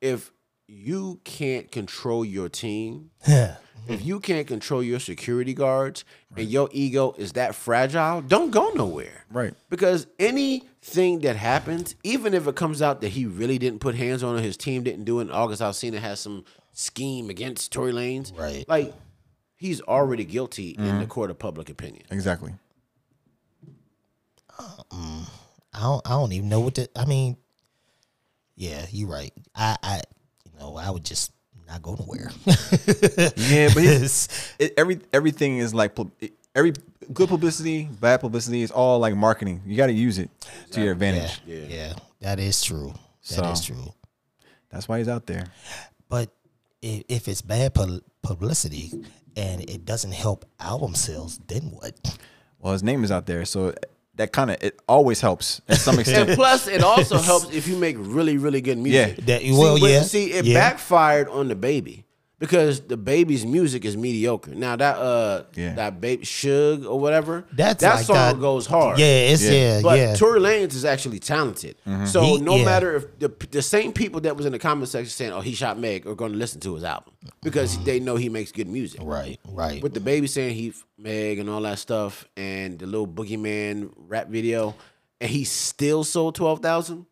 If 0.00 0.32
you 0.66 1.20
can't 1.24 1.70
control 1.70 2.24
your 2.24 2.48
team, 2.48 3.10
if 3.26 4.04
you 4.04 4.20
can't 4.20 4.46
control 4.46 4.82
your 4.82 4.98
security 4.98 5.54
guards, 5.54 6.04
and 6.36 6.48
your 6.48 6.68
ego 6.72 7.14
is 7.18 7.32
that 7.34 7.54
fragile, 7.54 8.20
don't 8.22 8.50
go 8.50 8.70
nowhere. 8.70 9.24
Right. 9.30 9.54
Because 9.70 10.06
anything 10.18 11.20
that 11.20 11.36
happens, 11.36 11.94
even 12.02 12.34
if 12.34 12.46
it 12.46 12.56
comes 12.56 12.82
out 12.82 13.00
that 13.02 13.10
he 13.10 13.26
really 13.26 13.58
didn't 13.58 13.80
put 13.80 13.94
hands 13.94 14.22
on 14.22 14.36
it, 14.38 14.42
his 14.42 14.56
team 14.56 14.82
didn't 14.82 15.04
do 15.04 15.18
it, 15.20 15.22
and 15.22 15.32
August 15.32 15.62
Alsina 15.62 15.98
has 15.98 16.18
some 16.20 16.44
scheme 16.72 17.30
against 17.30 17.70
Tory 17.70 17.92
Lanez, 17.92 18.36
Right. 18.36 18.64
Like 18.68 18.94
he's 19.56 19.80
already 19.82 20.24
guilty 20.24 20.70
in 20.70 20.98
the 20.98 21.06
court 21.06 21.30
of 21.30 21.38
public 21.38 21.68
opinion. 21.70 22.04
Exactly. 22.10 22.54
Mm, 24.58 25.28
I 25.74 25.80
don't 25.80 26.06
I 26.06 26.10
don't 26.10 26.32
even 26.32 26.48
know 26.48 26.60
what 26.60 26.74
to 26.76 26.88
I 26.96 27.04
mean, 27.06 27.36
yeah, 28.56 28.86
you're 28.90 29.08
right. 29.08 29.32
I 29.54 29.76
I 29.82 30.00
you 30.44 30.58
know, 30.58 30.76
I 30.76 30.90
would 30.90 31.04
just 31.04 31.32
not 31.66 31.82
go 31.82 31.94
nowhere. 31.94 32.30
Yeah, 33.36 33.68
but 33.72 33.82
It's- 33.84 34.54
it, 34.58 34.74
every 34.76 35.00
everything 35.12 35.58
is 35.58 35.74
like 35.74 35.96
it- 36.20 36.34
every 36.54 36.72
good 37.12 37.28
publicity, 37.28 37.88
bad 38.00 38.20
publicity 38.20 38.62
is 38.62 38.70
all 38.70 38.98
like 38.98 39.14
marketing. 39.16 39.62
You 39.66 39.76
got 39.76 39.86
to 39.86 39.92
use 39.92 40.18
it 40.18 40.30
to 40.72 40.80
your 40.80 40.88
yeah, 40.88 40.92
advantage. 40.92 41.40
yeah, 41.46 41.92
that 42.20 42.38
is 42.38 42.62
true. 42.62 42.92
That 43.30 43.52
is 43.52 43.64
So- 43.64 43.74
true. 43.74 43.94
That's 44.70 44.88
why 44.88 44.98
he's 44.98 45.08
out 45.08 45.26
there. 45.26 45.44
But 46.08 46.30
if, 46.80 47.02
if 47.08 47.28
it's 47.28 47.42
bad 47.42 47.74
pu- 47.74 48.00
publicity 48.22 48.90
and 49.36 49.60
it 49.68 49.84
doesn't 49.84 50.12
help 50.12 50.46
album 50.58 50.94
sales, 50.94 51.38
then 51.46 51.64
what? 51.72 51.94
Well, 52.58 52.72
his 52.72 52.82
name 52.82 53.04
is 53.04 53.10
out 53.12 53.26
there, 53.26 53.44
so 53.44 53.74
that 54.16 54.32
kind 54.32 54.50
of 54.50 54.62
it 54.62 54.78
always 54.88 55.20
helps 55.20 55.60
at 55.68 55.78
some 55.78 55.98
extent. 56.00 56.28
And 56.30 56.36
plus, 56.36 56.66
it 56.68 56.82
also 56.82 57.18
helps 57.30 57.50
if 57.50 57.66
you 57.66 57.76
make 57.76 57.96
really, 57.98 58.36
really 58.36 58.60
good 58.60 58.78
music. 58.78 59.16
Yeah. 59.18 59.24
That- 59.26 59.40
see, 59.42 59.52
well, 59.52 59.78
but- 59.78 59.90
yeah, 59.90 60.02
See, 60.02 60.32
it 60.32 60.44
yeah. 60.44 60.58
backfired 60.58 61.28
on 61.28 61.48
DaBaby 61.48 62.04
because 62.42 62.80
DaBaby's 62.80 63.46
music 63.46 63.84
is 63.84 63.96
mediocre. 63.96 64.52
Now 64.52 64.74
that 64.74 64.96
uh 64.96 65.44
yeah. 65.54 65.74
that 65.74 66.00
baby 66.00 66.24
Shug 66.24 66.84
or 66.84 66.98
whatever, 66.98 67.44
That's 67.52 67.82
that 67.82 67.94
like 67.94 68.04
song 68.04 68.16
that, 68.16 68.40
goes 68.40 68.66
hard. 68.66 68.98
Yeah, 68.98 69.06
it's 69.06 69.44
yeah. 69.44 69.52
yeah 69.52 69.80
but 69.80 69.96
yeah. 69.96 70.14
Tory 70.16 70.40
Lanez 70.40 70.74
is 70.74 70.84
actually 70.84 71.20
talented. 71.20 71.76
Mm-hmm. 71.86 72.06
So 72.06 72.22
he, 72.22 72.38
no 72.40 72.56
yeah. 72.56 72.64
matter 72.64 72.96
if 72.96 73.16
the 73.20 73.32
the 73.52 73.62
same 73.62 73.92
people 73.92 74.20
that 74.22 74.36
was 74.36 74.44
in 74.44 74.50
the 74.50 74.58
comment 74.58 74.88
section 74.88 75.08
saying, 75.08 75.32
"Oh, 75.32 75.40
he 75.40 75.54
shot 75.54 75.78
Meg," 75.78 76.04
are 76.04 76.16
going 76.16 76.32
to 76.32 76.38
listen 76.38 76.60
to 76.62 76.74
his 76.74 76.82
album 76.82 77.14
because 77.44 77.76
mm-hmm. 77.76 77.84
they 77.84 78.00
know 78.00 78.16
he 78.16 78.28
makes 78.28 78.50
good 78.50 78.66
music. 78.66 79.00
Right, 79.04 79.38
right. 79.48 79.80
With 79.80 79.94
DaBaby 79.94 80.28
saying 80.28 80.56
he 80.56 80.74
Meg 80.98 81.38
and 81.38 81.48
all 81.48 81.60
that 81.60 81.78
stuff, 81.78 82.26
and 82.36 82.76
the 82.76 82.86
little 82.86 83.06
boogeyman 83.06 83.92
rap 83.96 84.26
video, 84.26 84.74
and 85.20 85.30
he 85.30 85.44
still 85.44 86.02
sold 86.02 86.34
twelve 86.34 86.58
thousand. 86.58 87.06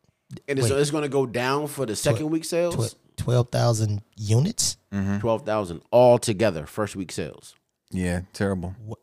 And 0.49 0.59
Wait. 0.59 0.71
it's, 0.71 0.71
it's 0.71 0.91
going 0.91 1.03
to 1.03 1.09
go 1.09 1.27
down 1.27 1.67
for 1.67 1.87
the 1.87 1.97
second 1.97 2.27
Tw- 2.27 2.31
week 2.31 2.45
sales. 2.45 2.95
Tw- 2.95 2.97
12,000 3.21 4.03
units? 4.17 4.77
Mm-hmm. 4.93 5.19
12,000 5.19 5.83
all 5.91 6.19
together, 6.19 6.67
first 6.67 6.97
week 6.97 7.13
sales. 7.13 7.55
Yeah, 7.91 8.23
terrible. 8.33 8.75
What? 8.85 8.99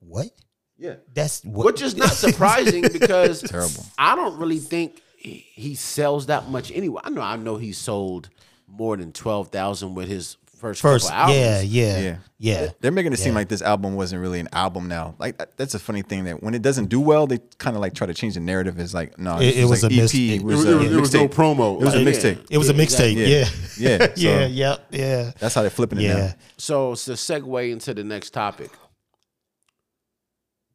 what? 0.00 0.30
Yeah. 0.78 0.96
That's 1.12 1.44
what? 1.44 1.66
Which 1.66 1.82
is 1.82 1.96
not 1.96 2.10
surprising 2.12 2.82
because 2.82 3.42
terrible. 3.48 3.84
I 3.98 4.16
don't 4.16 4.38
really 4.38 4.58
think 4.58 5.00
he 5.16 5.74
sells 5.74 6.26
that 6.26 6.50
much 6.50 6.70
anyway. 6.72 7.00
I 7.04 7.10
know 7.10 7.22
I 7.22 7.36
know 7.36 7.56
he 7.56 7.72
sold 7.72 8.28
more 8.66 8.96
than 8.96 9.12
12,000 9.12 9.94
with 9.94 10.08
his 10.08 10.36
first, 10.64 10.80
first. 10.82 11.08
couple 11.08 11.34
albums. 11.34 11.64
Yeah, 11.64 11.98
yeah, 11.98 11.98
Yeah. 12.00 12.16
yeah, 12.38 12.68
They're 12.80 12.90
making 12.92 13.12
it 13.12 13.18
seem 13.18 13.34
like 13.34 13.48
this 13.48 13.62
album 13.62 13.94
wasn't 13.96 14.22
really 14.22 14.40
an 14.40 14.48
album 14.52 14.88
now. 14.88 15.14
Like 15.18 15.38
that- 15.38 15.56
that's 15.56 15.74
a 15.74 15.78
funny 15.78 16.02
thing 16.02 16.24
that 16.24 16.42
when 16.42 16.54
it 16.54 16.62
doesn't 16.62 16.86
do 16.88 17.00
well, 17.00 17.26
they 17.26 17.38
kind 17.58 17.76
of 17.76 17.82
like 17.82 17.94
try 17.94 18.06
to 18.06 18.14
change 18.14 18.34
the 18.34 18.40
narrative. 18.40 18.78
It's 18.78 18.94
like 18.94 19.18
no, 19.18 19.36
It- 19.36 19.40
this 19.40 19.56
it 19.56 19.64
was 19.66 19.82
like 19.82 19.92
a 19.92 19.94
EP. 20.02 20.14
it- 20.14 20.34
It 20.36 20.42
was, 20.42 20.64
it 20.64 20.72
a 20.72 20.76
was- 20.78 20.92
it 20.92 21.00
was 21.00 21.14
no 21.14 21.28
promo. 21.28 21.80
It 21.80 21.84
was 21.84 21.94
a 21.94 21.98
Like, 21.98 22.06
yeah. 22.06 22.12
mixtape. 22.34 22.46
It 22.50 22.58
was 22.58 22.68
a 22.70 22.74
mixtape. 22.74 23.12
exactly. 23.12 23.32
Yeah, 23.32 23.48
Yeah, 23.78 23.98
so 23.98 24.12
yeah, 24.16 24.46
yeah, 24.46 24.76
yeah. 24.90 25.32
that's 25.38 25.54
how 25.54 25.60
they're 25.60 25.70
flipping 25.70 25.98
it 26.00 26.04
Yeah. 26.04 26.14
now. 26.16 26.34
So 26.56 26.92
it's 26.92 27.04
the 27.04 27.14
segue 27.14 27.70
into 27.72 27.92
the 27.94 28.04
next 28.04 28.30
topic. 28.30 28.70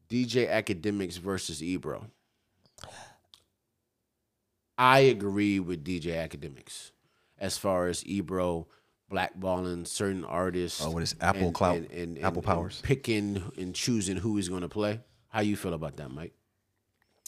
DJ 0.09 0.47
Akademiks 0.47 1.17
versus 1.19 1.61
Ebro. 1.61 2.07
I 4.77 4.99
agree 4.99 5.59
with 5.59 5.83
DJ 5.83 6.13
Akademiks 6.27 6.91
as 7.37 7.57
far 7.57 7.87
as 7.87 8.05
Ebro 8.05 8.67
blackballing 9.11 9.87
certain 9.87 10.23
artists. 10.25 10.81
Oh, 10.83 10.91
with 10.91 11.01
his 11.01 11.15
Apple 11.21 11.51
clout- 11.51 11.83
Apple 12.21 12.41
powers. 12.41 12.81
picking 12.83 13.43
and 13.57 13.73
choosing 13.75 14.17
who 14.17 14.35
he's 14.37 14.49
going 14.49 14.61
to 14.61 14.69
play. 14.69 15.01
How 15.29 15.41
you 15.41 15.55
feel 15.55 15.73
about 15.73 15.97
that, 15.97 16.09
Mike? 16.11 16.33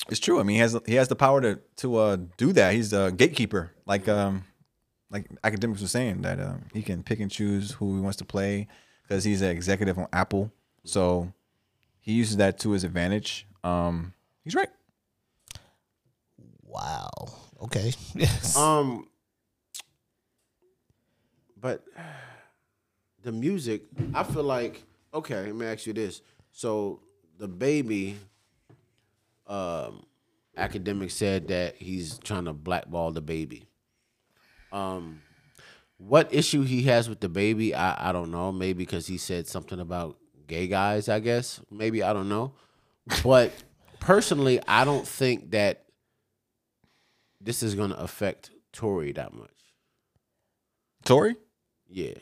It's 0.10 0.20
true. 0.20 0.40
I 0.40 0.44
mean, 0.44 0.56
he 0.56 0.60
has 0.62 0.78
he 0.88 0.96
has 0.96 1.08
the 1.10 1.16
power 1.16 1.42
to 1.42 1.60
to 1.78 1.98
uh, 1.98 2.18
do 2.38 2.52
that. 2.54 2.74
He's 2.74 2.92
a 2.94 3.12
gatekeeper, 3.12 3.72
like 3.86 4.08
um, 4.08 4.46
like 5.12 5.30
Akademiks 5.44 5.82
were 5.82 5.88
saying 5.88 6.24
that 6.24 6.40
um, 6.40 6.64
he 6.74 6.82
can 6.82 7.04
pick 7.04 7.20
and 7.20 7.30
choose 7.30 7.72
who 7.74 7.96
he 7.96 8.02
wants 8.02 8.18
to 8.18 8.26
play 8.26 8.68
because 9.04 9.24
he's 9.24 9.42
an 9.44 9.50
executive 9.52 10.00
on 10.00 10.08
Apple. 10.12 10.52
So 10.86 11.32
he 12.00 12.14
uses 12.14 12.38
that 12.38 12.58
to 12.60 12.72
his 12.72 12.84
advantage. 12.84 13.46
Um, 13.64 14.14
he's 14.44 14.56
right. 14.56 14.70
Wow. 16.64 17.10
Okay. 17.64 17.94
Yes. 18.16 18.58
Um, 18.58 19.08
but 21.62 21.84
the 23.24 23.32
music, 23.32 23.84
I 24.14 24.24
feel 24.24 24.44
like 24.44 24.84
okay. 25.14 25.46
Let 25.46 25.56
me 25.56 25.66
ask 25.66 25.86
you 25.86 25.94
this: 25.94 26.22
so 26.52 27.02
DaBaby, 27.40 28.16
um, 29.48 30.04
academic 30.58 31.12
said 31.12 31.48
that 31.50 31.76
he's 31.76 32.18
trying 32.20 32.46
to 32.46 32.54
blackball 32.54 33.14
DaBaby. 33.14 33.66
Um, 34.72 35.22
what 35.98 36.34
issue 36.34 36.64
he 36.64 36.84
has 36.84 37.08
with 37.08 37.20
DaBaby, 37.20 37.74
I 37.74 37.96
I 38.00 38.12
don't 38.12 38.32
know. 38.32 38.52
Maybe 38.52 38.80
because 38.80 39.08
he 39.08 39.18
said 39.18 39.48
something 39.48 39.80
about 39.80 40.18
gay 40.48 40.68
guys. 40.68 41.10
I 41.10 41.20
guess 41.20 41.62
maybe 41.70 42.04
I 42.04 42.12
don't 42.14 42.30
know. 42.30 42.54
But 43.24 43.54
personally, 44.00 44.60
I 44.68 44.84
don't 44.84 45.08
think 45.08 45.52
that 45.52 45.86
this 47.40 47.64
is 47.64 47.76
going 47.76 47.90
to 47.90 48.00
affect 48.00 48.52
Tory 48.72 49.12
that 49.14 49.34
much. 49.34 49.50
Tory? 51.04 51.36
Yeah. 51.92 52.14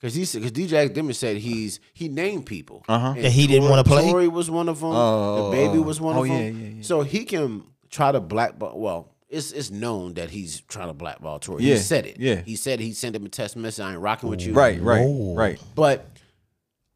Cause 0.00 0.14
he 0.14 0.24
said, 0.24 0.40
cause 0.40 0.52
DJ 0.52 0.82
Academic 0.82 1.14
said 1.14 1.36
he's 1.36 1.78
he 1.92 2.08
named 2.08 2.46
people. 2.46 2.82
Uh-huh. 2.88 3.12
And 3.16 3.24
That 3.24 3.32
he 3.32 3.46
didn't 3.46 3.68
wanna 3.68 3.84
play? 3.84 4.10
Tory 4.10 4.28
was 4.28 4.50
one 4.50 4.68
of 4.70 4.80
them. 4.80 4.92
Oh, 4.92 5.50
DaBaby 5.52 5.76
oh, 5.76 5.82
was 5.82 6.00
one 6.00 6.16
oh, 6.16 6.22
of 6.22 6.28
yeah, 6.28 6.38
them. 6.38 6.60
yeah, 6.60 6.68
yeah. 6.76 6.82
So 6.82 7.02
he 7.02 7.24
can 7.24 7.64
try 7.90 8.10
to 8.10 8.20
blackball. 8.20 8.78
Well, 8.78 9.10
it's 9.28 9.52
it's 9.52 9.70
known 9.70 10.14
that 10.14 10.30
he's 10.30 10.62
trying 10.62 10.88
to 10.88 10.94
blackball 10.94 11.38
Tory. 11.38 11.64
Yeah, 11.64 11.74
He 11.74 11.80
said 11.80 12.06
it. 12.06 12.18
yeah. 12.18 12.36
He 12.36 12.56
said 12.56 12.80
he 12.80 12.92
sent 12.94 13.14
him 13.14 13.26
a 13.26 13.28
text 13.28 13.56
message. 13.56 13.82
I 13.84 13.92
ain't 13.92 14.00
rocking 14.00 14.30
with 14.30 14.40
you. 14.40 14.54
Right, 14.54 14.80
right, 14.80 15.04
Whoa. 15.06 15.34
right. 15.34 15.62
But 15.74 16.06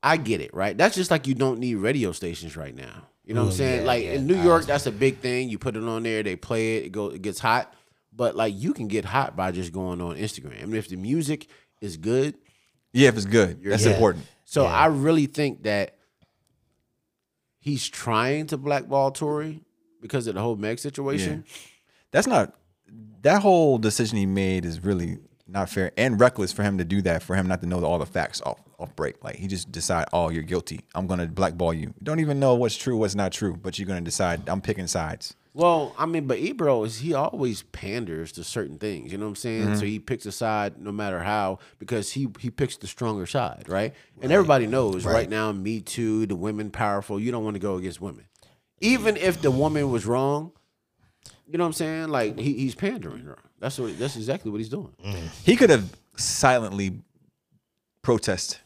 I 0.03 0.17
get 0.17 0.41
it. 0.41 0.55
Right. 0.55 0.77
That's 0.77 0.95
just 0.95 1.11
like 1.11 1.27
you 1.27 1.35
don't 1.35 1.59
need 1.59 1.77
radio 1.77 2.13
stations 2.13 2.57
right 2.57 2.75
now. 2.75 3.09
You 3.25 3.35
know 3.35 3.43
what 3.43 3.51
I'm 3.51 3.57
saying? 3.57 3.81
yeah, 3.81 3.87
like 3.87 4.05
yeah. 4.05 4.13
in 4.13 4.27
New 4.27 4.41
York, 4.41 4.67
that's 4.67 4.87
a 4.87 4.93
big 4.93 5.19
thing. 5.19 5.49
You 5.49 5.59
put 5.59 5.77
it 5.77 5.83
on 5.83 6.03
there, 6.03 6.23
they 6.23 6.37
play 6.37 6.77
it, 6.79 6.87
it 6.87 6.93
go, 6.93 7.09
it 7.09 7.23
gets 7.23 7.39
hot. 7.39 7.73
But 8.13 8.37
like 8.37 8.55
you 8.55 8.75
can 8.75 8.87
get 8.87 9.05
hot 9.05 9.35
by 9.35 9.51
just 9.51 9.73
going 9.73 10.01
on 10.01 10.17
Instagram. 10.17 10.63
I 10.63 10.67
mean, 10.67 10.77
if 10.77 10.89
the 10.89 10.97
music 10.97 11.49
is 11.81 11.97
good, 11.97 12.35
Yeah, 12.93 13.09
if 13.09 13.17
it's 13.17 13.27
good, 13.27 13.63
that's 13.63 13.85
Yeah. 13.85 13.93
important. 13.93 14.25
so 14.45 14.65
I 14.67 14.87
really 14.87 15.27
think 15.27 15.65
that 15.65 15.97
he's 17.61 17.89
trying 17.89 18.47
to 18.49 18.57
blackball 18.59 19.11
Tory 19.11 19.63
because 20.01 20.27
of 20.27 20.35
the 20.35 20.41
whole 20.41 20.57
Meg 20.57 20.79
situation. 20.79 21.45
That's 22.11 22.27
not 22.27 22.55
that 23.23 23.43
whole 23.43 23.79
decision 23.79 24.19
he 24.19 24.27
made 24.27 24.65
is 24.65 24.85
really 24.85 25.19
not 25.47 25.69
fair 25.69 25.93
and 25.97 26.21
reckless 26.21 26.53
for 26.53 26.63
him 26.63 26.79
to 26.79 26.85
do 26.85 27.03
that. 27.03 27.23
For 27.23 27.35
him 27.35 27.47
not 27.49 27.61
to 27.63 27.67
know 27.67 27.83
all 27.85 27.99
the 27.99 28.07
facts 28.07 28.41
off 28.43 28.61
off 28.79 28.95
break, 28.97 29.23
like 29.23 29.37
he 29.37 29.47
just 29.47 29.71
decide, 29.73 30.05
oh, 30.13 30.29
you're 30.31 30.43
guilty. 30.43 30.81
I'm 30.95 31.07
gonna 31.07 31.27
blackball 31.27 31.73
you. 31.73 31.95
Don't 32.03 32.21
even 32.21 32.39
know 32.41 32.55
what's 32.55 32.77
true, 32.77 32.97
what's 32.97 33.15
not 33.15 33.33
true, 33.33 33.57
but 33.57 33.79
you're 33.79 33.87
gonna 33.89 34.01
decide. 34.01 34.49
I'm 34.49 34.61
picking 34.61 34.87
sides. 34.87 35.35
Well, 35.57 35.95
I 35.97 36.07
mean, 36.07 36.27
but 36.27 36.39
Ebro 36.39 36.83
is 36.83 36.99
he 36.99 37.15
always 37.15 37.63
panders 37.63 38.33
to 38.33 38.43
certain 38.43 38.77
things. 38.77 39.13
You 39.13 39.19
know 39.19 39.27
what 39.27 39.31
I'm 39.31 39.37
saying? 39.37 39.63
Mm-hmm. 39.67 39.75
So 39.77 39.87
he 39.87 40.01
picks 40.01 40.27
a 40.27 40.33
side 40.33 40.79
no 40.81 40.91
matter 40.91 41.21
how 41.21 41.61
because 41.79 42.11
he 42.13 42.27
he 42.41 42.51
picks 42.51 42.77
the 42.77 42.89
stronger 42.89 43.25
side, 43.25 43.67
right? 43.69 43.95
And 44.21 44.33
everybody 44.33 44.67
knows 44.67 45.05
right. 45.05 45.31
now, 45.31 45.53
Me 45.53 45.81
Too, 45.81 46.27
the 46.27 46.35
women 46.35 46.71
powerful. 46.71 47.21
You 47.21 47.31
don't 47.31 47.45
want 47.45 47.55
to 47.55 47.61
go 47.61 47.77
against 47.77 48.01
women, 48.01 48.25
even 48.81 49.17
if 49.17 49.41
the 49.43 49.51
woman 49.53 49.91
was 49.93 50.07
wrong. 50.07 50.51
You 51.47 51.57
know 51.59 51.65
what 51.65 51.69
I'm 51.69 51.73
saying? 51.75 52.09
Like 52.09 52.37
he, 52.39 52.55
he's 52.55 52.75
pandering. 52.75 53.29
That's 53.61 53.79
what. 53.79 53.97
That's 53.97 54.17
exactly 54.17 54.51
what 54.51 54.59
he's 54.59 54.69
doing. 54.69 54.93
He 55.45 55.55
could 55.55 55.71
have 55.71 55.89
silently 56.17 57.01
protest. 58.03 58.61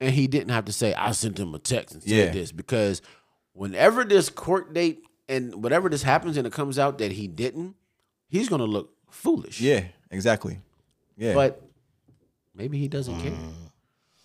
and 0.00 0.14
he 0.14 0.26
didn't 0.26 0.50
have 0.50 0.66
to 0.66 0.72
say 0.72 0.92
I 0.94 1.12
sent 1.12 1.38
him 1.38 1.54
a 1.54 1.58
text 1.58 1.94
and 1.94 2.02
said 2.02 2.10
Yeah. 2.10 2.30
this 2.30 2.52
because 2.52 3.02
whenever 3.54 4.04
this 4.04 4.28
court 4.28 4.72
date 4.74 5.02
and 5.28 5.62
whatever 5.62 5.88
this 5.88 6.02
happens 6.02 6.36
and 6.36 6.46
it 6.46 6.52
comes 6.52 6.78
out 6.78 6.98
that 6.98 7.12
he 7.12 7.26
didn't, 7.28 7.74
he's 8.28 8.48
gonna 8.48 8.64
look 8.64 8.90
foolish. 9.10 9.60
Yeah, 9.60 9.84
exactly. 10.10 10.60
Yeah, 11.16 11.34
but 11.34 11.62
maybe 12.54 12.78
he 12.78 12.88
doesn't 12.88 13.20
care. 13.20 13.32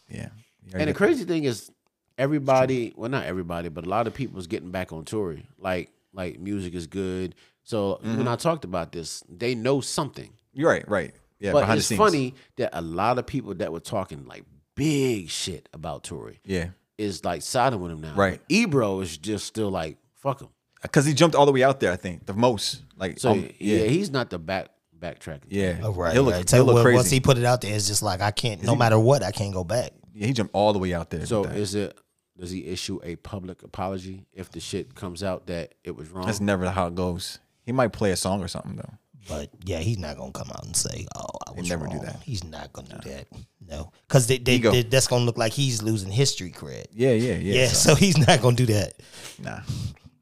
yeah. 0.10 0.30
And 0.74 0.90
the 0.90 0.94
crazy 0.94 1.26
thing 1.26 1.44
is, 1.44 1.72
everybody, 2.18 2.94
well, 2.96 3.10
not 3.10 3.26
everybody, 3.26 3.70
but 3.70 3.86
a 3.86 3.90
lot 3.90 4.08
of 4.08 4.14
people 4.14 4.40
is 4.40 4.48
getting 4.48 4.72
back 4.72 4.92
on 4.94 5.06
Tory. 5.06 5.46
Like, 5.58 5.92
like 6.14 6.40
music 6.40 6.74
is 6.74 6.88
good. 6.88 7.36
So 7.64 8.00
Mm-hmm. 8.04 8.18
when 8.18 8.28
I 8.28 8.36
talked 8.36 8.66
about 8.66 8.92
this, 8.92 9.24
they 9.30 9.56
know 9.56 9.82
something. 9.82 10.32
You're 10.54 10.70
right, 10.70 10.88
right. 10.88 11.14
Yeah, 11.40 11.52
but 11.52 11.78
it's 11.78 11.92
funny 11.92 12.36
that 12.58 12.70
a 12.74 12.82
lot 12.82 13.18
of 13.20 13.26
people 13.28 13.54
that 13.56 13.72
were 13.74 13.80
talking 13.82 14.26
like 14.26 14.46
big 14.76 15.30
shit 15.30 15.68
about 15.74 16.04
Tory 16.04 16.40
Yeah, 16.46 16.70
is 16.98 17.26
like 17.26 17.42
siding 17.42 17.82
with 17.82 17.92
him 17.92 18.02
now. 18.02 18.14
Right. 18.16 18.40
Ebro 18.50 19.02
is 19.02 19.18
just 19.18 19.46
still 19.46 19.70
like 19.70 19.98
fuck 20.16 20.42
him. 20.42 20.50
Because 20.84 21.06
he 21.06 21.14
jumped 21.14 21.36
all 21.36 21.46
the 21.48 21.52
way 21.52 21.64
out 21.64 21.80
there. 21.80 21.92
I 21.92 21.96
think 21.96 22.26
the 22.26 22.34
most. 22.34 22.84
Like, 22.98 23.20
So 23.20 23.32
um, 23.32 23.40
yeah. 23.60 23.80
yeah, 23.80 23.86
he's 23.88 24.12
not 24.12 24.30
the 24.30 24.38
back 24.40 24.70
backtracking. 24.98 25.46
yeah. 25.50 25.80
Oh, 25.84 25.92
right, 25.92 26.14
He'll 26.14 26.24
look, 26.24 26.34
right. 26.34 26.50
he'll 26.50 26.60
So 26.60 26.64
look 26.66 26.76
when- 26.76 26.84
crazy. 26.84 26.96
once 26.96 27.10
he 27.10 27.20
put 27.20 27.38
it 27.38 27.44
out 27.46 27.62
there, 27.62 27.76
it's 27.76 27.88
just 27.88 28.04
like 28.04 28.22
I 28.22 28.32
can't. 28.32 28.64
No 28.64 28.76
matter 28.76 28.98
what, 29.00 29.24
I 29.24 29.32
can't 29.32 29.54
go 29.54 29.64
back. 29.64 29.92
yeah, 30.14 30.28
he 30.28 30.34
jumped 30.34 30.54
all 30.56 30.72
the 30.74 30.80
way 30.80 30.94
out 30.94 31.10
there. 31.10 31.26
So 31.26 31.44
is 31.46 31.76
it? 31.76 31.98
Does 32.40 32.50
he 32.52 32.66
issue 32.66 33.00
a 33.04 33.16
public 33.18 33.62
apology 33.64 34.26
if 34.34 34.50
the 34.52 34.60
shit 34.60 34.96
comes 34.96 35.22
out 35.24 35.48
that 35.48 35.76
it 35.84 35.96
was 35.96 36.10
wrong? 36.10 36.26
That's 36.26 36.40
never 36.40 36.70
how 36.70 36.88
it 36.88 36.96
goes. 36.96 37.40
He 37.64 37.72
might 37.72 37.94
play 37.94 38.12
a 38.12 38.16
song 38.16 38.42
or 38.44 38.48
something 38.48 38.76
though. 38.76 38.94
But 39.30 39.50
yeah, 39.64 39.78
he's 39.80 40.00
not 40.00 40.18
gonna 40.18 40.32
come 40.34 40.50
out 40.50 40.66
and 40.66 40.76
say, 40.76 41.06
"Oh, 41.16 41.26
I 41.48 41.52
was 41.52 41.70
never 41.70 41.88
do 41.88 42.00
that. 42.00 42.22
He's 42.24 42.44
not 42.44 42.74
gonna 42.74 43.00
do 43.02 43.10
that. 43.10 43.28
No, 43.70 43.92
because 44.08 44.28
they, 44.28 44.38
they, 44.38 44.58
they- 44.58 44.82
that's 44.84 45.08
gonna 45.08 45.24
look 45.26 45.38
like 45.38 45.54
he's 45.54 45.82
losing 45.82 46.12
history 46.12 46.52
cred. 46.52 46.88
Yeah, 46.92 47.12
yeah, 47.12 47.34
yeah. 47.36 47.62
Yeah, 47.62 47.68
so 47.68 47.96
he's 48.04 48.18
not 48.18 48.42
gonna 48.42 48.56
do 48.58 48.66
that. 48.66 48.94
nah. 49.42 49.60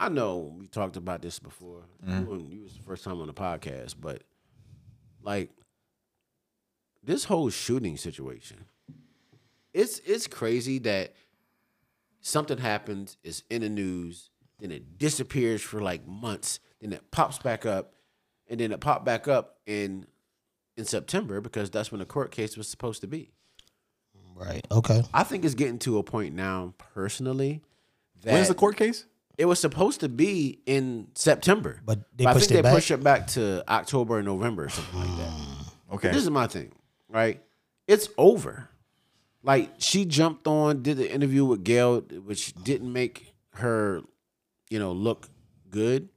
I 0.02 0.10
know 0.10 0.56
we 0.58 0.66
talked 0.66 0.97
about 0.97 1.22
this 1.22 1.38
before. 1.38 1.84
Mm-hmm. 2.04 2.26
When 2.26 2.52
you 2.52 2.64
was 2.64 2.74
the 2.74 2.82
first 2.82 3.04
time 3.04 3.22
on 3.22 3.28
the 3.28 3.34
podcast, 3.34 3.93
but 4.02 4.24
like 5.22 5.52
this 7.04 7.26
whole 7.26 7.52
shooting 7.52 7.97
situation, 7.97 8.66
it's 9.76 9.99
it's 9.99 10.26
crazy 10.26 10.80
that 10.80 11.14
something 12.20 12.58
happens, 12.58 13.18
it's 13.24 13.43
in 13.52 13.62
the 13.62 13.70
news, 13.70 14.32
then 14.60 14.72
it 14.72 14.97
disappears 14.97 15.62
for 15.62 15.80
like 15.82 16.08
months, 16.08 16.60
then 16.80 16.93
it 16.93 17.12
pops 17.12 17.38
back 17.38 17.68
up, 17.68 17.93
and 18.49 18.60
then 18.60 18.72
it 18.72 18.80
popped 18.80 19.06
back 19.06 19.28
up 19.28 19.60
in 19.68 20.08
in 20.78 20.86
September 20.86 21.41
because 21.41 21.70
that's 21.70 21.91
when 21.91 21.99
the 21.99 22.06
court 22.06 22.32
case 22.32 22.58
was 22.58 22.68
supposed 22.68 23.02
to 23.02 23.08
be. 23.08 23.30
Right. 24.34 24.66
Okay. 24.72 25.04
I 25.14 25.22
think 25.22 25.45
it's 25.45 25.54
getting 25.54 25.78
to 25.80 25.99
a 25.99 26.04
point 26.04 26.34
now, 26.34 26.74
personally, 26.95 27.62
that 28.24 28.34
When's 28.34 28.47
the 28.47 28.56
court 28.56 28.78
case? 28.78 29.06
It 29.41 29.45
was 29.45 29.59
supposed 29.59 30.01
to 30.01 30.09
be 30.09 30.59
in 30.67 31.07
September, 31.15 31.81
But 31.83 31.99
they 32.15 32.27
I 32.27 32.33
pushed 32.33 32.49
think 32.49 32.51
it 32.51 32.61
they 32.61 32.69
back? 32.69 32.75
pushed 32.75 32.91
it 32.91 33.03
back 33.03 33.27
to 33.29 33.63
October 33.67 34.17
or 34.19 34.23
November 34.23 34.65
or 34.65 34.69
something 34.69 34.99
like 34.99 35.17
that. 35.17 35.31
Okay. 35.93 36.09
This 36.11 36.23
is 36.23 36.29
my 36.29 36.47
thing, 36.47 36.71
right? 37.09 37.41
It's 37.87 38.07
over. 38.17 38.69
Like 39.43 39.71
she 39.79 40.05
jumped 40.05 40.47
on, 40.47 40.83
did 40.83 40.97
the 40.97 41.11
interview 41.11 41.43
with 41.43 41.63
Gayle, 41.65 41.99
which 42.01 42.53
didn't 42.63 42.93
make 42.93 43.33
her, 43.55 44.01
you 44.69 44.79
know, 44.79 44.91
look 44.93 45.27
good, 45.69 46.07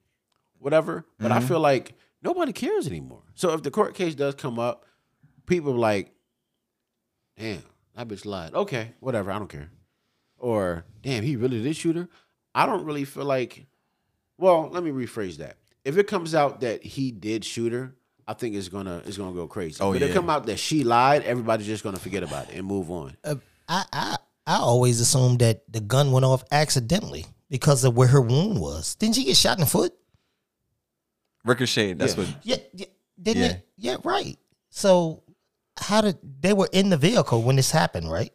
whatever. 0.59 1.05
But 1.19 1.31
Mm-hmm. 1.33 1.39
I 1.45 1.49
feel 1.49 1.61
like 1.61 1.95
nobody 2.23 2.53
cares 2.53 2.87
anymore. 2.87 3.23
So 3.35 3.53
if 3.55 3.63
the 3.65 3.71
court 3.73 3.95
case 3.95 4.15
does 4.15 4.35
come 4.37 4.59
up, 4.61 4.85
people 5.47 5.73
are 5.73 5.79
like, 5.79 6.13
damn, 7.37 7.63
that 7.97 8.07
bitch 8.07 8.25
lied. 8.25 8.55
Okay, 8.55 8.93
whatever, 9.01 9.33
I 9.33 9.39
don't 9.41 9.49
care. 9.49 9.71
Or 10.39 10.85
damn, 11.03 11.23
he 11.25 11.35
really 11.37 11.63
did 11.63 11.75
shoot 11.75 11.97
her. 11.97 12.09
I 12.55 12.67
don't 12.67 12.85
really 12.85 13.05
feel 13.05 13.25
like. 13.25 13.67
Well, 14.39 14.69
let 14.71 14.83
me 14.83 14.91
rephrase 14.91 15.37
that. 15.39 15.57
If 15.85 15.97
it 15.97 16.07
comes 16.07 16.35
out 16.35 16.61
that 16.61 16.83
he 16.83 17.11
did 17.13 17.45
shoot 17.45 17.73
her, 17.73 17.95
I 18.27 18.35
think 18.35 18.55
it's 18.55 18.69
gonna 18.69 19.03
it's 19.07 19.17
gonna 19.19 19.35
go 19.35 19.47
crazy. 19.47 19.79
Oh, 19.81 19.93
but 19.93 19.97
if 19.97 20.03
it 20.03 20.09
yeah. 20.09 20.15
come 20.15 20.31
out 20.31 20.47
that 20.47 20.59
she 20.59 20.83
lied, 20.85 21.23
everybody's 21.25 21.67
just 21.67 21.85
gonna 21.85 21.99
forget 21.99 22.23
about 22.23 22.51
it 22.51 22.57
and 22.57 22.67
move 22.67 22.91
on. 22.91 23.17
Uh, 23.23 23.37
I 23.69 23.85
I 23.93 24.17
I 24.47 24.57
always 24.57 25.01
assumed 25.01 25.41
that 25.41 25.71
the 25.71 25.81
gun 25.81 26.13
went 26.13 26.25
off 26.25 26.45
accidentally 26.51 27.27
because 27.51 27.85
of 27.85 27.97
where 27.97 28.09
her 28.09 28.21
wound 28.21 28.61
was. 28.61 28.95
Didn't 28.97 29.17
she 29.17 29.25
get 29.25 29.37
shot 29.37 29.57
in 29.59 29.61
the 29.61 29.67
foot? 29.67 29.93
Ricochet. 31.45 31.95
That's 31.95 32.17
Yeah. 32.17 32.25
what. 32.25 32.35
Yeah. 32.43 32.57
yeah 32.73 32.87
didn't 33.21 33.43
Yeah. 33.43 33.49
it? 33.51 33.69
Yeah. 33.77 33.97
Right. 34.05 34.39
So 34.71 35.23
how 35.79 36.01
did 36.01 36.19
they 36.41 36.53
were 36.53 36.69
in 36.73 36.91
the 36.91 36.97
vehicle 36.97 37.43
when 37.43 37.57
this 37.57 37.71
happened? 37.71 38.11
Right. 38.11 38.33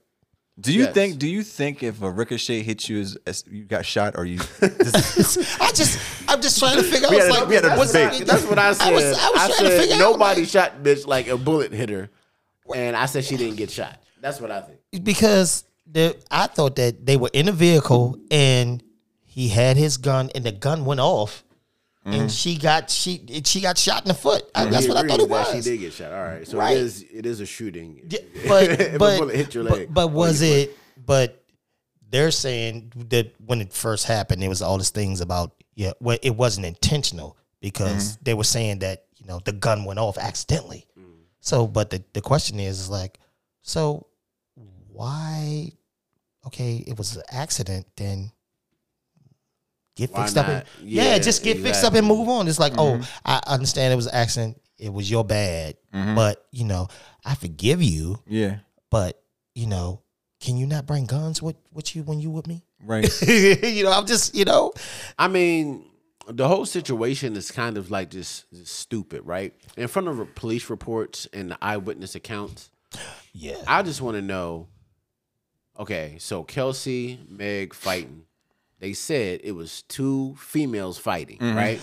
Do 0.59 0.73
you 0.73 0.83
Yes. 0.83 0.93
think? 0.93 1.19
Do 1.19 1.27
you 1.27 1.43
think 1.43 1.83
if 1.83 2.01
a 2.01 2.09
ricochet 2.11 2.63
hit 2.63 2.89
you, 2.89 2.99
as, 2.99 3.17
as 3.25 3.43
you 3.49 3.63
got 3.65 3.85
shot, 3.85 4.15
or 4.17 4.25
you? 4.25 4.39
I 4.61 5.71
just 5.73 5.99
I'm 6.29 6.41
just 6.41 6.59
trying 6.59 6.77
to 6.77 6.83
figure 6.83 7.07
out. 7.07 7.11
We 7.11 7.17
had 7.17 7.27
a- 7.29 7.31
like, 7.33 7.47
we 7.47 7.55
had 7.55 7.65
a 7.65 7.75
what's- 7.75 7.91
debate. 7.91 8.25
That's 8.27 8.43
what 8.43 8.59
I 8.59 8.73
said. 8.73 8.87
I 8.87 8.89
I, 8.89 8.93
was, 8.93 9.03
I 9.03 9.07
was 9.07 9.17
trying 9.17 9.47
to 9.47 9.55
said 9.77 9.81
figure 9.81 9.97
nobody 9.99 10.31
out 10.31 10.37
like, 10.43 10.47
shot 10.49 10.83
bitch 10.83 11.07
like 11.07 11.27
a 11.27 11.37
bullet 11.37 11.71
hit 11.71 11.89
her, 11.89 12.09
and 12.75 12.95
I 12.95 13.05
said 13.05 13.23
she 13.25 13.37
didn't 13.37 13.55
get 13.57 13.71
shot. 13.71 14.01
That's 14.21 14.41
what 14.41 14.51
I 14.51 14.61
think. 14.61 14.79
because 15.03 15.63
the 15.91 16.17
I 16.29 16.47
thought 16.47 16.75
that 16.75 17.05
they 17.05 17.15
were 17.17 17.29
in 17.33 17.47
a 17.47 17.51
vehicle 17.53 18.17
and 18.29 18.83
he 19.25 19.47
had 19.47 19.77
his 19.77 19.97
gun 19.97 20.29
and 20.35 20.43
the 20.43 20.51
gun 20.51 20.83
went 20.85 20.99
off 20.99 21.43
Mm-hmm. 22.05 22.21
and 22.21 22.31
she 22.31 22.57
got 22.57 22.89
she 22.89 23.25
she 23.43 23.59
got 23.59 23.77
shot 23.77 24.03
in 24.03 24.07
the 24.07 24.13
foot. 24.13 24.43
I- 24.55 24.65
that's 24.65 24.87
what 24.87 24.97
I 24.97 25.07
thought 25.07 25.19
it 25.19 25.29
was. 25.29 25.51
She 25.53 25.61
did 25.71 25.77
get 25.79 25.93
shot. 25.93 26.11
All 26.13 26.23
right, 26.23 26.47
so 26.47 26.57
Right. 26.57 26.77
it 26.77 26.79
is 26.83 27.05
it 27.13 27.25
is 27.25 27.39
a 27.41 27.45
shooting. 27.45 28.01
Yeah, 28.09 28.19
but 28.47 28.97
but, 28.99 29.35
hit 29.35 29.53
your 29.53 29.65
leg, 29.65 29.93
but 29.93 30.05
or 30.05 30.09
was 30.09 30.39
foot. 30.39 30.45
it? 30.47 30.77
But 31.05 31.43
they're 32.09 32.31
saying 32.31 32.93
that 33.09 33.33
when 33.45 33.59
it 33.61 33.73
first 33.73 34.05
happened, 34.07 34.41
there 34.41 34.49
was 34.49 34.61
all 34.61 34.77
these 34.77 34.91
things 34.91 35.19
about 35.21 35.61
yeah, 35.75 35.91
well, 35.99 36.17
it 36.23 36.35
wasn't 36.35 36.65
intentional 36.65 37.37
because 37.61 38.13
Mm-hmm. 38.13 38.23
they 38.23 38.33
were 38.33 38.43
saying 38.45 38.79
that 38.79 39.03
you 39.17 39.25
know 39.25 39.39
the 39.43 39.51
gun 39.51 39.83
went 39.83 39.99
off 39.99 40.17
accidentally. 40.17 40.87
Mm. 40.97 41.03
So, 41.41 41.67
but 41.67 41.89
the 41.89 42.01
the 42.13 42.21
question 42.21 42.59
is, 42.61 42.79
is 42.79 42.89
like, 42.89 43.19
So 43.61 44.07
why? 44.87 45.71
Okay, 46.47 46.83
it 46.87 46.97
was 46.97 47.17
an 47.17 47.23
accident. 47.31 47.85
Then 47.97 48.31
get 49.99 50.11
Why 50.11 50.21
fixed 50.23 50.37
up. 50.37 50.47
And, 50.47 50.65
yeah, 50.83 51.03
Yeah, 51.03 51.19
just 51.19 51.43
get 51.43 51.59
fixed 51.59 51.83
up 51.83 51.93
and 51.93 52.07
move 52.07 52.27
on. 52.29 52.47
It's 52.47 52.59
like, 52.59 52.73
Mm-hmm. 52.73 53.01
oh, 53.03 53.07
I 53.25 53.41
understand 53.47 53.91
it 53.93 53.95
was 53.95 54.07
an 54.07 54.15
accident. 54.15 54.61
It 54.77 54.93
was 54.93 55.11
your 55.11 55.25
bad, 55.25 55.75
but 55.91 56.45
you 56.51 56.63
know, 56.63 56.87
I 57.25 57.35
forgive 57.35 57.81
you. 57.83 58.19
Yeah. 58.25 58.59
But 58.89 59.21
you 59.53 59.67
know, 59.67 60.01
can 60.39 60.55
you 60.55 60.65
not 60.65 60.85
bring 60.85 61.05
guns 61.05 61.41
with 61.41 61.57
with 61.73 61.95
you 61.95 62.03
when 62.03 62.19
you 62.21 62.29
with 62.29 62.47
me? 62.47 62.63
Right. 62.85 63.09
you 63.27 63.83
know, 63.83 63.91
I'm 63.91 64.05
just 64.05 64.33
you 64.33 64.45
know, 64.45 64.71
I 65.17 65.27
mean, 65.27 65.83
the 66.29 66.47
whole 66.47 66.65
situation 66.65 67.35
is 67.35 67.51
kind 67.51 67.77
of 67.77 67.91
like 67.91 68.09
just, 68.09 68.49
just 68.51 68.73
stupid, 68.73 69.23
right? 69.25 69.53
In 69.75 69.87
front 69.89 70.07
of 70.07 70.33
police 70.35 70.69
reports 70.69 71.27
and 71.33 71.51
the 71.51 71.57
eyewitness 71.61 72.15
accounts, 72.15 72.69
yeah. 73.33 73.57
I 73.67 73.83
just 73.83 74.01
want 74.01 74.15
to 74.15 74.21
know. 74.21 74.67
Okay, 75.77 76.15
so 76.19 76.43
Kelsey, 76.43 77.19
Meg 77.27 77.73
fighting. 77.73 78.23
They 78.79 78.93
said 78.93 79.41
it 79.43 79.51
was 79.51 79.81
two 79.83 80.35
females 80.37 80.97
fighting, 80.97 81.37
right? 81.41 81.81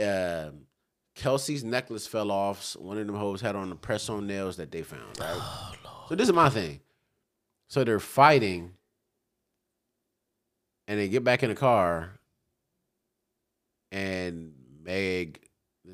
Um, 0.00 0.66
Kelsey's 1.14 1.64
necklace 1.64 2.06
fell 2.06 2.30
off. 2.30 2.76
One 2.76 2.98
of 2.98 3.06
them 3.06 3.16
hoes 3.16 3.40
had 3.40 3.56
on 3.56 3.70
the 3.70 3.76
press 3.76 4.08
on 4.08 4.26
nails 4.26 4.56
that 4.58 4.70
they 4.70 4.82
found, 4.82 5.18
right? 5.18 5.72
so 6.08 6.14
this 6.14 6.28
is 6.28 6.34
my 6.34 6.48
thing. 6.48 6.80
So 7.68 7.82
they're 7.82 7.98
fighting, 7.98 8.72
and 10.86 11.00
they 11.00 11.08
get 11.08 11.24
back 11.24 11.42
in 11.42 11.48
the 11.48 11.56
car, 11.56 12.12
and 13.90 14.52
Meg, 14.84 15.40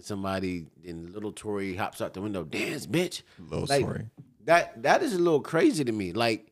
somebody, 0.00 0.66
and 0.86 1.10
little 1.14 1.32
Tory 1.32 1.74
hops 1.74 2.00
out 2.00 2.12
the 2.14 2.20
window, 2.20 2.44
dance, 2.44 2.86
bitch. 2.86 3.22
Little 3.38 3.66
Like, 3.66 3.80
story. 3.80 4.06
That 4.44 4.82
that 4.82 5.02
is 5.02 5.14
a 5.14 5.18
little 5.18 5.40
crazy 5.40 5.84
to 5.84 5.92
me. 5.92 6.12
Like 6.12 6.50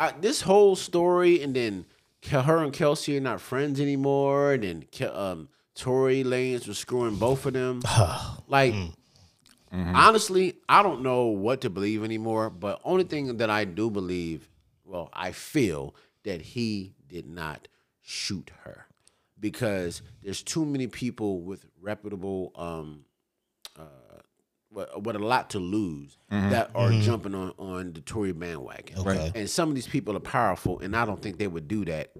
I, 0.00 0.10
this 0.12 0.40
whole 0.42 0.74
story, 0.74 1.40
and 1.42 1.54
then 1.54 1.86
her 2.30 2.58
and 2.58 2.72
Kelsey 2.72 3.16
are 3.16 3.20
not 3.20 3.40
friends 3.40 3.80
anymore. 3.80 4.52
And 4.52 4.62
then 4.62 4.84
Ke- 4.92 5.14
um, 5.14 5.48
Tory 5.74 6.22
Lanez 6.24 6.66
was 6.68 6.78
screwing 6.78 7.16
both 7.16 7.46
of 7.46 7.52
them. 7.54 7.82
like 8.48 8.74
honestly, 9.72 10.54
I 10.68 10.82
don't 10.82 11.02
know 11.02 11.26
what 11.26 11.62
to 11.62 11.70
believe 11.70 12.04
anymore. 12.04 12.50
But 12.50 12.80
only 12.84 13.04
thing 13.04 13.38
that 13.38 13.50
I 13.50 13.64
do 13.64 13.90
believe, 13.90 14.48
well, 14.84 15.08
I 15.12 15.32
feel 15.32 15.94
that 16.24 16.42
he 16.42 16.94
did 17.08 17.26
not 17.26 17.68
shoot 18.00 18.50
her 18.64 18.86
because 19.40 20.02
there's 20.22 20.42
too 20.42 20.64
many 20.64 20.86
people 20.86 21.40
with 21.40 21.64
reputable 21.80 22.52
um 22.54 23.04
what, 24.72 25.02
what 25.02 25.16
a 25.16 25.18
lot 25.18 25.50
to 25.50 25.58
lose 25.58 26.16
mm-hmm. 26.30 26.50
that 26.50 26.70
are 26.74 26.90
mm-hmm. 26.90 27.02
jumping 27.02 27.34
on 27.34 27.52
on 27.58 27.92
the 27.92 28.00
Tory 28.00 28.32
bandwagon. 28.32 29.02
Right. 29.02 29.32
And 29.34 29.48
some 29.48 29.68
of 29.68 29.74
these 29.74 29.86
people 29.86 30.16
are 30.16 30.20
powerful, 30.20 30.80
and 30.80 30.96
I 30.96 31.04
don't 31.04 31.20
think 31.20 31.38
they 31.38 31.46
would 31.46 31.68
do 31.68 31.84
that. 31.86 32.12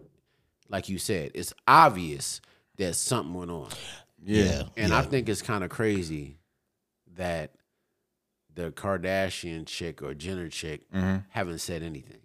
Like 0.68 0.88
you 0.88 0.98
said, 0.98 1.32
it's 1.34 1.52
obvious 1.66 2.40
that 2.76 2.94
something 2.94 3.34
went 3.34 3.50
on, 3.50 3.68
Yeah. 4.22 4.64
and 4.76 4.94
I 4.94 5.02
think 5.02 5.28
it's 5.28 5.42
kind 5.42 5.64
of 5.64 5.70
crazy 5.70 6.38
that 7.16 7.52
the 8.54 8.70
Kardashian 8.72 9.66
chick 9.66 10.02
or 10.02 10.14
Jenner 10.14 10.48
chick 10.48 10.90
mm-hmm. 10.90 11.18
haven't 11.30 11.58
said 11.58 11.82
anything. 11.82 12.18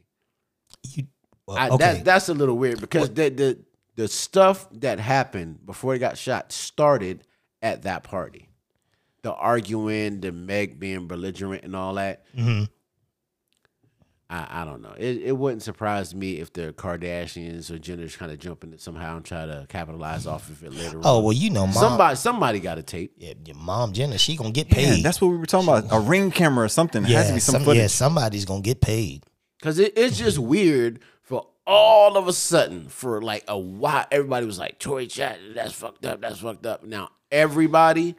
You, 0.90 1.08
well, 1.46 1.58
I, 1.58 1.70
okay. 1.70 1.78
that, 1.78 2.06
that's 2.06 2.30
a 2.30 2.34
little 2.34 2.58
weird 2.58 2.82
because 2.82 3.10
the, 3.14 3.30
the 3.30 3.60
the 3.96 4.08
stuff 4.08 4.68
that 4.74 5.00
happened 5.00 5.66
before 5.66 5.94
he 5.94 6.00
got 6.00 6.18
shot 6.18 6.52
started 6.52 7.24
at 7.62 7.82
that 7.82 8.04
party. 8.04 8.47
The 9.24 9.34
arguing, 9.34 10.22
the 10.22 10.32
Meg 10.32 10.80
being 10.80 11.08
belligerent, 11.08 11.64
and 11.64 11.76
all 11.76 11.96
that. 11.96 12.24
Mm-hmm. 12.36 12.66
I, 14.30 14.62
I 14.62 14.66
don't 14.66 14.82
know. 14.82 14.94
It, 14.98 15.22
it 15.24 15.38
wouldn't 15.38 15.64
surprise 15.64 16.14
me 16.14 16.40
if 16.40 16.52
the 16.52 16.74
Kardashians 16.74 17.72
or 17.72 17.78
Jenners 17.78 18.18
kind 18.18 18.30
of 18.32 18.40
jump 18.40 18.64
in 18.66 18.74
it 18.74 18.82
somehow 18.82 19.16
and 19.16 19.24
try 19.26 19.46
to 19.46 19.66
capitalize 19.70 20.28
off 20.28 20.50
of 20.50 20.62
it 20.64 20.74
later. 20.74 21.00
oh 21.04 21.20
on. 21.20 21.24
well, 21.24 21.34
you 21.34 21.50
know, 21.50 21.66
mom. 21.66 21.74
somebody 21.74 22.16
somebody 22.18 22.60
got 22.60 22.78
a 22.78 22.84
tape. 22.84 23.14
yeah, 23.18 23.34
your 23.46 23.56
mom 23.56 23.94
Jenna, 23.94 24.18
she 24.18 24.36
gonna 24.36 24.52
get 24.52 24.68
Yeah, 24.68 24.76
paid. 24.96 25.04
that's 25.04 25.22
what 25.22 25.30
we 25.30 25.38
were 25.38 25.46
talking 25.46 25.70
about. 25.70 25.86
A 25.92 26.00
ring 26.02 26.30
camera 26.32 26.66
or 26.66 26.70
something. 26.70 27.04
It 27.06 27.10
yeah, 27.10 27.20
has 27.20 27.28
to 27.30 27.34
be 27.36 27.40
some, 27.40 27.54
some- 27.54 27.64
footage. 27.64 27.82
yeah, 27.82 27.88
somebody's 27.88 28.44
gonna 28.44 28.62
get 28.62 28.82
paid. 28.82 29.24
Cause 29.62 29.80
it, 29.80 29.94
it's 29.98 30.18
just 30.18 30.38
weird 30.38 31.00
for 31.24 31.48
all 31.66 32.18
of 32.18 32.28
a 32.28 32.34
sudden 32.34 32.90
for 32.90 33.22
like 33.22 33.46
a 33.48 33.58
while 33.58 34.06
everybody 34.12 34.46
was 34.46 34.60
like 34.60 34.78
Tory 34.78 35.08
chat 35.08 35.40
that's 35.56 35.72
fucked 35.72 36.06
up 36.06 36.20
that's 36.20 36.40
fucked 36.40 36.66
up. 36.66 36.84
Now 36.84 37.10
everybody, 37.32 38.16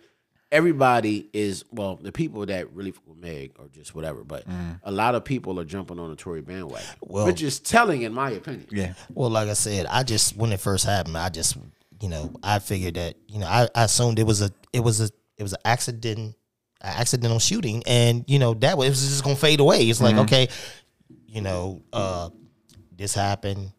everybody 0.51 1.29
is 1.33 1.65
well 1.71 1.97
the 1.97 2.13
people 2.13 2.45
that 2.47 2.73
really 2.73 2.91
fuck 2.91 3.07
with 3.07 3.19
Meg 3.19 3.53
or 3.59 3.69
just 3.69 3.95
whatever, 3.95 4.25
but 4.25 4.45
a 4.83 4.91
lot 4.91 5.15
of 5.15 5.25
people 5.25 5.59
are 5.61 5.65
jumping 5.65 5.99
on 5.99 6.11
the 6.11 6.17
Tory 6.17 6.41
bandwagon, 6.41 6.87
Well- 7.01 7.27
which 7.27 7.43
is 7.43 7.61
telling 7.61 8.03
in 8.03 8.13
my 8.13 8.31
opinion. 8.31 8.67
Yeah. 8.71 8.95
Well, 9.13 9.31
like 9.31 9.49
I 9.49 9.55
said, 9.55 9.87
I 9.87 10.03
just 10.03 10.37
when 10.37 10.53
it 10.53 10.61
first 10.61 10.85
happened, 10.85 11.17
I 11.19 11.29
just 11.29 11.57
you 12.01 12.09
know 12.09 12.33
I 12.43 12.59
figured 12.61 12.95
that 12.95 13.17
you 13.29 13.41
know 13.41 13.47
I, 13.47 13.69
I 13.75 13.85
assumed 13.85 14.19
it 14.19 14.27
was 14.27 14.43
a 14.43 14.51
it 14.73 14.81
was 14.81 15.01
a 15.01 15.11
it 15.37 15.43
was 15.43 15.53
an 15.53 15.61
accident, 15.65 16.35
accidental 16.83 17.39
shooting, 17.39 17.83
and 17.87 18.25
you 18.27 18.39
know 18.39 18.55
that 18.55 18.77
was, 18.79 18.87
it 18.87 18.91
was 18.91 19.09
just 19.09 19.25
gonna 19.25 19.37
fade 19.37 19.61
away. 19.61 19.83
It's 19.83 20.01
like 20.01 20.17
okay, 20.17 20.49
you 21.27 21.41
know, 21.43 21.83
uh, 21.93 22.31
this 22.97 23.15
happened. 23.15 23.73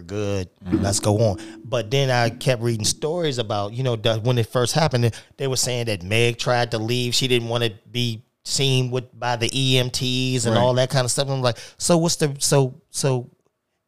We're 0.00 0.06
good. 0.06 0.48
Mm-hmm. 0.64 0.82
Let's 0.82 1.00
go 1.00 1.18
on. 1.18 1.38
But 1.62 1.90
then 1.90 2.10
I 2.10 2.30
kept 2.30 2.62
reading 2.62 2.86
stories 2.86 3.36
about, 3.38 3.74
you 3.74 3.82
know, 3.82 3.96
the, 3.96 4.16
when 4.18 4.38
it 4.38 4.46
first 4.46 4.74
happened, 4.74 5.14
they 5.36 5.46
were 5.46 5.56
saying 5.56 5.86
that 5.86 6.02
Meg 6.02 6.38
tried 6.38 6.70
to 6.70 6.78
leave. 6.78 7.14
She 7.14 7.28
didn't 7.28 7.48
want 7.48 7.64
to 7.64 7.72
be 7.90 8.22
seen 8.44 8.90
with 8.90 9.18
by 9.18 9.36
the 9.36 9.48
EMTs 9.50 10.46
and 10.46 10.54
Right. 10.54 10.60
all 10.60 10.72
that 10.74 10.88
kind 10.88 11.04
of 11.04 11.10
stuff. 11.10 11.28
I'm 11.28 11.42
like, 11.42 11.58
so 11.76 11.98
what's 11.98 12.16
the 12.16 12.34
so 12.38 12.80
so 12.88 13.30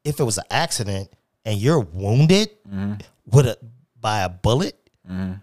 if 0.05 0.21
it 0.21 0.25
was 0.25 0.37
an 0.37 0.45
accident 0.51 1.09
and 1.47 1.59
you're 1.59 1.81
wounded 1.81 2.51
mm-hmm. 2.69 2.95
with 3.27 3.47
a 3.47 3.57
by 3.99 4.21
a 4.21 4.29
bullet, 4.29 4.77
mm-hmm. 5.11 5.35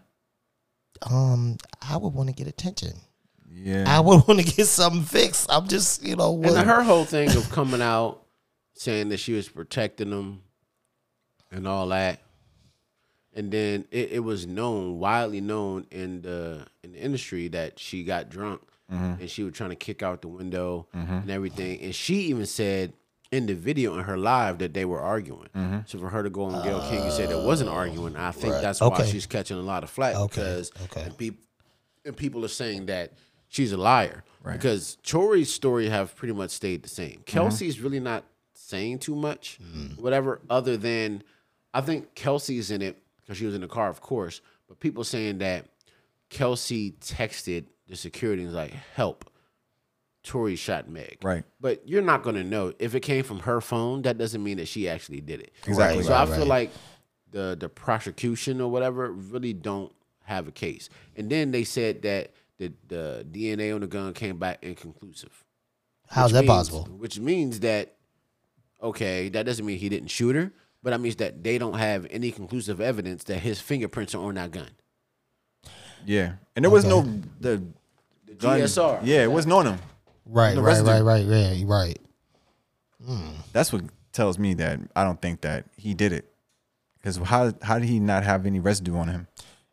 um, 1.14 1.58
I 1.82 1.98
would 1.98 2.14
want 2.14 2.30
to 2.30 2.36
get 2.36 2.48
attention. 2.48 2.94
Yeah. 3.52 3.86
I 3.88 4.00
would 4.02 4.28
want 4.28 4.40
to 4.40 4.46
get 4.56 4.68
something 4.68 5.02
fixed. 5.02 5.48
I'm 5.50 5.68
just, 5.68 6.06
you 6.06 6.16
know, 6.16 6.40
And 6.44 6.56
her 6.68 6.84
whole 6.84 7.06
thing 7.06 7.36
of 7.36 7.50
coming 7.50 7.82
out 7.82 8.22
saying 8.76 9.10
that 9.10 9.18
she 9.18 9.34
was 9.34 9.50
protecting 9.50 10.12
them 10.12 10.42
and 11.52 11.68
all 11.68 11.88
that. 11.88 12.20
And 13.34 13.52
then 13.52 13.86
it, 13.92 14.12
it 14.14 14.20
was 14.20 14.48
known, 14.48 15.00
widely 15.00 15.42
known 15.42 15.86
in 15.92 16.22
the 16.22 16.66
in 16.84 16.94
the 16.94 17.00
industry 17.00 17.48
that 17.50 17.80
she 17.80 18.04
got 18.04 18.30
drunk 18.30 18.62
mm-hmm. 18.92 19.22
and 19.22 19.30
she 19.30 19.44
was 19.44 19.54
trying 19.54 19.70
to 19.70 19.76
kick 19.76 20.02
out 20.02 20.22
the 20.22 20.28
window 20.28 20.88
mm-hmm. 20.96 21.14
and 21.14 21.32
everything. 21.32 21.80
And 21.82 21.94
she 21.94 22.16
even 22.24 22.46
said 22.46 22.94
in 23.32 23.46
the 23.46 23.54
video 23.54 23.98
in 23.98 24.04
her 24.06 24.18
live 24.18 24.58
that 24.60 24.74
they 24.74 24.86
were 24.86 25.00
arguing. 25.00 25.50
Mm-hmm. 25.56 25.80
So 25.86 26.00
for 26.00 26.10
her 26.10 26.24
to 26.24 26.30
go 26.30 26.46
on 26.46 26.64
Gayle 26.64 26.82
King 26.90 27.02
and 27.04 27.14
say 27.14 27.28
there 27.28 27.46
wasn't 27.46 27.70
arguing, 27.70 28.16
I 28.16 28.32
think 28.32 28.54
that's 28.54 28.82
why 28.82 28.88
Okay. 28.88 29.10
she's 29.10 29.28
catching 29.28 29.58
a 29.58 29.62
lot 29.62 29.84
of 29.84 29.90
flack 29.90 30.16
Okay, 30.16 30.28
because 30.42 30.72
okay. 30.86 31.04
and 31.04 31.18
peop- 31.18 31.44
and 32.06 32.18
people 32.18 32.44
are 32.44 32.50
saying 32.50 32.88
that 32.88 33.14
she's 33.48 33.72
a 33.72 33.78
liar 33.78 34.24
Right. 34.42 34.54
because 34.54 34.98
Tory's 35.04 35.54
story 35.54 35.90
have 35.90 36.16
pretty 36.16 36.34
much 36.34 36.52
stayed 36.52 36.82
the 36.82 36.90
same. 36.90 37.12
Mm-hmm. 37.12 37.24
Kelsey's 37.24 37.80
really 37.82 38.00
not 38.00 38.24
saying 38.54 39.00
too 39.00 39.16
much, 39.16 39.60
whatever, 39.98 40.42
other 40.50 40.78
than 40.78 41.24
I 41.74 41.82
think 41.82 42.16
Kelsey's 42.16 42.72
in 42.72 42.82
it 42.82 42.98
because 43.22 43.38
she 43.38 43.46
was 43.46 43.56
in 43.56 43.62
the 43.62 43.68
car, 43.68 43.90
of 43.90 44.02
course. 44.02 44.42
But 44.68 44.80
people 44.80 45.04
saying 45.04 45.40
that 45.40 45.66
Kelsey 46.30 46.92
texted 47.02 47.66
the 47.88 47.96
security 47.96 48.44
and 48.44 48.48
was 48.52 48.56
like, 48.56 48.72
"Help." 48.96 49.26
Tory 50.22 50.58
shot 50.58 50.90
Meg. 50.90 51.18
Right. 51.24 51.44
But 51.62 51.88
you're 51.88 52.02
not 52.02 52.24
going 52.24 52.36
to 52.36 52.44
know 52.44 52.74
if 52.78 52.94
it 52.94 53.00
came 53.00 53.24
from 53.24 53.40
her 53.40 53.62
phone. 53.62 54.02
That 54.02 54.18
doesn't 54.18 54.44
mean 54.44 54.58
that 54.58 54.68
she 54.68 54.90
actually 54.90 55.22
did 55.22 55.40
it. 55.40 55.54
Exactly. 55.66 56.04
So 56.04 56.12
Right, 56.12 56.22
I 56.22 56.26
feel 56.26 56.40
right. 56.40 56.48
like 56.48 56.72
the 57.32 57.56
the 57.60 57.70
prosecution 57.70 58.60
or 58.60 58.70
whatever 58.70 59.12
really 59.12 59.54
don't 59.54 59.94
have 60.26 60.48
a 60.48 60.52
case. 60.52 60.90
And 61.16 61.30
then 61.30 61.52
they 61.52 61.64
said 61.64 62.02
that 62.02 62.34
the 62.58 62.74
the 62.90 63.26
DNA 63.32 63.74
on 63.74 63.80
the 63.82 63.88
gun 63.88 64.14
came 64.14 64.38
back 64.38 64.60
inconclusive. 64.62 65.46
how's 66.10 66.34
that 66.34 66.42
means- 66.42 66.50
possible? 66.50 66.84
Which 66.98 67.18
means 67.18 67.62
that 67.62 67.96
okay, 68.84 69.30
that 69.30 69.46
doesn't 69.46 69.66
mean 69.66 69.80
he 69.80 69.90
didn't 69.90 70.10
shoot 70.10 70.36
her, 70.36 70.52
but 70.84 70.92
that 70.92 71.00
means 71.02 71.16
that 71.18 71.44
they 71.44 71.58
don't 71.58 71.78
have 71.78 72.08
any 72.10 72.32
conclusive 72.32 72.80
evidence 72.82 73.24
that 73.26 73.40
his 73.40 73.60
fingerprints 73.62 74.14
are 74.16 74.24
on 74.24 74.36
that 74.36 74.52
gun. 74.52 74.70
yeah. 76.06 76.34
And 76.56 76.64
there 76.66 76.70
was 76.70 76.86
no 76.86 77.02
the 77.40 77.64
The 78.26 78.34
gun- 78.36 78.60
GSR. 78.62 79.02
Yeah, 79.04 79.24
it 79.24 79.32
wasn't 79.32 79.54
on 79.54 79.66
him. 79.68 79.80
Right, 80.26 80.54
the 80.56 80.62
right, 80.62 80.68
residue. 80.82 81.04
right, 81.04 81.26
right, 81.26 81.26
right, 81.66 81.98
you're. 83.00 83.18
That's 83.54 83.72
what 83.74 83.84
tells 84.12 84.38
me 84.38 84.54
that 84.56 84.80
I 84.96 85.04
don't 85.04 85.22
think 85.22 85.42
that 85.42 85.66
he 85.78 85.94
did 85.94 86.12
it. 86.14 86.32
Because 86.98 87.18
how 87.18 87.54
how 87.62 87.80
did 87.80 87.88
he 87.88 88.00
not 88.00 88.24
have 88.24 88.46
any 88.46 88.60
residue 88.60 88.96
on 88.98 89.08
him? 89.08 89.28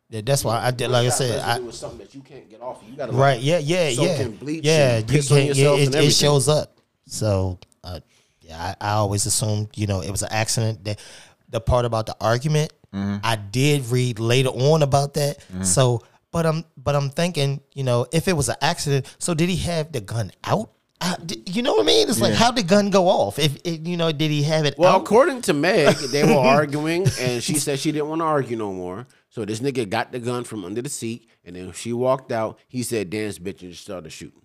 Yeah, 0.09 0.20
that's 0.24 0.44
why 0.44 0.64
I 0.64 0.70
did. 0.70 0.90
Like 0.90 1.07
I 1.07 1.11
said, 1.11 1.40
I, 1.40 1.57
it 1.57 1.64
was 1.64 1.76
something 1.76 1.98
that 1.98 2.14
you 2.14 2.20
can't 2.20 2.48
get 2.48 2.62
off. 2.62 2.80
You 2.88 2.96
got 2.96 3.07
to 3.07 3.12
right, 3.12 3.40
yeah, 3.40 3.59
yeah, 3.59 3.90
soak 3.90 4.04
yeah, 4.07 4.20
in 4.20 4.36
bleach 4.36 4.64
yeah. 4.64 4.98
You 4.98 5.04
can't. 5.22 5.57
Yeah, 5.57 5.74
it, 5.74 5.94
it 5.96 6.11
shows 6.12 6.48
up. 6.48 6.78
So, 7.07 7.59
uh, 7.82 7.98
yeah, 8.09 8.15
I, 8.53 8.76
I 8.80 8.90
always 8.92 9.26
assumed 9.26 9.68
you 9.74 9.86
know 9.86 10.01
it 10.01 10.11
was 10.11 10.22
an 10.22 10.30
accident. 10.30 10.84
That 10.84 11.01
the 11.49 11.61
part 11.61 11.84
about 11.84 12.07
the 12.07 12.16
argument, 12.20 12.72
I 12.92 13.36
did 13.36 13.86
read 13.86 14.18
later 14.18 14.51
on 14.51 14.82
about 14.82 15.14
that. 15.14 15.38
So, 15.62 16.03
but 16.30 16.47
I'm 16.47 16.64
but 16.76 16.94
I'm 16.97 17.11
thinking, 17.11 17.61
you 17.74 17.84
know, 17.84 18.07
if 18.12 18.28
it 18.28 18.36
was 18.36 18.49
an 18.49 18.57
accident, 18.61 19.14
so 19.18 19.34
did 19.34 19.49
he 19.49 19.57
have 19.57 19.92
the 19.92 20.01
gun 20.01 20.32
out 20.44 20.70
uh, 21.01 21.14
d- 21.16 21.42
you 21.47 21.62
know 21.62 21.74
what 21.74 21.82
I 21.82 21.86
mean? 21.86 22.09
It's 22.09 22.20
like 22.20 22.32
how 22.32 22.51
did 22.51 22.64
the 22.64 22.68
gun 22.68 22.88
go 22.90 23.09
off? 23.09 23.38
If, 23.38 23.59
if 23.64 23.86
you 23.86 23.97
know, 23.97 24.12
did 24.12 24.30
he 24.30 24.42
have 24.44 24.64
it? 24.64 24.78
Well, 24.78 24.94
out? 24.94 25.03
according 25.03 25.42
to 25.42 25.53
Meg, 25.53 25.94
they 25.97 26.24
were 26.24 26.32
arguing, 26.40 27.07
and 27.20 27.42
she 27.42 27.55
said 27.55 27.78
she 27.78 27.92
didn't 27.92 28.09
want 28.09 28.20
to 28.20 28.24
argue 28.24 28.57
no 28.57 28.72
more. 28.72 29.07
So 29.28 29.44
this 29.44 29.61
nigga 29.61 29.88
got 29.88 30.12
the 30.12 30.18
gun 30.18 30.44
from 30.44 30.64
under 30.64 30.80
the 30.80 30.88
seat, 30.88 31.28
and 31.44 31.55
then 31.55 31.72
she 31.72 31.92
walked 31.92 32.32
out. 32.32 32.59
He 32.66 32.82
said, 32.82 33.11
"Dance, 33.11 33.38
bitch," 33.38 33.61
and 33.61 33.76
started 33.76 34.11
shooting. 34.11 34.40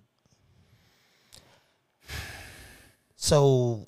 so 3.16 3.88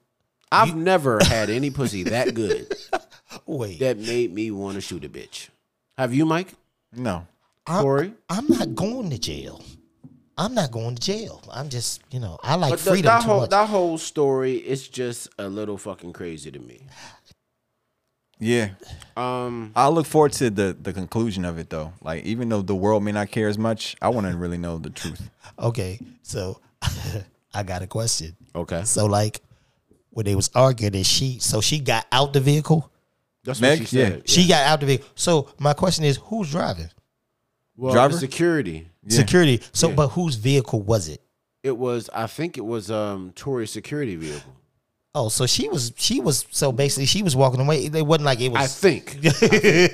I've 0.54 0.76
never 0.76 1.20
had 1.24 1.50
any 1.50 1.70
pussy 1.72 2.04
that 2.04 2.34
good 2.34 2.74
wait, 3.46 3.80
that 3.80 3.98
made 3.98 4.34
me 4.34 4.52
want 4.52 4.76
to 4.76 4.82
shoot 4.82 5.04
a 5.04 5.10
bitch. 5.10 5.50
Have 5.98 6.14
you, 6.14 6.26
Mike? 6.26 6.54
No. 6.96 7.28
Corey? 7.66 8.14
I'm 8.30 8.48
not 8.48 8.76
going 8.76 9.10
to 9.10 9.18
jail. 9.18 9.62
I'm 10.38 10.54
not 10.56 10.72
going 10.72 10.96
to 10.96 11.02
jail. 11.02 11.42
I'm 11.52 11.70
just, 11.70 12.02
you 12.12 12.20
know, 12.20 12.40
I 12.44 12.56
like 12.56 12.72
But 12.72 12.80
the- 12.80 12.90
freedom 12.92 13.06
that 13.06 13.22
too 13.22 13.28
whole 13.28 13.40
much. 13.42 13.50
that 13.52 13.70
whole 13.70 13.98
story 13.98 14.56
is 14.58 14.88
just 14.88 15.30
a 15.38 15.48
little 15.48 15.78
fucking 15.78 16.14
crazy 16.14 16.52
to 16.52 16.60
me. 16.60 16.88
Yeah. 18.40 18.72
Um, 19.16 19.72
I 19.76 19.88
look 19.90 20.06
forward 20.06 20.34
to 20.34 20.50
the 20.50 20.76
the 20.80 20.92
conclusion 20.92 21.46
of 21.46 21.58
it 21.60 21.70
though. 21.70 21.94
Like 22.02 22.26
even 22.26 22.50
though 22.50 22.62
the 22.62 22.76
world 22.76 23.04
may 23.04 23.12
not 23.12 23.32
care 23.32 23.48
as 23.48 23.58
much, 23.58 23.96
I 24.02 24.10
want 24.10 24.28
to 24.28 24.36
really 24.36 24.58
know 24.58 24.78
the 24.80 24.90
truth. 24.90 25.30
okay, 25.60 26.00
so 26.24 26.60
I 27.54 27.64
got 27.64 27.84
a 27.84 27.88
question. 27.88 28.36
okay, 28.56 28.84
So 28.86 29.06
like 29.06 29.42
when 30.14 30.26
they 30.26 30.36
was 30.36 30.50
arguing, 30.56 30.96
and 30.96 31.06
she, 31.06 31.40
so 31.40 31.60
she 31.62 31.80
got 31.80 32.06
out 32.12 32.34
the 32.34 32.40
vehicle. 32.40 32.90
that's 33.44 33.60
Meg? 33.60 33.80
what 33.80 33.88
she 33.90 33.96
said. 33.98 34.14
Yeah. 34.18 34.22
She 34.26 34.48
got 34.48 34.66
out 34.66 34.80
the 34.80 34.86
vehicle. 34.86 35.08
So 35.16 35.50
my 35.60 35.74
question 35.74 36.06
is, 36.06 36.18
who's 36.18 36.50
driving? 36.52 36.90
well, 37.76 37.94
Driver? 37.94 38.14
the 38.14 38.20
security. 38.20 38.88
Security. 39.10 39.62
So, 39.74 39.90
Yeah. 39.90 39.96
but 39.96 40.08
whose 40.10 40.36
vehicle 40.36 40.82
was 40.82 41.10
it? 41.10 41.22
It 41.64 41.78
was, 41.78 42.10
I 42.14 42.28
think, 42.28 42.58
it 42.58 42.66
was 42.66 42.90
um 42.92 43.32
Tory's 43.36 43.72
security 43.72 44.16
vehicle. 44.16 44.54
Oh, 45.16 45.30
so 45.30 45.46
she 45.46 45.70
was, 45.70 45.94
she 45.96 46.20
was, 46.20 46.46
so 46.52 46.72
basically 46.72 47.06
she 47.06 47.22
was 47.22 47.36
walking 47.36 47.60
away. 47.62 47.86
It 47.86 48.06
wasn't 48.06 48.26
like 48.26 48.42
it 48.42 48.50
was. 48.50 48.62
I 48.62 48.68
think. 48.68 49.18
I 49.26 49.30
think. 49.30 49.94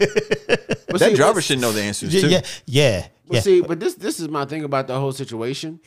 But 0.87 0.99
That 0.99 1.09
see, 1.11 1.15
driver 1.15 1.33
but- 1.35 1.43
should 1.43 1.59
know 1.59 1.71
the 1.71 1.81
answers 1.83 2.13
yeah, 2.13 2.21
too. 2.21 2.29
yeah, 2.29 2.41
yeah, 2.65 3.07
But 3.27 3.35
yeah. 3.35 3.41
see, 3.41 3.61
but 3.61 3.79
this 3.79 3.95
this 3.95 4.19
is 4.19 4.27
my 4.29 4.45
thing 4.45 4.63
about 4.63 4.87
the 4.87 4.99
whole 4.99 5.11
situation. 5.11 5.79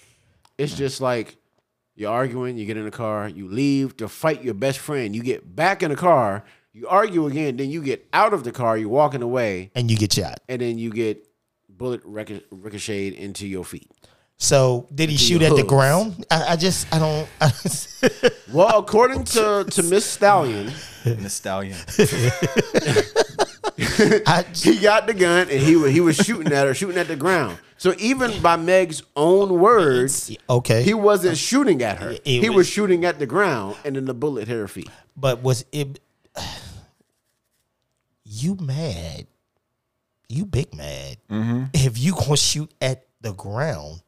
It's 0.59 0.75
just 0.77 1.01
like 1.01 1.37
you're 1.95 2.11
arguing, 2.11 2.57
you 2.57 2.67
get 2.67 2.77
in 2.77 2.85
the 2.85 2.91
car, 2.91 3.29
you 3.29 3.49
leave 3.49 3.97
to 3.99 4.09
fight 4.09 4.43
your 4.43 4.55
best 4.55 4.79
friend, 4.79 5.15
you 5.15 5.23
get 5.23 5.55
back 5.55 5.83
in 5.83 5.91
the 5.91 5.97
car, 5.97 6.45
you 6.73 6.89
argue 6.89 7.27
again, 7.27 7.57
then 7.57 7.69
you 7.71 7.83
get 7.83 8.07
out 8.13 8.33
of 8.33 8.45
the 8.45 8.53
car, 8.53 8.77
you're 8.79 8.89
walking 8.89 9.23
away, 9.23 9.71
and 9.75 9.91
you 9.91 9.97
get 9.97 10.13
shot. 10.13 10.41
and 10.49 10.61
then 10.63 10.79
you 10.79 10.91
get 10.91 11.27
bullet 11.69 12.01
rico- 12.05 12.41
ricocheted 12.51 13.15
into 13.19 13.47
your 13.47 13.65
feet. 13.65 13.91
So 14.39 14.89
did 14.93 15.09
he 15.11 15.17
shoot 15.17 15.43
at 15.43 15.51
the 15.51 15.57
hooves. 15.59 15.69
ground? 15.69 16.25
I, 16.31 16.53
I 16.53 16.57
just, 16.57 16.93
I 16.93 16.99
don't. 16.99 17.29
Well, 18.53 18.79
according 18.79 19.25
to 19.25 19.65
to 19.71 19.83
Miss 19.85 20.05
Stallion, 20.05 20.73
Miss 21.05 21.35
stallion. 21.35 21.77
He 24.55 24.79
got 24.79 25.07
the 25.07 25.15
gun 25.15 25.49
and 25.51 25.61
he 25.61 25.77
wa- 25.77 25.87
he 25.87 26.01
was 26.01 26.17
shooting 26.17 26.53
at 26.53 26.67
her, 26.67 26.75
shooting 26.75 26.99
at 26.99 27.09
the 27.09 27.17
ground. 27.17 27.59
So 27.77 27.95
even 27.99 28.41
by 28.41 28.57
Meg's 28.57 29.03
own 29.17 29.59
words, 29.59 30.31
okay, 30.49 30.83
he 30.83 30.95
wasn't 30.95 31.37
shooting 31.37 31.83
at 31.83 31.99
her. 31.99 32.11
It 32.13 32.25
he 32.25 32.49
was- 32.49 32.57
was 32.59 32.69
shooting 32.69 33.05
at 33.05 33.19
the 33.19 33.27
ground, 33.27 33.77
and 33.85 33.97
then 33.97 34.05
the 34.05 34.15
bullet 34.15 34.47
hit 34.49 34.57
her 34.57 34.69
feet. 34.69 34.91
but 35.17 35.43
was 35.43 35.65
it? 35.73 35.99
You 38.25 38.57
mad? 38.61 39.27
You 40.29 40.47
big 40.47 40.75
mad? 40.75 41.19
Mm-hmm. 41.31 41.65
If 41.75 41.99
you 41.99 42.13
gonna 42.15 42.37
shoot 42.37 42.73
at 42.81 43.05
the 43.21 43.33
ground, 43.35 44.01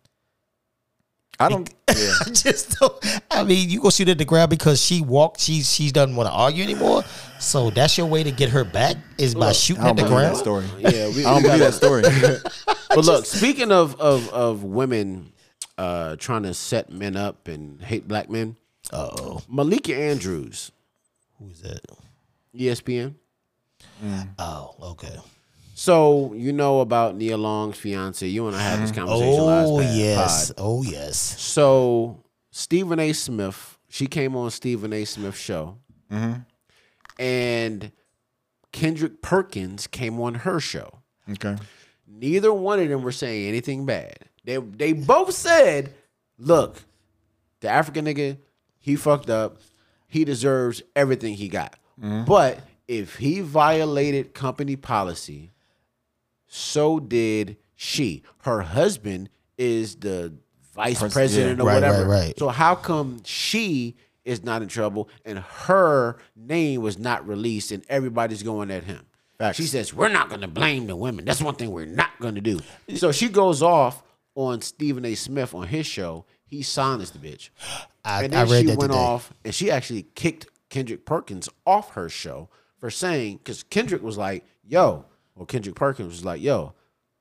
I 1.39 1.49
don't. 1.49 1.69
Yeah. 1.97 2.11
I 2.27 2.31
just 2.31 2.81
don't. 2.81 3.21
I 3.31 3.45
mean, 3.45 3.71
you 3.71 3.79
gonna 3.79 3.93
shoot 3.93 4.09
at 4.09 4.19
the 4.19 4.25
ground 4.25 4.51
because 4.51 4.81
she 4.85 5.01
walked. 5.01 5.41
She 5.41 5.63
she 5.63 5.93
doesn't 5.93 6.17
want 6.17 6.29
to 6.29 6.33
argue 6.33 6.65
anymore. 6.65 7.05
So 7.39 7.71
that's 7.71 7.97
your 7.97 8.09
way 8.09 8.25
to 8.25 8.33
get 8.33 8.49
her 8.49 8.65
back 8.65 8.97
is 9.17 9.37
by 9.37 9.53
shooting 9.53 9.85
at 9.85 9.95
the 9.95 10.03
believe 10.03 10.11
that 10.11 10.17
ground. 10.17 10.37
story. 10.39 10.65
Yeah, 10.79 11.09
we, 11.11 11.25
I 11.25 11.35
don't 11.35 11.43
believe 11.43 11.61
that 11.61 11.75
story. 11.75 12.03
But 12.89 13.05
look, 13.05 13.27
speaking 13.27 13.71
of 13.71 14.01
of 14.01 14.29
of 14.31 14.65
women 14.65 15.33
uh, 15.79 16.17
trying 16.17 16.43
to 16.45 16.55
set 16.55 16.91
men 16.91 17.17
up 17.17 17.47
and 17.47 17.81
hate 17.81 18.09
black 18.09 18.29
men, 18.29 18.57
Oh, 18.93 19.41
Malika 19.49 19.95
Andrews, 19.97 20.73
who's 21.39 21.61
that? 21.63 21.81
ESPN. 22.59 23.15
Oh, 24.39 24.75
okay. 24.83 25.17
So 25.75 26.33
you 26.35 26.53
know 26.53 26.81
about 26.81 27.17
Nia 27.17 27.37
Long's 27.37 27.77
fiance. 27.77 28.27
You 28.27 28.47
and 28.47 28.57
I 28.57 28.63
had 28.63 28.81
this 28.81 28.93
conversation 28.93 29.45
last 29.45 29.69
Oh 29.69 29.77
pod- 29.79 29.95
yes. 29.95 30.53
Oh 30.57 30.83
yes. 30.83 31.19
So 31.19 32.23
Stephen 32.51 33.01
A. 33.01 33.13
Smith, 33.13 33.79
she 33.89 34.07
came 34.07 34.37
on 34.37 34.51
Stephen 34.51 34.93
A. 34.93 35.05
Smith's 35.05 35.39
show, 35.39 35.79
mm-hmm. 36.11 36.41
and 37.19 37.93
Kendrick 38.73 39.21
Perkins 39.21 39.87
came 39.87 40.21
on 40.21 40.35
her 40.35 40.61
show. 40.61 41.01
okay. 41.31 41.57
Neither 42.07 42.53
one 42.53 42.79
of 42.79 42.89
them 42.89 43.03
were 43.03 43.13
saying 43.13 43.49
anything 43.49 43.87
bad. 43.87 44.19
They 44.45 44.59
they 44.59 44.93
both 44.93 45.33
said, 45.33 45.93
"Look, 46.39 46.85
the 47.61 47.69
African 47.69 48.05
nigga, 48.05 48.39
he 48.79 48.95
fucked 48.95 49.31
up. 49.31 49.57
He 50.07 50.25
deserves 50.25 50.83
everything 50.95 51.35
he 51.35 51.49
got. 51.49 51.75
Mm-hmm. 52.01 52.25
But 52.27 52.61
if 52.87 53.17
he 53.17 53.41
violated 53.41 54.35
company 54.35 54.77
policy, 54.77 55.51
so 56.55 57.01
did 57.01 57.57
she. 57.75 58.23
Her 58.43 58.63
husband 58.63 59.29
is 59.59 59.97
the 59.97 60.33
vice 60.75 61.01
Pres- 61.01 61.13
president 61.13 61.59
yeah. 61.59 61.65
or 61.65 61.67
Right, 61.67 61.75
whatever. 61.75 62.03
right, 62.09 62.27
right. 62.27 62.39
So 62.39 62.49
how 62.49 62.77
come 62.77 63.21
she 63.25 63.97
is 64.25 64.45
not 64.45 64.63
in 64.63 64.69
trouble 64.69 65.09
and 65.25 65.39
her 65.41 66.17
name 66.37 66.81
was 66.81 66.97
not 66.99 67.27
released 67.27 67.73
and 67.73 67.85
everybody's 67.89 68.43
going 68.45 68.71
at 68.71 68.85
him? 68.85 69.05
Facts. 69.39 69.57
She 69.57 69.65
says, 69.65 69.93
We're 69.93 70.09
not 70.11 70.31
gonna 70.31 70.47
blame 70.49 70.87
the 70.87 70.95
women. 70.95 71.25
That's 71.25 71.43
one 71.43 71.57
thing 71.57 71.73
we're 71.73 71.87
not 71.87 72.11
gonna 72.21 72.41
do. 72.41 72.61
So 72.95 73.11
she 73.11 73.29
goes 73.29 73.61
off 73.63 74.05
on 74.37 74.61
Stephen 74.61 75.05
A. 75.05 75.17
Smith 75.17 75.55
on 75.55 75.67
his 75.67 75.87
show. 75.87 76.25
He 76.47 76.63
silenced 76.63 77.15
the 77.15 77.19
bitch. 77.19 77.51
I, 78.05 78.25
and 78.25 78.33
then 78.33 78.49
read 78.49 78.61
she 78.61 78.67
went 78.69 78.93
today. 78.93 78.95
off 78.95 79.33
and 79.45 79.53
she 79.53 79.73
actually 79.73 80.05
kicked 80.15 80.47
Kendrick 80.71 81.05
Perkins 81.05 81.49
off 81.67 81.91
her 81.95 82.09
show 82.09 82.49
for 82.79 82.91
saying 82.91 83.39
because 83.39 83.65
Kendrick 83.65 84.03
was 84.03 84.17
like, 84.17 84.45
"Yo," 84.65 85.05
well 85.37 85.47
Kendrick 85.47 85.75
Perkins 85.77 86.09
was 86.13 86.25
like, 86.25 86.41
"Yo, 86.41 86.75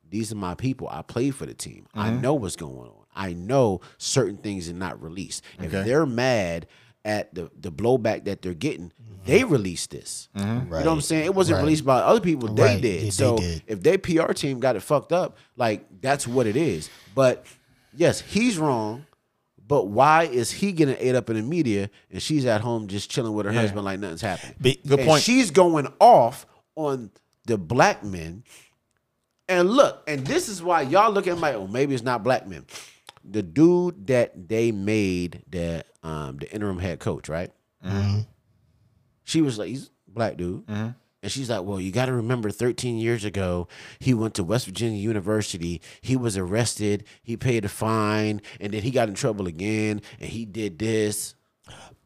these 0.09 0.31
are 0.31 0.35
my 0.35 0.55
people. 0.55 0.87
I 0.89 1.01
play 1.01 1.31
for 1.31 1.45
the 1.45 1.53
team. 1.53 1.87
I 1.93 2.09
Mm-hmm. 2.09 2.21
know 2.21 2.33
what's 2.35 2.55
going 2.55 2.87
on. 2.89 3.05
I 3.15 3.33
know 3.33 3.81
certain 3.97 4.37
things 4.37 4.69
are 4.69 4.73
not 4.73 5.01
released. 5.01 5.43
If 5.59 5.71
they're 5.71 6.05
mad 6.05 6.67
at 7.05 7.33
the 7.35 7.49
the 7.59 7.71
blowback 7.71 8.25
that 8.25 8.41
they're 8.41 8.53
getting, 8.53 8.91
they 9.25 9.43
release 9.43 9.87
this. 9.87 10.29
You 10.35 10.41
know 10.43 10.47
what 10.69 10.79
I'm 10.81 10.87
Mm-hmm. 10.87 10.99
Saying? 11.01 11.25
It 11.25 11.35
wasn't 11.35 11.57
Right. 11.57 11.63
released 11.63 11.85
by 11.85 11.99
other 11.99 12.21
people. 12.21 12.49
They 12.53 12.63
Right. 12.63 12.81
did. 12.81 12.99
They- 13.01 13.03
they 13.05 13.09
so 13.11 13.37
did. 13.37 13.63
if 13.67 13.81
their 13.83 13.97
PR 13.97 14.33
team 14.33 14.59
got 14.59 14.75
it 14.75 14.81
fucked 14.81 15.11
up, 15.11 15.37
like 15.57 15.85
that's 16.01 16.27
what 16.27 16.47
it 16.47 16.55
is. 16.55 16.89
But 17.15 17.45
yes, 17.95 18.21
he's 18.21 18.57
wrong. 18.57 19.05
But 19.65 19.87
why 19.87 20.23
is 20.23 20.51
he 20.51 20.71
getting 20.73 20.97
ate 20.99 21.15
up 21.15 21.29
in 21.29 21.37
the 21.37 21.41
media 21.41 21.89
and 22.11 22.21
she's 22.21 22.45
at 22.45 22.61
home 22.61 22.87
just 22.87 23.09
chilling 23.09 23.33
with 23.33 23.45
her 23.45 23.53
Yeah. 23.53 23.61
husband 23.61 23.85
like 23.85 23.99
nothing's 23.99 24.21
happening? 24.21 24.55
Big- 24.61 24.83
Good 24.85 24.99
And 24.99 25.07
point. 25.07 25.23
She's 25.23 25.51
going 25.51 25.87
off 25.99 26.45
on 26.75 27.11
the 27.45 27.57
black 27.57 28.03
men. 28.03 28.43
And 29.49 29.69
look, 29.69 30.03
and 30.07 30.25
this 30.25 30.47
is 30.49 30.63
why 30.63 30.81
y'all 30.83 31.11
look 31.11 31.27
at 31.27 31.37
my 31.37 31.53
oh, 31.53 31.67
maybe 31.67 31.93
it's 31.93 32.03
not 32.03 32.23
black 32.23 32.47
men. 32.47 32.65
The 33.25 33.43
dude 33.43 34.07
that 34.07 34.47
they 34.49 34.71
made 34.71 35.43
the 35.49 35.83
um 36.01 36.37
the 36.37 36.51
interim 36.53 36.79
head 36.79 36.99
coach, 36.99 37.27
right? 37.29 37.51
She 39.23 39.41
was 39.41 39.57
like, 39.57 39.69
he's 39.69 39.89
a 40.07 40.11
black 40.11 40.37
dude. 40.37 40.63
And 40.67 41.31
she's 41.31 41.49
like, 41.49 41.63
well, 41.63 41.79
you 41.79 41.91
got 41.93 42.07
to 42.07 42.13
remember 42.13 42.51
13 42.51 42.97
years 42.97 43.23
ago, 43.23 43.69
he 43.99 44.13
went 44.13 44.33
to 44.33 44.43
West 44.43 44.65
Virginia 44.65 44.99
University. 44.99 45.81
He 46.01 46.17
was 46.17 46.35
arrested. 46.35 47.05
He 47.21 47.37
paid 47.37 47.63
a 47.63 47.69
fine. 47.69 48.41
And 48.59 48.73
then 48.73 48.81
he 48.83 48.91
got 48.91 49.07
in 49.07 49.15
trouble 49.15 49.47
again. 49.47 50.01
And 50.19 50.29
he 50.29 50.43
did 50.43 50.77
this. 50.79 51.35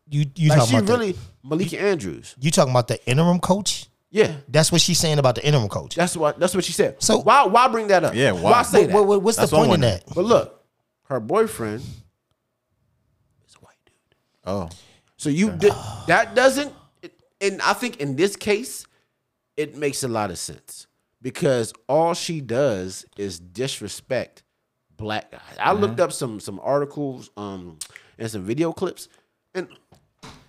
You 0.07 0.25
you 0.35 0.49
Like, 0.49 0.59
talking 0.59 0.71
she 0.71 0.77
about 0.77 0.89
really, 0.99 1.15
Malika 1.43 1.81
Andrews. 1.81 2.35
you 2.39 2.51
talking 2.51 2.71
about 2.71 2.87
the 2.87 3.03
interim 3.09 3.39
coach? 3.39 3.86
Yeah. 4.09 4.37
That's 4.47 4.71
what 4.71 4.79
she's 4.81 4.97
saying 4.99 5.19
about 5.19 5.35
the 5.35 5.45
interim 5.45 5.67
coach. 5.67 5.95
That's 5.95 6.15
what 6.15 6.39
that's 6.39 6.55
what 6.55 6.63
she 6.63 6.71
said. 6.71 7.01
So- 7.01 7.15
So 7.15 7.19
why 7.21 7.45
why 7.45 7.67
bring 7.67 7.87
that 7.87 8.03
up? 8.03 8.15
Yeah, 8.15 8.31
why, 8.31 8.51
why? 8.51 8.61
say 8.63 8.81
What- 8.85 8.87
that? 8.93 9.03
what- 9.07 9.21
what's 9.21 9.37
That's 9.37 9.51
the 9.51 9.57
point 9.57 9.73
in 9.73 9.81
that? 9.81 10.03
But 10.15 10.25
look, 10.25 10.63
her 11.09 11.19
boyfriend 11.19 11.81
is 11.81 13.55
a 13.55 13.59
white 13.59 13.75
dude. 13.85 13.95
Oh. 14.45 14.69
So 15.17 15.29
you 15.29 15.51
did 15.51 15.73
that 16.07 16.35
doesn't 16.35 16.73
and 17.41 17.61
I 17.61 17.73
think 17.73 17.97
in 17.97 18.15
this 18.15 18.35
case 18.35 18.85
it 19.57 19.75
makes 19.75 20.03
a 20.03 20.07
lot 20.07 20.29
of 20.31 20.37
sense 20.37 20.87
because 21.21 21.73
all 21.89 22.13
she 22.13 22.41
does 22.41 23.05
is 23.17 23.39
disrespect 23.39 24.43
black 24.95 25.31
guys. 25.31 25.41
I 25.59 25.73
looked 25.73 25.99
up 25.99 26.11
some 26.13 26.39
some 26.39 26.59
articles 26.63 27.29
um 27.37 27.77
and 28.17 28.29
some 28.31 28.43
video 28.43 28.71
clips 28.71 29.09
and 29.53 29.67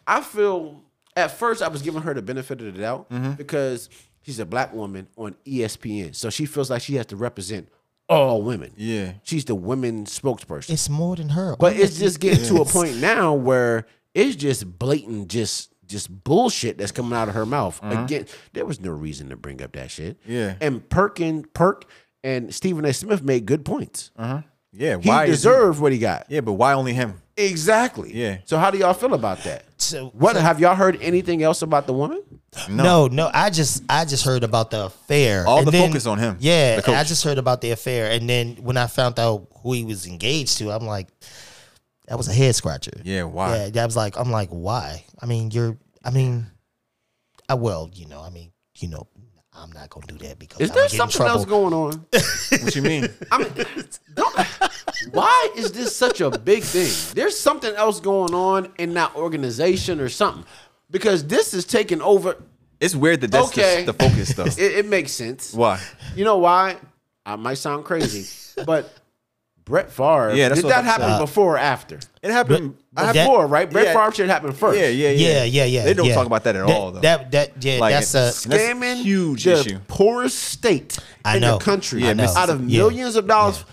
I 0.07 0.21
feel 0.23 0.83
at 1.19 1.33
first 1.33 1.63
I 1.63 1.69
was 1.69 1.83
giving 1.83 2.03
her 2.03 2.15
the 2.15 2.23
benefit 2.23 2.61
of 2.61 2.73
the 2.73 2.81
doubt 2.81 3.11
mm-hmm. 3.11 3.33
because 3.33 3.91
she's 4.23 4.39
a 4.39 4.47
black 4.47 4.73
woman 4.73 5.09
on 5.17 5.35
ESPN. 5.45 6.15
So 6.15 6.31
she 6.31 6.47
feels 6.47 6.71
like 6.71 6.83
she 6.83 6.95
has 6.95 7.07
to 7.07 7.17
represent 7.17 7.69
oh. 8.09 8.17
all 8.17 8.43
women. 8.43 8.73
Yeah. 8.77 9.15
She's 9.25 9.45
the 9.45 9.55
women 9.55 10.05
spokesperson. 10.05 10.71
It's 10.71 10.89
more 10.89 11.17
than 11.17 11.31
her. 11.31 11.57
but 11.59 11.77
it's 11.77 11.99
just 11.99 12.21
getting 12.21 12.45
to 12.45 12.63
a 12.63 12.65
point 12.65 12.97
now 12.97 13.35
where 13.35 13.87
it's 14.15 14.37
just 14.37 14.79
blatant, 14.79 15.29
just 15.29 15.73
just 15.87 16.23
bullshit 16.23 16.77
that's 16.79 16.93
coming 16.93 17.15
out 17.15 17.29
of 17.29 17.35
her 17.35 17.47
mouth. 17.47 17.81
Mm-hmm. 17.81 18.05
Again, 18.05 18.27
there 18.53 18.67
was 18.67 18.79
no 18.79 18.91
reason 18.91 19.31
to 19.31 19.37
bring 19.37 19.63
up 19.63 19.73
that 19.73 19.91
shit. 19.91 20.19
Yeah. 20.27 20.55
And 20.61 20.87
Perkin, 20.89 21.45
Perk, 21.55 21.87
and 22.23 22.55
Stephen 22.55 22.85
A. 22.85 22.93
Smith 22.93 23.23
made 23.23 23.47
good 23.47 23.65
points. 23.65 24.11
Mm-hmm. 24.19 24.47
Yeah, 24.73 24.99
He 25.01 25.09
why 25.09 25.25
is 25.25 25.39
deserved 25.39 25.81
what 25.81 25.93
he 25.93 25.99
got. 25.99 26.27
Yeah, 26.29 26.41
but 26.41 26.53
why 26.55 26.75
only 26.75 26.93
him? 26.93 27.21
Exactly. 27.37 28.13
Yeah. 28.15 28.39
So 28.45 28.59
how 28.59 28.71
do 28.71 28.79
y'all 28.79 28.95
feel 28.95 29.15
about 29.15 29.43
that? 29.45 29.65
So- 29.79 30.09
what 30.09 30.37
so- 30.37 30.43
have 30.43 30.61
y'all 30.61 30.75
heard 30.75 30.99
anything 31.01 31.43
else 31.43 31.63
about 31.63 31.87
the 31.87 31.93
woman? 31.93 32.23
No. 32.69 33.07
no, 33.07 33.31
I 33.33 33.51
just 33.51 33.83
I 33.89 34.05
just 34.05 34.25
heard 34.25 34.43
about 34.43 34.71
the 34.71 34.87
affair. 34.87 35.47
All 35.47 35.59
and 35.59 35.67
the 35.67 35.71
then- 35.71 35.89
focus 35.89 36.07
on 36.07 36.19
him, 36.19 36.37
Yeah. 36.41 36.81
I 36.87 37.05
just 37.05 37.23
heard 37.25 37.39
about 37.39 37.61
the 37.61 37.71
affair, 37.71 38.11
and 38.11 38.29
then 38.29 38.57
when 38.57 38.77
I 38.77 38.87
found 38.89 39.19
out 39.19 39.47
who 39.63 39.73
he 39.75 39.85
was 39.85 40.07
engaged 40.07 40.59
to, 40.59 40.71
I'm 40.73 40.87
like, 40.87 41.09
that 42.09 42.17
was 42.17 42.27
a 42.29 42.33
head 42.33 42.55
scratcher. 42.55 43.01
Yeah, 43.05 43.25
why? 43.25 43.57
Yeah, 43.57 43.71
that 43.71 43.85
was 43.85 43.97
like, 43.97 44.19
I'm 44.19 44.31
like, 44.31 44.49
why? 44.49 45.05
I 45.21 45.27
mean, 45.27 45.51
you're, 45.51 45.77
I 46.05 46.11
mean, 46.11 46.47
I 47.49 47.55
well, 47.55 47.91
you 47.93 48.07
know, 48.07 48.21
I 48.21 48.31
mean, 48.31 48.51
you 48.79 48.89
know, 48.89 49.07
I'm 49.61 49.73
not 49.73 49.91
gonna 49.91 50.07
do 50.07 50.19
that 50.27 50.39
because 50.39 50.61
Is 50.61 50.71
I 50.71 50.75
there 50.75 50.83
would 50.85 50.91
get 50.93 51.01
in 51.01 51.11
something 51.11 51.27
else 51.27 51.45
going 51.45 51.75
on? 51.75 52.07
What 52.63 52.75
you 52.77 52.83
mean? 52.83 53.09
I 53.31 53.39
mean, 53.39 53.53
don't, 54.15 54.37
why 55.13 55.49
is 55.57 55.73
this 55.73 55.95
such 55.97 56.21
a 56.21 56.31
big 56.31 56.63
thing? 56.63 56.91
There's 57.15 57.39
something 57.39 57.75
else 57.75 58.01
going 58.01 58.35
on 58.35 58.73
in 58.79 58.95
that 58.95 59.15
organization 59.17 60.01
or 60.01 60.09
something. 60.09 60.45
Because 60.91 61.27
this 61.27 61.53
is 61.55 61.65
taking 61.67 62.01
over. 62.01 62.37
It's 62.81 62.95
weird 62.97 63.21
that 63.23 63.31
that's 63.31 63.49
Okay. 63.49 63.85
the, 63.85 63.93
the 63.93 63.99
focus 64.09 64.35
though. 64.35 64.45
It, 64.65 64.79
it 64.79 64.87
makes 64.87 65.13
sense. 65.13 65.53
why? 65.53 65.81
You 66.17 66.25
know 66.25 66.39
why? 66.39 66.77
I 67.27 67.37
might 67.37 67.59
sound 67.59 67.85
crazy, 67.85 68.25
but 68.65 68.91
Brett 69.69 69.91
Favre. 69.91 70.35
Yeah, 70.35 70.49
that's 70.49 70.61
did 70.61 70.67
what 70.67 70.75
that 70.75 70.85
happen 70.85 71.09
saying. 71.09 71.21
before 71.21 71.55
or 71.55 71.59
after? 71.59 72.01
It 72.23 72.31
happened. 72.31 72.75
But 72.93 73.03
I 73.03 73.05
have 73.07 73.15
that- 73.15 73.25
Before, 73.27 73.47
right? 73.47 73.71
Brett 73.71 73.85
Yeah. 73.87 73.93
Favre 73.95 74.13
should 74.15 74.29
happen 74.31 74.53
first. 74.53 74.79
Yeah, 74.79 74.89
yeah, 74.89 75.11
yeah, 75.11 75.29
Yeah, 75.29 75.45
yeah, 75.45 75.65
yeah. 75.65 75.85
They 75.85 75.95
don't 75.95 76.07
yeah. 76.07 76.15
talk 76.15 76.27
about 76.27 76.45
that 76.45 76.57
at 76.57 76.67
That- 76.67 76.77
all 76.77 76.91
though. 76.91 77.01
That 77.01 77.31
that 77.33 77.53
yeah, 77.63 77.79
Like, 77.79 77.95
that's 77.95 78.15
a 78.15 78.19
it's- 78.19 78.45
That's 78.45 78.63
a 78.63 78.67
Scamming 78.75 79.03
huge 79.03 79.45
the 79.45 79.61
issue. 79.61 79.79
poorest 79.87 80.39
state 80.39 80.99
I 81.25 81.37
in 81.37 81.43
know. 81.43 81.59
the 81.59 81.65
country 81.65 82.03
Yeah, 82.03 82.11
I 82.11 82.13
know. 82.15 82.25
out 82.37 82.49
of 82.51 82.69
Yeah. 82.69 82.79
millions 82.79 83.15
of 83.17 83.27
dollars 83.27 83.65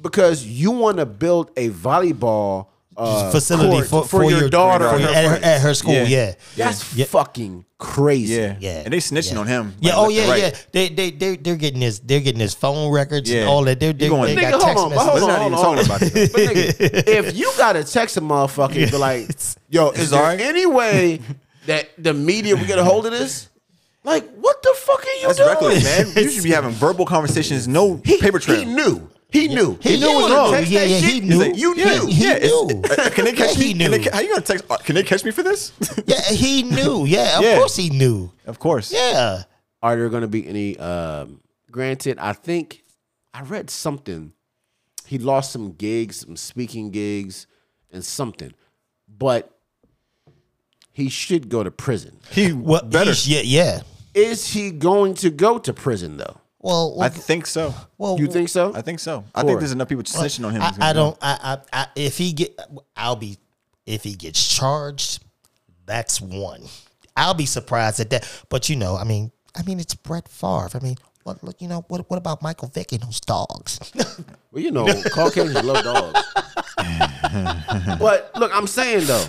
because 0.00 0.44
you 0.44 0.70
want 0.72 0.96
to 0.98 1.06
build 1.06 1.50
a 1.56 1.68
volleyball 1.70 2.66
uh, 2.96 3.30
facility 3.30 3.70
court 3.70 3.86
for, 3.88 4.04
for, 4.06 4.30
your, 4.30 4.40
your 4.40 4.48
daughter 4.50 4.88
for 4.90 4.98
your- 4.98 5.08
at, 5.10 5.24
her, 5.24 5.44
at 5.44 5.60
her 5.62 5.74
school. 5.74 5.94
Yeah. 5.94 6.04
Yeah, 6.04 6.34
That's 6.56 6.94
Yeah. 6.94 7.04
fucking 7.06 7.64
crazy. 7.78 8.34
yeah, 8.34 8.56
Yeah, 8.60 8.82
And 8.84 8.92
they 8.92 8.98
snitching 8.98 9.32
yeah. 9.32 9.38
on 9.38 9.46
him. 9.46 9.74
Yeah. 9.80 9.96
like, 9.96 10.06
Oh 10.06 10.08
yeah. 10.10 10.30
right. 10.30 10.42
Yeah. 10.42 10.50
They 10.72 10.88
they 10.88 11.10
they 11.10 11.36
they're 11.36 11.56
getting 11.56 11.80
his 11.80 12.00
they're 12.00 12.20
getting 12.20 12.40
his 12.40 12.54
phone 12.54 12.92
records 12.92 13.30
Yeah. 13.30 13.40
and 13.40 13.48
all 13.48 13.64
that. 13.64 13.80
They're, 13.80 13.92
they're, 13.92 14.08
going- 14.10 14.34
they 14.34 14.42
Nigga, 14.42 14.50
got 14.52 14.62
hold 14.62 14.62
text 14.62 14.84
on, 14.84 14.90
messages. 14.90 15.20
hold 15.20 15.30
on, 15.30 15.40
hold 15.40 15.54
on, 15.54 15.64
hold 15.64 15.86
about 15.86 16.02
on. 16.02 16.08
this. 16.10 16.32
But 16.32 16.40
nigga, 16.42 17.08
if 17.08 17.36
you 17.36 17.52
gotta 17.56 17.84
text 17.84 18.16
a 18.16 18.20
motherfucker, 18.20 18.82
and 18.82 18.90
be 18.90 18.96
like, 18.98 19.30
"Yo, 19.70 19.90
is 19.90 20.10
there 20.10 20.22
Zarek? 20.22 20.40
any 20.40 20.66
way 20.66 21.20
that 21.66 21.88
the 21.98 22.12
media 22.14 22.56
will 22.56 22.66
get 22.66 22.78
a 22.78 22.84
hold 22.84 23.06
of 23.06 23.12
this?" 23.12 23.48
Like, 24.04 24.28
what 24.34 24.60
the 24.64 24.74
fuck 24.76 25.00
are 25.04 25.20
you 25.20 25.26
That's 25.28 25.38
doing, 25.38 25.48
reckless, 25.48 25.84
man. 26.16 26.24
You 26.24 26.30
should 26.30 26.42
be 26.42 26.50
having 26.50 26.70
verbal 26.84 27.06
conversations, 27.06 27.68
no 27.68 28.00
He, 28.04 28.18
paper 28.18 28.40
trail. 28.40 28.58
he 28.58 28.64
knew. 28.64 29.08
He 29.32 29.48
knew. 29.48 29.78
He 29.80 29.98
knew 29.98 30.10
it 30.10 30.22
was 30.22 30.30
wrong. 30.32 30.52
text 30.52 30.70
Yeah, 30.70 30.84
yeah, 30.84 30.98
he 30.98 31.20
knew. 31.20 31.38
Like, 31.38 31.56
you 31.56 31.74
He- 31.74 31.84
knew. 31.84 32.06
he 32.06 32.24
yeah, 32.24 32.38
knew. 32.38 32.82
uh, 32.84 33.10
can 33.10 33.24
they 33.24 33.32
catch 33.32 33.56
Yeah, 33.56 33.62
he 33.64 33.74
me? 33.74 33.80
Can 33.80 33.90
they, 33.90 33.98
knew. 33.98 34.04
ca- 34.04 34.10
how 34.16 34.20
you 34.20 34.28
gonna 34.28 34.40
text? 34.42 34.64
uh, 34.70 34.76
Can 34.78 34.94
they 34.94 35.02
catch 35.02 35.24
me 35.24 35.30
for 35.30 35.42
this? 35.42 35.72
Yeah, 36.06 36.20
he 36.30 36.62
knew. 36.62 37.06
Yeah, 37.06 37.38
of 37.38 37.44
Yeah. 37.44 37.56
course 37.58 37.76
he 37.76 37.88
knew. 37.90 38.30
of 38.46 38.58
course. 38.58 38.92
Yeah. 38.92 39.44
Are 39.82 39.96
there 39.96 40.08
going 40.10 40.20
to 40.22 40.28
be 40.28 40.46
any? 40.46 40.78
Um, 40.78 41.40
granted, 41.70 42.18
I 42.18 42.34
think 42.34 42.84
I 43.34 43.42
read 43.42 43.68
something. 43.70 44.32
He 45.06 45.18
lost 45.18 45.50
some 45.50 45.72
gigs, 45.72 46.20
some 46.20 46.36
speaking 46.36 46.90
gigs, 46.90 47.46
and 47.90 48.04
something, 48.04 48.52
but 49.08 49.50
he 50.92 51.08
should 51.08 51.48
go 51.48 51.62
to 51.64 51.70
prison. 51.70 52.18
He 52.30 52.52
Well, 52.52 52.82
better. 52.84 53.12
Yeah, 53.24 53.40
yeah. 53.42 53.80
Is 54.14 54.52
he 54.52 54.70
going 54.70 55.14
to 55.14 55.30
go 55.30 55.58
to 55.58 55.72
prison 55.72 56.18
though? 56.18 56.36
Well, 56.62 56.96
well, 56.96 57.02
I 57.02 57.08
think 57.08 57.46
so. 57.46 57.74
well 57.98 58.18
You 58.18 58.28
think 58.28 58.48
so? 58.48 58.72
I 58.74 58.82
think 58.82 59.00
so. 59.00 59.24
I 59.34 59.40
For- 59.40 59.48
think 59.48 59.58
there's 59.58 59.72
enough 59.72 59.88
people 59.88 60.04
snitching 60.04 60.46
on 60.46 60.52
him. 60.52 60.62
I, 60.62 60.74
I 60.80 60.92
don't. 60.92 61.18
I, 61.20 61.58
I, 61.72 61.80
I. 61.82 61.86
If 61.96 62.18
he 62.18 62.32
get, 62.32 62.58
I'll 62.96 63.16
be. 63.16 63.36
If 63.84 64.04
he 64.04 64.14
gets 64.14 64.56
charged, 64.56 65.24
that's 65.86 66.20
one. 66.20 66.62
I'll 67.16 67.34
be 67.34 67.46
surprised 67.46 67.98
at 67.98 68.10
that. 68.10 68.44
But 68.48 68.68
you 68.68 68.76
know, 68.76 68.96
I 68.96 69.02
mean, 69.02 69.32
I 69.56 69.62
mean, 69.64 69.80
it's 69.80 69.94
Brett 69.94 70.28
Favre. 70.28 70.70
I 70.74 70.78
mean, 70.78 70.96
what? 71.24 71.42
Look, 71.42 71.60
you 71.60 71.66
know, 71.66 71.84
what? 71.88 72.08
What 72.08 72.16
about 72.16 72.42
Michael 72.42 72.68
Vick 72.68 72.92
and 72.92 73.02
those 73.02 73.20
dogs? 73.20 73.78
Well, 74.52 74.62
you 74.62 74.70
know, 74.70 74.84
Caucasians 75.14 75.64
love 75.64 75.82
dogs. 75.82 76.34
but 77.98 78.30
look, 78.36 78.54
I'm 78.54 78.66
saying 78.66 79.06
though, 79.06 79.24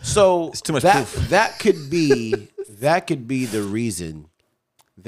so 0.00 0.52
too 0.62 0.72
much 0.72 0.84
that 0.84 1.06
proof. 1.06 1.28
that 1.28 1.58
could 1.58 1.90
be 1.90 2.48
that 2.80 3.06
could 3.06 3.28
be 3.28 3.44
the 3.44 3.62
reason 3.62 4.27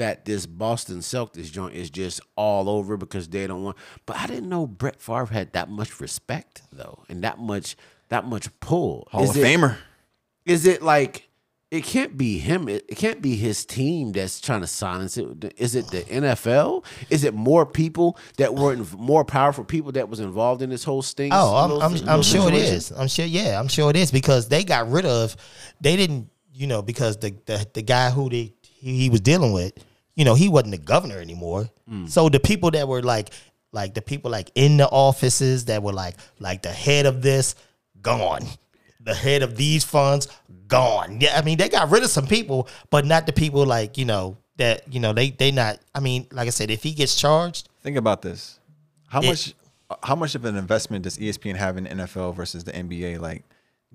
that 0.01 0.25
this 0.25 0.47
Boston 0.47 0.97
Celtics 0.99 1.51
joint 1.51 1.75
is 1.75 1.91
just 1.91 2.21
all 2.35 2.67
over 2.67 2.97
because 2.97 3.29
they 3.29 3.45
don't 3.45 3.63
want. 3.63 3.77
But 4.07 4.17
I 4.17 4.25
didn't 4.25 4.49
know 4.49 4.65
Brett 4.65 4.99
Favre 4.99 5.27
had 5.27 5.53
that 5.53 5.69
much 5.69 5.99
respect 6.01 6.63
though, 6.73 7.03
and 7.07 7.23
that 7.23 7.37
much 7.39 7.75
that 8.09 8.25
much 8.25 8.49
pull. 8.59 9.07
Hall 9.11 9.23
is 9.23 9.29
of 9.31 9.37
it, 9.37 9.45
Famer. 9.45 9.77
Is 10.45 10.65
it 10.65 10.81
like? 10.81 11.27
It 11.69 11.85
can't 11.85 12.17
be 12.17 12.37
him. 12.37 12.67
It, 12.67 12.83
it 12.89 12.95
can't 12.95 13.21
be 13.21 13.37
his 13.37 13.63
team 13.63 14.11
that's 14.11 14.41
trying 14.41 14.59
to 14.59 14.67
silence 14.67 15.15
it. 15.17 15.53
Is 15.55 15.73
it 15.75 15.87
the 15.87 16.01
NFL? 16.01 16.83
Is 17.09 17.23
it 17.23 17.33
more 17.33 17.65
people 17.65 18.17
that 18.37 18.53
were 18.55 18.75
inv- 18.75 18.97
more 18.99 19.23
powerful 19.23 19.63
people 19.63 19.93
that 19.93 20.09
was 20.09 20.19
involved 20.19 20.61
in 20.61 20.69
this 20.69 20.83
whole 20.83 21.01
sting? 21.01 21.29
Oh, 21.31 21.55
I'm, 21.55 21.69
little- 21.69 21.83
I'm, 21.83 21.93
little 21.93 22.09
I'm 22.09 22.23
sure 22.23 22.49
it 22.49 22.55
is. 22.55 22.91
I'm 22.91 23.07
sure. 23.07 23.25
Yeah, 23.25 23.57
I'm 23.57 23.69
sure 23.69 23.89
it 23.89 23.95
is 23.95 24.11
because 24.11 24.49
they 24.49 24.65
got 24.65 24.91
rid 24.91 25.05
of. 25.05 25.37
They 25.79 25.95
didn't, 25.95 26.29
you 26.53 26.67
know, 26.67 26.81
because 26.81 27.15
the 27.17 27.33
the, 27.45 27.65
the 27.73 27.81
guy 27.83 28.09
who 28.09 28.29
they 28.29 28.51
he, 28.61 28.97
he 28.97 29.09
was 29.09 29.21
dealing 29.21 29.53
with, 29.53 29.71
you 30.15 30.25
know, 30.25 30.33
he 30.35 30.49
wasn't 30.49 30.71
the 30.71 30.77
governor 30.77 31.19
anymore. 31.19 31.69
Mm. 31.89 32.09
So 32.09 32.29
the 32.29 32.39
people 32.39 32.71
that 32.71 32.87
were 32.87 33.01
like, 33.01 33.29
like 33.71 33.93
the 33.93 34.01
people 34.01 34.29
like 34.31 34.51
in 34.55 34.77
the 34.77 34.87
offices 34.87 35.65
that 35.65 35.81
were 35.83 35.93
like, 35.93 36.15
like 36.39 36.61
the 36.61 36.71
head 36.71 37.05
of 37.05 37.21
this, 37.21 37.55
gone. 38.01 38.41
The 39.03 39.15
head 39.15 39.41
of 39.41 39.57
these 39.57 39.83
funds, 39.83 40.27
gone. 40.67 41.19
Yeah, 41.21 41.37
I 41.37 41.41
mean, 41.41 41.57
they 41.57 41.69
got 41.69 41.89
rid 41.89 42.03
of 42.03 42.09
some 42.09 42.27
people, 42.27 42.67
but 42.91 43.05
not 43.05 43.25
the 43.25 43.33
people 43.33 43.65
like 43.65 43.97
you 43.97 44.05
know 44.05 44.37
that 44.57 44.93
you 44.93 44.99
know 44.99 45.11
they 45.13 45.31
they 45.31 45.51
not. 45.51 45.79
I 45.95 45.99
mean, 46.01 46.27
like 46.31 46.45
I 46.47 46.51
said, 46.51 46.69
if 46.69 46.83
he 46.83 46.93
gets 46.93 47.15
charged, 47.15 47.67
Think 47.81 47.97
about 47.97 48.21
this. 48.21 48.59
How 49.07 49.21
It- 49.21 49.27
much 49.27 49.53
how 50.03 50.15
much 50.15 50.35
of 50.35 50.45
an 50.45 50.55
investment 50.55 51.03
does 51.03 51.17
ESPN 51.17 51.55
have 51.57 51.77
in 51.77 51.85
NFL 51.85 52.35
versus 52.35 52.63
the 52.63 52.71
NBA? 52.73 53.19
Like 53.19 53.43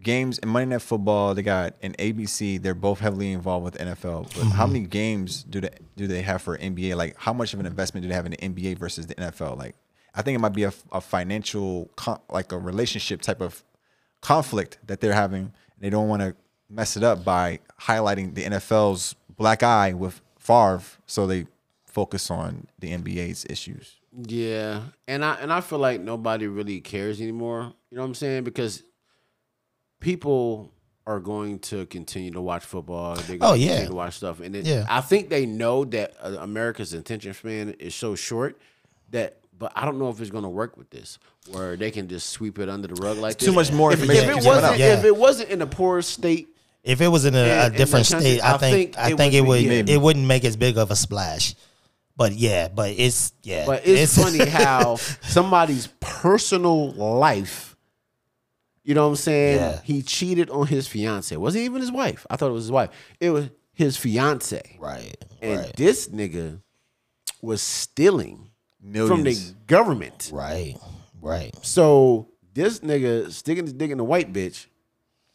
games 0.03 0.38
in 0.38 0.49
Monday 0.49 0.74
Night 0.74 0.82
Football, 0.82 1.34
they 1.34 1.42
got 1.42 1.74
in 1.80 1.92
ABC, 1.94 2.61
they're 2.62 2.74
both 2.74 3.01
heavily 3.01 3.32
involved 3.32 3.64
with 3.64 3.78
NFL. 3.78 4.24
But 4.24 4.32
Mm-hmm. 4.32 4.51
how 4.51 4.66
many 4.66 4.80
games 4.80 5.42
do 5.44 5.61
they 5.61 5.70
do 5.97 6.07
they 6.07 6.22
have 6.22 6.42
for 6.42 6.57
NBA? 6.59 6.97
Like 6.97 7.16
how 7.18 7.32
much 7.32 7.55
of 7.55 7.61
an 7.61 7.66
investment 7.66 8.03
do 8.03 8.09
they 8.09 8.14
have 8.14 8.26
in 8.26 8.32
the 8.32 8.36
NBA 8.38 8.78
versus 8.78 9.07
the 9.07 9.14
NFL? 9.14 9.57
Like 9.57 9.74
I 10.14 10.22
think 10.22 10.36
it 10.36 10.40
might 10.40 10.55
be 10.55 10.64
a, 10.64 10.72
a 10.92 11.01
financial 11.01 11.90
con- 11.97 12.20
like 12.30 12.53
a 12.53 12.59
relationship 12.59 13.20
type 13.22 13.40
of 13.40 13.62
conflict 14.20 14.78
that 14.86 15.01
they're 15.01 15.12
having. 15.14 15.53
They 15.78 15.90
don't 15.90 16.09
want 16.09 16.22
to 16.22 16.34
mess 16.70 16.97
it 16.97 17.03
up 17.03 17.24
by 17.24 17.61
highlighting 17.82 18.34
the 18.34 18.44
NFL's 18.44 19.14
black 19.36 19.62
eye 19.62 19.92
with 19.92 20.20
Favre, 20.38 20.82
so 21.07 21.26
they 21.26 21.47
focus 21.86 22.30
on 22.30 22.66
the 22.78 22.92
NBA's 22.92 23.44
issues. 23.49 23.97
Yeah, 24.26 24.82
and 25.07 25.24
I 25.24 25.34
and 25.34 25.53
I 25.53 25.61
feel 25.61 25.78
like 25.78 26.01
nobody 26.01 26.47
really 26.47 26.80
cares 26.80 27.20
anymore. 27.20 27.72
You 27.90 27.97
know 27.97 28.03
what 28.03 28.09
I'm 28.09 28.14
saying? 28.14 28.44
Because 28.44 28.82
people 30.07 30.72
are 31.04 31.18
going 31.18 31.59
to 31.59 31.84
continue 31.86 32.30
to 32.30 32.40
watch 32.40 32.64
football. 32.64 33.16
They're 33.16 33.38
going 33.38 33.42
Oh, 33.42 33.54
to 33.54 33.59
yeah. 33.59 33.68
continue 33.70 33.88
to 33.90 33.94
watch 33.96 34.14
stuff, 34.14 34.38
and 34.40 34.54
it, 34.54 34.64
Yeah. 34.64 34.86
I 34.88 35.00
think 35.00 35.28
they 35.30 35.46
know 35.46 35.84
that 35.86 36.14
uh, 36.22 36.36
America's 36.40 36.92
attention 36.92 37.34
span 37.34 37.70
is 37.80 37.94
so 37.94 38.14
short 38.14 38.57
that. 39.11 39.38
But 39.59 39.72
I 39.74 39.86
don't 39.86 39.98
know 39.98 40.11
if 40.11 40.20
it's 40.20 40.28
going 40.30 40.42
to 40.44 40.50
work 40.50 40.76
with 40.76 40.90
this, 40.90 41.18
where 41.50 41.78
they 41.78 41.90
can 41.90 42.09
just 42.09 42.28
sweep 42.28 42.59
it 42.59 42.68
under 42.68 42.88
the 42.88 42.94
rug 43.00 43.16
like 43.16 43.38
too 43.38 43.46
this. 43.46 43.54
much 43.54 43.72
more 43.72 43.90
If, 43.90 44.02
if 44.02 44.11
information 44.11 44.30
it 44.32 44.44
wasn't, 44.46 44.64
out. 44.66 44.78
Yeah. 44.78 44.98
if 44.98 45.04
it 45.04 45.16
wasn't 45.16 45.48
in 45.48 45.62
a 45.62 45.66
poor 45.66 46.02
state, 46.02 46.48
If 46.84 47.00
it 47.00 47.09
was 47.09 47.24
in 47.24 47.34
a, 47.34 47.38
in- 47.38 47.59
a 47.59 47.66
in 47.68 47.72
different 47.72 48.07
country, 48.07 48.32
state, 48.36 48.40
I, 48.44 48.54
I 48.54 48.59
think, 48.59 48.94
think 48.94 48.98
I 48.98 49.09
it 49.12 49.16
think 49.16 49.32
would 49.32 49.38
it 49.38 49.42
be- 49.62 49.68
would 49.78 49.88
yeah. 49.88 49.94
it 49.94 50.00
wouldn't 50.02 50.26
make 50.26 50.44
as 50.44 50.57
big 50.59 50.76
of 50.76 50.90
a 50.90 50.96
splash. 50.96 51.54
But 52.18 52.32
yeah, 52.34 52.68
but 52.68 52.90
it's 52.98 53.32
yeah. 53.44 53.64
But 53.64 53.86
it's, 53.86 54.14
funny 54.22 54.44
how 54.62 54.96
somebody's 55.22 55.86
personal 56.00 56.92
life, 56.92 57.76
you 58.87 58.95
know 58.95 59.03
what 59.03 59.11
I'm 59.11 59.16
saying? 59.16 59.57
Yeah. 59.59 59.80
He 59.84 60.01
cheated 60.01 60.49
on 60.49 60.66
his 60.68 60.87
fiance. 60.89 61.34
It 61.34 61.39
wasn't 61.41 61.64
even 61.64 61.80
his 61.82 61.93
wife. 61.93 62.26
I 62.30 62.37
thought 62.37 62.49
it 62.49 62.55
was 62.55 62.64
his 62.64 62.70
wife. 62.72 62.91
It 63.20 63.30
was 63.30 63.51
his 63.72 63.97
fiance. 63.99 64.78
right, 64.80 65.14
And 65.43 65.61
right, 65.61 65.76
this 65.76 66.09
nigga 66.09 66.62
was 67.43 67.61
stealing 67.61 68.51
Millions. 68.80 69.11
from 69.11 69.22
the 69.24 69.55
government. 69.66 70.30
right, 70.32 70.76
right. 71.20 71.55
So 71.62 72.28
this 72.55 72.78
nigga 72.80 73.30
sticking 73.32 73.64
his 73.64 73.74
dick 73.74 73.91
in 73.91 73.99
the 73.99 74.05
white 74.05 74.32
bitch 74.32 74.66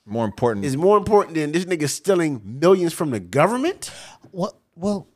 more 0.06 0.26
important. 0.26 0.66
is 0.66 0.76
more 0.76 0.98
important 0.98 1.36
than 1.36 1.52
this 1.52 1.66
nigga 1.66 1.88
stealing 1.88 2.42
millions 2.44 2.94
from 2.94 3.12
the 3.12 3.20
government. 3.20 3.92
What? 4.32 4.56
Well, 4.76 5.08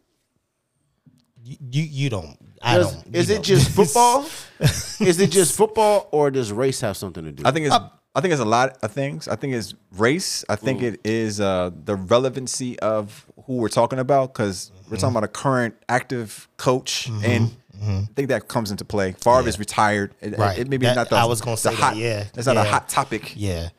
you 1.43 1.57
you, 1.71 1.83
you 1.83 2.09
don't 2.09 2.37
I 2.61 2.77
Does- 2.77 2.93
don't. 3.03 3.15
is 3.15 3.29
you 3.29 3.35
it 3.35 3.37
know. 3.39 3.43
just 3.43 3.69
football? 3.75 4.25
is 4.59 5.19
it 5.19 5.31
just 5.31 5.55
football, 5.55 6.09
or 6.11 6.29
does 6.31 6.51
race 6.51 6.81
have 6.81 6.97
something 6.97 7.23
to 7.23 7.31
do? 7.31 7.43
I 7.45 7.51
think 7.51 7.65
it's 7.67 7.75
uh, 7.75 7.89
I 8.15 8.21
think 8.21 8.31
it's 8.31 8.41
a 8.41 8.45
lot 8.45 8.77
of 8.81 8.91
things. 8.91 9.27
I 9.27 9.35
think 9.35 9.53
it's 9.53 9.73
race. 9.91 10.45
I 10.47 10.55
think 10.55 10.81
it 10.81 11.01
is 11.03 11.41
uh, 11.41 11.71
the 11.83 11.95
relevancy 11.97 12.79
of 12.79 13.25
who 13.45 13.57
we're 13.57 13.67
talking 13.67 13.99
about 13.99 14.33
because 14.33 14.71
we're 14.89 14.95
talking 14.95 15.09
mm-hmm. 15.09 15.17
about 15.17 15.23
a 15.25 15.27
current 15.27 15.75
active 15.89 16.47
coach, 16.55 17.09
mm-hmm. 17.09 17.25
and 17.25 17.49
mm-hmm. 17.75 17.99
I 18.03 18.13
think 18.15 18.29
that 18.29 18.47
comes 18.47 18.71
into 18.71 18.85
play. 18.85 19.11
Favre 19.11 19.47
is 19.49 19.59
retired. 19.59 20.15
It, 20.21 20.37
Right. 20.37 20.57
it 20.57 20.69
maybe 20.69 20.85
That- 20.85 20.95
not 20.95 21.09
the 21.09 21.17
I 21.17 21.25
was 21.25 21.41
gonna 21.41 21.57
the 21.57 21.61
say 21.61 21.69
that, 21.71 21.75
hot, 21.75 21.97
yeah. 21.97 22.25
It's 22.35 22.47
not 22.47 22.55
a 22.55 22.63
hot 22.63 22.87
topic. 22.87 23.33
Yeah. 23.35 23.69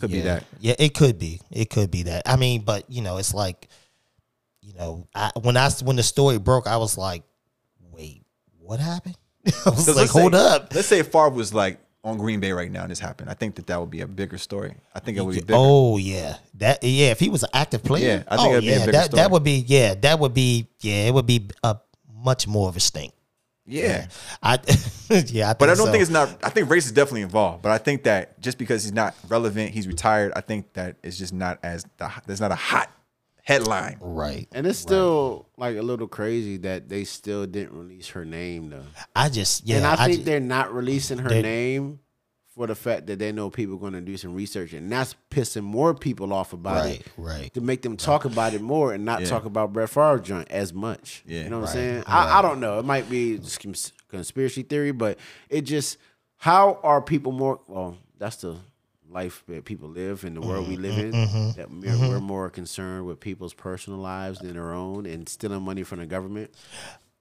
Could 0.00 0.10
be 0.10 0.20
that. 0.22 0.44
Yeah, 0.60 0.74
it 0.78 0.92
could 0.92 1.18
be. 1.18 1.40
It 1.50 1.70
could 1.70 1.90
be 1.90 2.02
that. 2.04 2.24
I 2.26 2.36
mean, 2.36 2.62
but 2.62 2.90
you 2.90 3.00
know, 3.00 3.16
it's 3.16 3.32
like, 3.32 3.68
you 4.60 4.74
know, 4.74 5.06
I, 5.14 5.30
when 5.40 5.56
I 5.56 5.70
when 5.82 5.96
the 5.96 6.02
story 6.02 6.38
broke, 6.38 6.66
I 6.66 6.76
was 6.76 6.98
like, 6.98 7.22
wait, 7.90 8.22
what 8.58 8.80
happened? 8.80 9.16
I 9.46 9.50
was 9.70 9.86
'Cause 9.86 9.88
like, 9.88 9.96
let's 9.96 10.12
say- 10.12 10.20
hold 10.20 10.34
up. 10.34 10.74
Let's 10.74 10.88
say 10.88 11.02
Favre 11.02 11.30
was 11.30 11.54
like 11.54 11.78
on 12.04 12.18
Green 12.18 12.38
Bay 12.38 12.52
right 12.52 12.70
now 12.70 12.82
and 12.82 12.90
this 12.90 13.00
happened. 13.00 13.30
I 13.30 13.34
think 13.34 13.54
that 13.56 13.66
that 13.66 13.80
would 13.80 13.90
be 13.90 14.02
a 14.02 14.06
bigger 14.06 14.38
story. 14.38 14.74
I 14.94 15.00
think 15.00 15.16
it 15.18 15.22
would 15.22 15.34
be 15.34 15.40
bigger. 15.40 15.54
Oh 15.56 15.96
yeah, 15.96 16.36
that 16.54 16.84
yeah. 16.84 17.10
If 17.10 17.18
he 17.20 17.30
was 17.30 17.42
an 17.42 17.50
active 17.54 17.82
player, 17.82 18.18
Yeah, 18.18 18.22
I 18.28 18.36
think 18.36 18.48
oh, 18.48 18.52
it'd 18.52 18.62
be 18.62 18.68
a 18.68 18.72
oh, 18.72 18.74
yeah, 18.74 18.78
bigger 18.86 18.92
that 18.92 19.04
story. 19.06 19.20
that 19.22 19.30
would 19.30 19.42
be 19.44 19.64
yeah, 19.66 19.94
that 19.94 20.18
would 20.18 20.34
be 20.34 20.68
yeah, 20.80 21.06
it 21.08 21.14
would 21.14 21.26
be 21.26 21.48
a 21.62 21.76
much 22.14 22.46
more 22.46 22.68
of 22.68 22.76
a 22.76 22.80
stink. 22.80 23.12
yeah. 23.66 24.06
I 24.42 24.58
yeah, 25.26 25.50
I 25.50 25.54
But 25.54 25.70
I 25.70 25.74
don't 25.74 25.86
so. 25.86 25.92
think 25.92 26.02
it's 26.02 26.10
not. 26.10 26.28
I 26.44 26.50
think 26.50 26.68
race 26.70 26.86
is 26.86 26.92
definitely 26.92 27.22
involved. 27.22 27.62
But 27.62 27.72
I 27.72 27.78
think 27.78 28.02
that 28.04 28.40
just 28.40 28.58
because 28.58 28.82
he's 28.84 28.92
not 28.92 29.14
relevant, 29.28 29.70
he's 29.72 29.86
retired. 29.88 30.32
I 30.36 30.40
think 30.42 30.72
that 30.74 30.96
it's 31.02 31.16
just 31.18 31.32
not 31.32 31.58
as 31.62 31.84
the, 31.96 32.10
there's 32.26 32.40
not 32.40 32.52
a 32.52 32.56
hot 32.56 32.90
headline. 33.44 33.98
right. 34.00 34.48
and 34.52 34.66
it's 34.66 34.78
still 34.78 35.48
like 35.56 35.76
a 35.76 35.82
little 35.82 36.08
crazy 36.08 36.56
that 36.58 36.88
they 36.88 37.04
still 37.04 37.46
didn't 37.46 37.72
release 37.78 38.08
her 38.08 38.24
name 38.24 38.70
though. 38.70 38.84
I 39.14 39.28
just 39.28 39.66
yeah, 39.66 39.76
and 39.76 39.86
I, 39.86 40.06
think 40.06 40.18
ju- 40.18 40.24
they're 40.24 40.40
not 40.40 40.74
releasing 40.74 41.18
her 41.18 41.28
name 41.30 42.00
for 42.54 42.66
the 42.68 42.74
fact 42.74 43.06
that 43.08 43.18
they 43.18 43.32
know 43.32 43.50
people 43.50 43.74
are 43.74 43.78
going 43.80 43.94
to 43.94 44.00
do 44.00 44.16
some 44.16 44.32
research, 44.34 44.72
and 44.74 44.90
that's 44.90 45.16
pissing 45.28 45.64
more 45.64 45.92
people 45.92 46.32
off 46.32 46.52
about 46.52 46.84
right, 46.84 47.00
it 47.00 47.06
right. 47.16 47.52
to 47.52 47.60
make 47.60 47.82
them 47.82 47.96
talk 47.96 48.24
about 48.24 48.54
it 48.54 48.62
more 48.62 48.92
and 48.94 49.04
not 49.04 49.22
Yeah. 49.22 49.26
talk 49.26 49.44
about 49.44 49.72
Brett 49.72 49.90
Favre 49.90 50.20
joint 50.20 50.48
as 50.52 50.72
much. 50.72 51.24
Yeah. 51.26 51.42
you 51.42 51.50
know 51.50 51.58
what 51.58 51.66
Right, 51.66 51.70
I'm 51.70 51.74
saying? 51.94 52.04
I, 52.06 52.38
I 52.38 52.42
don't 52.42 52.60
know. 52.60 52.78
It 52.78 52.84
might 52.84 53.10
be 53.10 53.38
just 53.38 53.58
conspiracy 54.08 54.62
theory, 54.62 54.92
but 54.92 55.18
it 55.50 55.62
just 55.62 55.98
how 56.36 56.78
are 56.84 57.02
people 57.02 57.32
more? 57.32 57.58
Well, 57.66 57.96
that's 58.18 58.36
the 58.36 58.56
life 59.14 59.44
that 59.48 59.64
people 59.64 59.88
live 59.88 60.24
in 60.24 60.34
the 60.34 60.40
world 60.40 60.68
we 60.68 60.76
live 60.76 60.98
in. 60.98 61.12
Mm-hmm. 61.12 61.50
That 61.58 61.70
we're, 61.70 62.08
we're 62.08 62.20
more 62.20 62.50
concerned 62.50 63.06
with 63.06 63.20
people's 63.20 63.54
personal 63.54 63.98
lives 64.00 64.40
than 64.40 64.54
their 64.54 64.72
own, 64.72 65.06
and 65.06 65.28
stealing 65.28 65.62
money 65.62 65.84
from 65.84 66.00
the 66.00 66.06
government. 66.06 66.50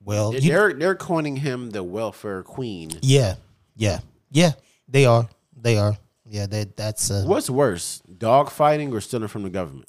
Well, 0.04 0.34
you, 0.34 0.42
They're 0.42 0.74
they're 0.74 0.96
coining 0.96 1.38
him 1.38 1.70
the 1.70 1.84
welfare 1.84 2.44
queen. 2.44 2.90
yeah, 3.02 3.36
yeah, 3.76 4.00
yeah. 4.32 4.54
They 4.90 5.06
are, 5.06 5.30
they 5.56 5.78
are. 5.78 5.96
Yeah, 6.28 6.48
that 6.48 6.76
that's 6.76 7.10
uh, 7.12 7.24
What's 7.26 7.50
worse, 7.50 8.02
dog 8.18 8.50
fighting 8.50 8.92
or 8.94 9.00
stealing 9.02 9.28
from 9.30 9.44
the 9.44 9.50
government? 9.50 9.88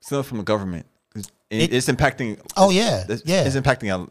stealing 0.00 0.22
from 0.24 0.38
the 0.38 0.44
government. 0.44 0.86
It's, 1.16 1.28
It- 1.50 1.72
it's 1.72 1.88
impacting. 1.88 2.38
Oh, 2.56 2.70
yeah, 2.70 3.04
it's, 3.08 3.22
yeah. 3.24 3.42
It's 3.44 3.56
impacting 3.56 4.08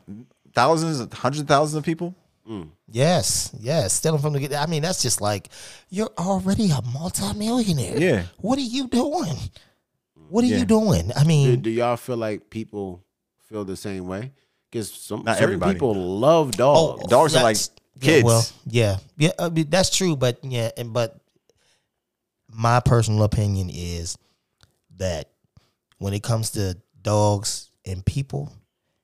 thousands, 0.53 0.99
hundreds 1.13 1.41
of 1.41 1.47
thousands 1.47 1.77
of 1.77 1.83
people. 1.85 2.13
Yes, 2.91 3.51
yes. 3.59 3.93
Stealing 3.93 4.21
from 4.21 4.33
the. 4.33 4.55
I 4.55 4.67
mean, 4.67 4.83
that's 4.83 5.01
just 5.01 5.19
like 5.21 5.49
you're 5.89 6.11
already 6.17 6.69
a 6.71 6.81
multimillionaire. 6.93 7.97
Yeah. 7.97 8.23
What 8.37 8.57
are 8.59 8.61
you 8.61 8.87
doing? 8.87 9.35
What 10.29 10.43
are 10.43 10.47
Yeah. 10.47 10.57
you 10.59 10.65
doing? 10.65 11.11
I 11.15 11.23
mean, 11.23 11.61
do 11.61 11.69
y'all 11.69 11.97
feel 11.97 12.17
like 12.17 12.49
people 12.49 13.03
feel 13.49 13.65
the 13.65 13.75
same 13.75 14.07
way? 14.07 14.31
Because 14.71 14.91
some 14.91 15.23
Not 15.23 15.37
certain 15.37 15.43
everybody. 15.55 15.73
people 15.73 15.93
love 15.95 16.51
dogs. 16.51 17.01
oh, 17.03 17.07
Dogs 17.07 17.35
are 17.35 17.43
like 17.43 17.57
kids. 17.57 17.71
Yeah, 18.17 18.23
well, 18.23 18.45
yeah, 18.65 18.97
yeah. 19.17 19.31
I 19.39 19.49
mean, 19.49 19.69
that's 19.69 19.95
true, 19.95 20.15
but 20.15 20.43
yeah, 20.43 20.69
and 20.77 20.93
but 20.93 21.17
my 22.51 22.79
personal 22.79 23.23
opinion 23.23 23.69
is 23.71 24.17
that 24.97 25.29
when 25.97 26.13
it 26.13 26.23
comes 26.23 26.51
to 26.51 26.77
dogs 27.01 27.69
and 27.85 28.05
people, 28.05 28.51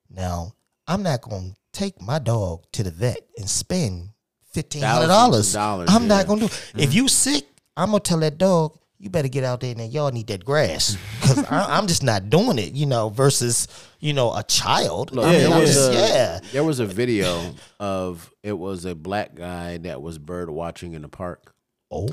now 0.09 0.53
I'm 0.87 1.03
not 1.03 1.21
going 1.21 1.51
to 1.51 1.55
take 1.73 2.01
my 2.01 2.19
dog 2.19 2.63
to 2.73 2.83
the 2.83 2.91
vet 2.91 3.19
and 3.37 3.49
spend 3.49 4.09
fifteen 4.51 4.83
hundred 4.83 5.07
dollars. 5.07 5.55
I'm 5.55 6.07
not 6.07 6.27
going 6.27 6.41
to 6.41 6.47
do. 6.47 6.53
If 6.53 6.89
mm-hmm. 6.89 6.91
you 6.91 7.07
sick, 7.07 7.45
I'm 7.75 7.87
gonna 7.87 7.99
tell 7.99 8.19
that 8.19 8.37
dog. 8.37 8.77
You 8.99 9.09
better 9.09 9.29
get 9.29 9.43
out 9.43 9.61
there 9.61 9.73
and 9.75 9.91
y'all 9.91 10.11
need 10.11 10.27
that 10.27 10.45
grass 10.45 10.95
because 11.21 11.43
I'm 11.49 11.87
just 11.87 12.03
not 12.03 12.29
doing 12.29 12.59
it, 12.59 12.73
you 12.73 12.85
know. 12.85 13.09
Versus, 13.09 13.67
you 13.99 14.13
know, 14.13 14.31
a 14.31 14.43
child. 14.43 15.11
Look, 15.11 15.25
I 15.25 15.31
mean, 15.31 15.49
there, 15.49 15.59
was 15.59 15.73
just- 15.73 15.91
a, 15.91 15.93
yeah. 15.95 16.39
there 16.51 16.63
was 16.63 16.79
a 16.79 16.85
video 16.85 17.55
of 17.79 18.31
it 18.43 18.53
was 18.53 18.85
a 18.85 18.93
black 18.93 19.33
guy 19.33 19.77
that 19.79 20.03
was 20.03 20.19
bird 20.19 20.51
watching 20.51 20.93
in 20.93 21.01
the 21.01 21.07
park, 21.07 21.55
Oh, 21.89 22.09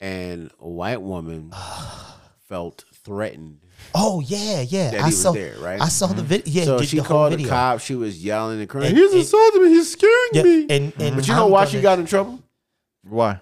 and 0.00 0.50
a 0.60 0.68
white 0.68 1.02
woman 1.02 1.52
felt 2.48 2.84
threatened. 2.94 3.60
Oh 3.94 4.20
yeah, 4.20 4.60
yeah. 4.62 4.90
That 4.90 5.00
I 5.00 5.02
he 5.04 5.06
was 5.06 5.22
saw. 5.22 5.32
there, 5.32 5.56
right? 5.58 5.80
I 5.80 5.88
saw 5.88 6.06
the 6.06 6.14
mm-hmm. 6.14 6.24
video. 6.26 6.52
Yeah, 6.52 6.64
so 6.64 6.78
did 6.78 6.88
she 6.88 6.98
the 6.98 7.04
called 7.04 7.32
the 7.32 7.36
video. 7.38 7.50
cops. 7.50 7.84
She 7.84 7.94
was 7.94 8.24
yelling 8.24 8.60
and 8.60 8.68
crying. 8.68 8.88
And- 8.88 8.96
He's 8.96 9.12
and- 9.12 9.20
assaulting 9.22 9.62
me. 9.64 9.68
He's 9.70 9.92
scaring 9.92 10.28
Yeah, 10.32 10.42
me. 10.42 10.62
and, 10.62 10.70
and 10.70 10.92
mm-hmm. 10.92 11.16
but 11.16 11.28
you 11.28 11.34
know 11.34 11.46
I'm 11.46 11.50
why 11.50 11.60
gonna- 11.60 11.70
she 11.70 11.80
got 11.80 11.98
in 11.98 12.06
trouble? 12.06 12.40
Why? 13.02 13.40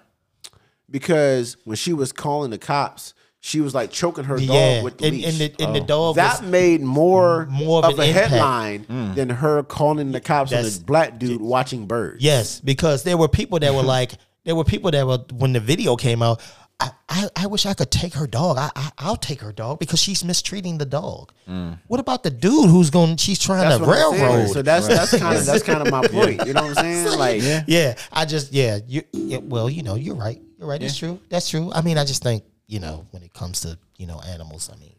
Because 0.89 1.57
when 1.65 1.75
she 1.77 1.93
was 1.93 2.11
calling 2.11 2.49
the 2.49 2.57
cops, 2.57 3.13
she 3.41 3.61
was 3.61 3.75
like 3.75 3.91
choking 3.91 4.23
her 4.25 4.37
Yeah, 4.37 4.75
dog 4.75 4.83
with 4.83 4.97
the 4.97 5.07
and, 5.07 5.15
leash. 5.17 5.25
and 5.25 5.37
the 5.37 5.63
and 5.63 5.75
the 5.75 5.81
dog 5.81 6.15
that 6.15 6.41
was 6.41 6.49
made 6.49 6.81
more, 6.81 7.45
more 7.45 7.85
of, 7.85 7.93
of 7.93 7.99
a 7.99 8.07
impact. 8.09 8.31
headline 8.31 8.85
mm. 8.85 9.15
than 9.15 9.29
her 9.29 9.63
calling 9.63 10.11
the 10.11 10.19
cops 10.19 10.51
on 10.51 10.57
That's- 10.57 10.77
a 10.77 10.83
black 10.83 11.19
dude 11.19 11.41
watching 11.41 11.85
birds. 11.85 12.23
yes 12.23 12.59
because 12.59 13.03
there 13.03 13.17
were 13.17 13.27
people 13.27 13.59
that 13.59 13.73
were 13.73 13.83
like 13.97 14.13
there 14.45 14.55
were 14.55 14.63
people 14.63 14.89
that 14.91 15.05
were 15.05 15.19
when 15.33 15.53
the 15.53 15.59
video 15.59 15.95
came 15.95 16.21
out. 16.23 16.41
I, 16.79 16.91
I, 17.09 17.29
I 17.35 17.47
wish 17.47 17.65
I 17.65 17.73
could 17.73 17.91
take 17.91 18.13
her 18.13 18.25
dog. 18.25 18.57
I, 18.57 18.69
I 18.75 18.91
I'll 18.97 19.17
take 19.17 19.41
her 19.41 19.51
dog 19.51 19.79
because 19.79 19.99
she's 19.99 20.23
mistreating 20.23 20.77
the 20.77 20.85
dog. 20.85 21.33
Mm. 21.47 21.77
What 21.87 21.99
about 21.99 22.23
the 22.23 22.29
dude 22.29 22.69
who's 22.69 22.89
going? 22.89 23.17
She's 23.17 23.39
trying 23.39 23.67
That's 23.67 23.79
to 23.79 23.85
what 23.85 23.97
I'm 23.97 24.19
railroad. 24.19 24.49
So 24.49 24.61
that's 24.61 24.87
that's 24.87 25.17
kind 25.17 25.37
of 25.37 25.45
that's 25.45 25.63
kind 25.63 25.81
of 25.81 25.91
my 25.91 26.07
point. 26.07 26.45
You 26.45 26.53
know 26.53 26.61
what 26.61 26.77
I'm 26.77 26.83
saying? 26.83 27.17
Like, 27.17 27.41
yeah. 27.41 27.63
yeah 27.67 27.95
I 28.11 28.25
just 28.25 28.53
yeah, 28.53 28.79
you 28.87 29.03
yeah, 29.11 29.39
well, 29.39 29.69
you 29.69 29.83
know, 29.83 29.95
you're 29.95 30.15
right. 30.15 30.41
You're 30.57 30.67
right. 30.67 30.79
That's 30.79 30.97
true. 30.97 31.19
That's 31.29 31.49
true. 31.49 31.71
I 31.73 31.81
mean, 31.81 31.97
I 31.97 32.05
just 32.05 32.23
think, 32.23 32.43
you 32.67 32.79
know, 32.79 33.05
when 33.11 33.23
it 33.23 33.33
comes 33.33 33.61
to, 33.61 33.77
you 33.97 34.07
know, 34.07 34.21
animals, 34.27 34.69
I 34.73 34.77
mean, 34.77 34.91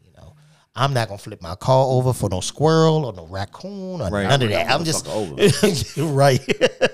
I'm 0.75 0.93
not 0.93 1.09
gonna 1.09 1.17
flip 1.17 1.41
my 1.41 1.55
car 1.55 1.85
over 1.85 2.13
for 2.13 2.29
no 2.29 2.39
squirrel 2.39 3.03
or 3.05 3.11
no 3.13 3.27
raccoon 3.27 3.99
or 4.01 4.09
Right. 4.09 4.27
none 4.27 4.41
of 4.41 4.49
that. 4.49 4.69
I'm 4.71 4.85
just 4.85 5.05
motherfucker 5.05 6.15
right. 6.15 6.39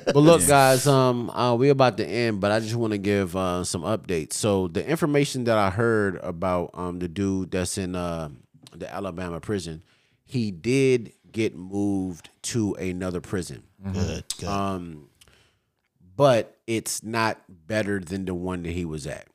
But 0.05 0.15
look, 0.17 0.47
guys, 0.47 0.87
um, 0.87 1.29
uh, 1.29 1.53
we're 1.55 1.71
about 1.73 1.97
to 1.97 2.05
end, 2.07 2.39
but 2.41 2.51
I 2.51 2.59
just 2.59 2.73
want 2.75 2.91
to 2.93 2.97
give 2.97 3.35
uh, 3.35 3.63
some 3.63 3.83
updates. 3.83 4.33
So 4.33 4.67
the 4.67 4.83
information 4.87 5.43
that 5.43 5.57
I 5.59 5.69
heard 5.69 6.15
about 6.23 6.71
um 6.73 6.97
the 6.99 7.07
dude 7.07 7.51
that's 7.51 7.77
in 7.77 7.95
uh 7.95 8.29
the 8.75 8.91
Alabama 8.91 9.39
prison, 9.39 9.83
he 10.25 10.49
did 10.51 11.13
get 11.31 11.55
moved 11.55 12.29
to 12.41 12.73
another 12.75 13.21
prison, 13.21 13.63
good, 13.93 14.23
good. 14.39 14.47
um, 14.49 15.07
but 16.15 16.57
it's 16.65 17.03
not 17.03 17.39
better 17.67 17.99
than 17.99 18.25
the 18.25 18.33
one 18.33 18.63
that 18.63 18.71
he 18.71 18.85
was 18.85 19.05
at. 19.05 19.27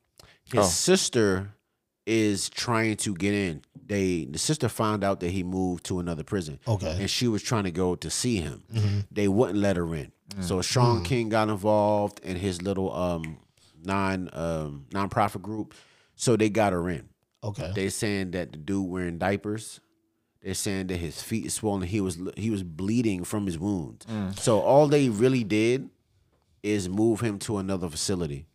His 0.45 0.61
Oh. 0.61 0.69
sister 0.69 1.53
is 2.07 2.49
trying 2.51 2.97
to 2.97 3.15
get 3.15 3.33
in. 3.35 3.63
They 3.93 4.25
the 4.25 4.39
sister 4.39 4.71
found 4.71 5.05
out 5.05 5.21
that 5.21 5.33
he 5.33 5.43
moved 5.43 5.85
to 5.85 5.99
another 5.99 6.25
prison. 6.25 6.59
Okay. 6.67 6.97
And 6.99 7.11
she 7.11 7.29
was 7.29 7.43
trying 7.43 7.65
to 7.65 7.71
go 7.71 7.95
to 7.95 8.09
see 8.09 8.37
him. 8.39 8.63
Mm-hmm. 8.73 8.99
They 9.11 9.29
wouldn't 9.29 9.59
let 9.59 9.77
her 9.77 9.95
in. 9.95 10.13
Mm. 10.31 10.45
So 10.45 10.63
Shaun 10.63 11.01
mm. 11.01 11.05
King 11.05 11.29
got 11.29 11.51
involved 11.51 12.19
in 12.21 12.37
his 12.37 12.63
little 12.63 12.91
um 12.95 13.37
non 13.85 14.31
um 14.33 14.87
nonprofit 14.93 15.43
group. 15.43 15.75
So 16.17 16.37
they 16.37 16.49
got 16.49 16.73
her 16.73 16.89
in. 16.89 17.11
okay. 17.45 17.71
They 17.75 17.91
saying 17.91 18.31
that 18.31 18.53
the 18.53 18.59
dude 18.59 18.89
wearing 18.89 19.19
diapers. 19.19 19.81
They're 20.41 20.55
saying 20.55 20.87
that 20.87 20.97
his 20.97 21.23
feet 21.23 21.45
is 21.45 21.53
swollen. 21.53 21.83
He 21.83 22.01
was 22.01 22.19
he 22.35 22.49
was 22.49 22.63
bleeding 22.63 23.25
from 23.25 23.45
his 23.45 23.59
wounds. 23.59 24.07
Mm. 24.07 24.39
So 24.39 24.61
all 24.61 24.89
they 24.89 25.11
really 25.11 25.45
did 25.45 25.91
is 26.63 26.89
move 26.89 27.21
him 27.21 27.39
to 27.41 27.59
another 27.59 27.91
facility. 27.91 28.47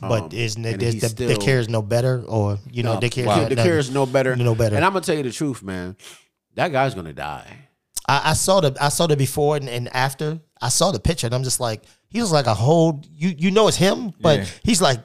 But 0.00 0.22
um, 0.24 0.28
isn't 0.32 0.64
is 0.66 1.00
the, 1.00 1.08
still- 1.08 1.28
the 1.28 1.36
care 1.36 1.58
is 1.58 1.68
no 1.68 1.82
better 1.82 2.22
or 2.26 2.58
you 2.70 2.82
know, 2.82 2.98
the 2.98 3.08
care 3.08 3.26
Wow. 3.26 3.48
The 3.48 3.56
care 3.56 3.78
is 3.78 3.90
no 3.90 4.06
better. 4.06 4.34
No 4.36 4.54
better. 4.54 4.76
And 4.76 4.84
I'm 4.84 4.92
gonna 4.92 5.04
tell 5.04 5.16
you 5.16 5.22
the 5.22 5.32
truth, 5.32 5.62
man. 5.62 5.96
That 6.54 6.72
guy's 6.72 6.94
gonna 6.94 7.12
die. 7.12 7.68
I, 8.08 8.30
I 8.30 8.32
saw 8.32 8.60
the 8.60 8.76
I 8.80 8.88
saw 8.88 9.06
the 9.06 9.16
before 9.16 9.56
and, 9.56 9.68
and 9.68 9.88
after. 9.94 10.40
I 10.60 10.68
saw 10.68 10.92
the 10.92 11.00
picture 11.00 11.26
and 11.26 11.34
I'm 11.34 11.42
just 11.44 11.60
like, 11.60 11.82
he 12.08 12.20
was 12.20 12.30
like 12.32 12.46
a 12.46 12.54
whole 12.54 13.02
you 13.12 13.34
you 13.36 13.50
know 13.50 13.68
it's 13.68 13.76
him, 13.76 14.12
but 14.20 14.40
Yeah. 14.40 14.46
he's 14.64 14.82
like 14.82 15.00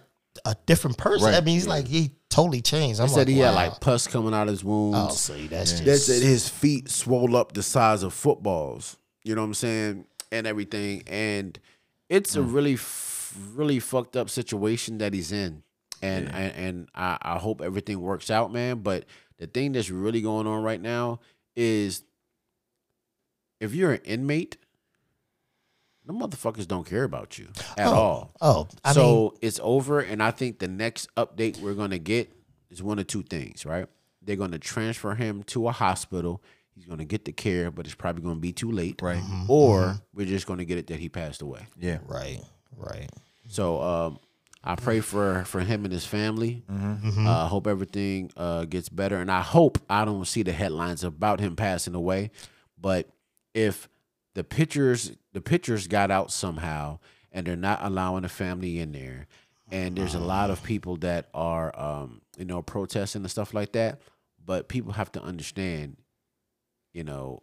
a 0.46 0.56
different 0.66 0.98
person. 0.98 1.34
I 1.34 1.42
mean, 1.42 1.56
he's 1.56 1.68
like 1.68 1.88
he 1.88 2.12
totally 2.30 2.62
changed. 2.62 3.00
I'm 3.00 3.08
They 3.08 3.14
said 3.14 3.20
like, 3.22 3.28
he 3.30 3.40
had 3.40 3.56
like 3.56 3.80
pus 3.80 4.08
coming 4.08 4.34
out 4.34 4.44
of 4.48 4.50
his 4.54 4.64
wounds. 4.64 4.98
Oh, 5.00 5.14
see, 5.14 5.48
that's 5.48 5.72
just 5.72 5.86
They 5.86 5.96
said 5.98 6.22
his 6.22 6.48
feet 6.50 6.90
swole 6.90 7.36
up 7.36 7.54
the 7.54 7.64
size 7.64 8.04
of 8.04 8.14
footballs. 8.14 8.98
You 9.24 9.36
know 9.36 9.42
what 9.42 9.48
I'm 9.48 9.54
saying? 9.56 10.06
And 10.32 10.46
everything. 10.48 11.04
And 11.08 11.58
it's 12.10 12.36
a 12.36 12.42
really, 12.42 12.74
f- 12.76 13.07
really 13.54 13.80
fucked 13.80 14.16
up 14.16 14.30
situation 14.30 15.00
that 15.00 15.14
he's 15.14 15.32
in. 15.32 15.64
And 16.02 16.28
and, 16.28 16.54
and 16.56 16.90
I, 16.94 17.18
I 17.22 17.38
hope 17.38 17.62
everything 17.62 18.00
works 18.02 18.30
out, 18.30 18.54
man. 18.54 18.80
But 18.80 19.06
the 19.40 19.48
thing 19.48 19.72
that's 19.72 19.90
really 19.90 20.22
going 20.22 20.48
on 20.48 20.62
right 20.62 20.82
now 20.82 21.20
is 21.56 22.04
if 23.60 23.74
you're 23.74 23.94
an 23.94 24.02
inmate 24.04 24.58
the 26.08 26.14
motherfuckers 26.14 26.68
don't 26.68 26.88
care 26.88 27.04
about 27.04 27.38
you 27.38 27.50
at 27.78 27.88
oh, 27.88 27.94
all. 27.94 28.32
Oh, 28.42 28.68
I 28.84 28.90
mean, 28.90 28.96
so 28.96 29.38
it's 29.42 29.60
over, 29.62 30.00
and 30.00 30.24
I 30.24 30.32
think 30.32 30.60
the 30.60 30.68
next 30.68 31.14
update 31.16 31.60
we're 31.60 31.74
gonna 31.74 32.00
get 32.00 32.32
is 32.70 32.82
one 32.82 32.98
of 32.98 33.08
two 33.08 33.24
things, 33.24 33.66
right? 33.66 33.88
They're 34.22 34.38
gonna 34.38 34.58
transfer 34.58 35.16
him 35.16 35.44
to 35.48 35.68
a 35.68 35.72
hospital. 35.72 36.42
He's 36.74 36.86
gonna 36.86 37.06
get 37.06 37.26
the 37.26 37.34
care, 37.34 37.72
but 37.72 37.86
it's 37.86 37.96
probably 37.96 38.24
gonna 38.24 38.40
be 38.40 38.54
too 38.54 38.72
late, 38.72 39.02
Right. 39.02 39.22
Mm-hmm. 39.22 39.52
Or 39.52 39.80
mm-hmm. 39.82 39.98
we're 40.14 40.26
just 40.26 40.48
gonna 40.48 40.66
get 40.66 40.78
it 40.78 40.88
that 40.88 41.00
he 41.00 41.10
passed 41.10 41.42
away. 41.42 41.68
Yeah. 41.78 42.00
right, 42.08 42.40
right. 42.78 43.10
So 43.48 43.82
um, 43.82 44.20
I 44.64 44.76
pray 44.76 45.00
for 45.00 45.43
for 45.45 45.62
him 45.62 45.86
and 45.86 45.93
his 45.93 46.06
family. 46.06 46.64
Mm-hmm. 46.70 47.26
Uh, 47.26 47.48
hope 47.48 47.68
everything 47.68 48.32
uh, 48.36 48.66
gets 48.66 48.89
better, 48.89 49.18
and 49.18 49.32
I 49.32 49.41
hope 49.41 49.80
I 49.89 50.06
don't 50.06 50.26
see 50.26 50.43
the 50.43 50.52
headlines 50.52 51.04
about 51.04 51.39
him 51.39 51.56
passing 51.56 51.95
away. 51.95 52.32
But 52.80 53.10
if 53.54 53.88
the 54.36 54.43
pictures 54.43 55.14
the 55.34 55.41
pictures 55.41 55.88
got 55.88 56.12
out 56.12 56.32
somehow, 56.32 57.00
and 57.32 57.48
they're 57.48 57.56
not 57.56 57.80
allowing 57.82 58.24
the 58.24 58.30
family 58.30 58.80
in 58.80 58.91
there, 58.91 59.28
and 59.72 59.95
there's 59.95 60.16
a 60.16 60.20
lot 60.20 60.50
of 60.50 60.64
people 60.64 60.98
that 60.98 61.30
are 61.34 61.78
um, 61.80 62.22
you 62.38 62.45
know 62.45 62.62
protesting 62.62 63.22
and 63.22 63.32
stuff 63.32 63.54
like 63.54 63.72
that, 63.72 64.02
but 64.45 64.68
people 64.68 64.93
have 64.93 65.12
to 65.14 65.22
understand, 65.22 65.98
you 66.93 67.04
know, 67.04 67.41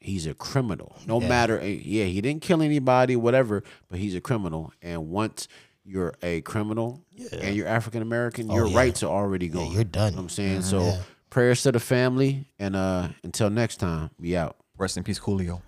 he's 0.00 0.26
a 0.26 0.34
criminal. 0.34 0.96
No 1.06 1.20
matter, 1.20 1.58
eh, 1.60 1.80
yeah, 1.82 2.04
he 2.04 2.20
didn't 2.20 2.42
kill 2.42 2.62
anybody, 2.62 3.16
whatever, 3.16 3.62
but 3.88 3.98
he's 3.98 4.14
a 4.14 4.20
criminal. 4.20 4.72
And 4.82 5.10
once 5.10 5.48
you're 5.84 6.14
a 6.22 6.40
criminal 6.42 7.02
and 7.32 7.56
you're 7.56 7.66
African 7.66 8.02
American, 8.02 8.50
your 8.50 8.66
yeah. 8.66 8.76
rights 8.76 9.02
are 9.02 9.10
already 9.10 9.48
gone. 9.48 9.72
you're 9.72 9.84
done. 9.84 10.12
You 10.12 10.16
know 10.16 10.16
what 10.16 10.22
I'm 10.24 10.28
saying 10.28 10.62
so. 10.62 10.98
Prayers 11.30 11.62
to 11.64 11.72
the 11.72 11.80
family, 11.80 12.46
and 12.58 12.74
uh 12.74 13.08
until 13.22 13.50
next 13.50 13.76
time, 13.76 14.10
be 14.18 14.34
out. 14.34 14.56
Rest 14.78 14.96
in 14.96 15.04
peace, 15.04 15.20
Coolio. 15.20 15.60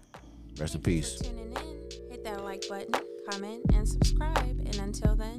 Rest 0.59 0.75
in 0.75 0.81
peace. 0.81 1.19
tuning 1.21 1.51
in. 1.51 2.11
Hit 2.11 2.25
that 2.25 2.43
like 2.45 2.65
button, 2.69 2.95
comment, 3.29 3.61
and 3.75 3.87
subscribe. 3.87 4.39
And 4.39 4.75
until 4.77 5.17
then, 5.17 5.39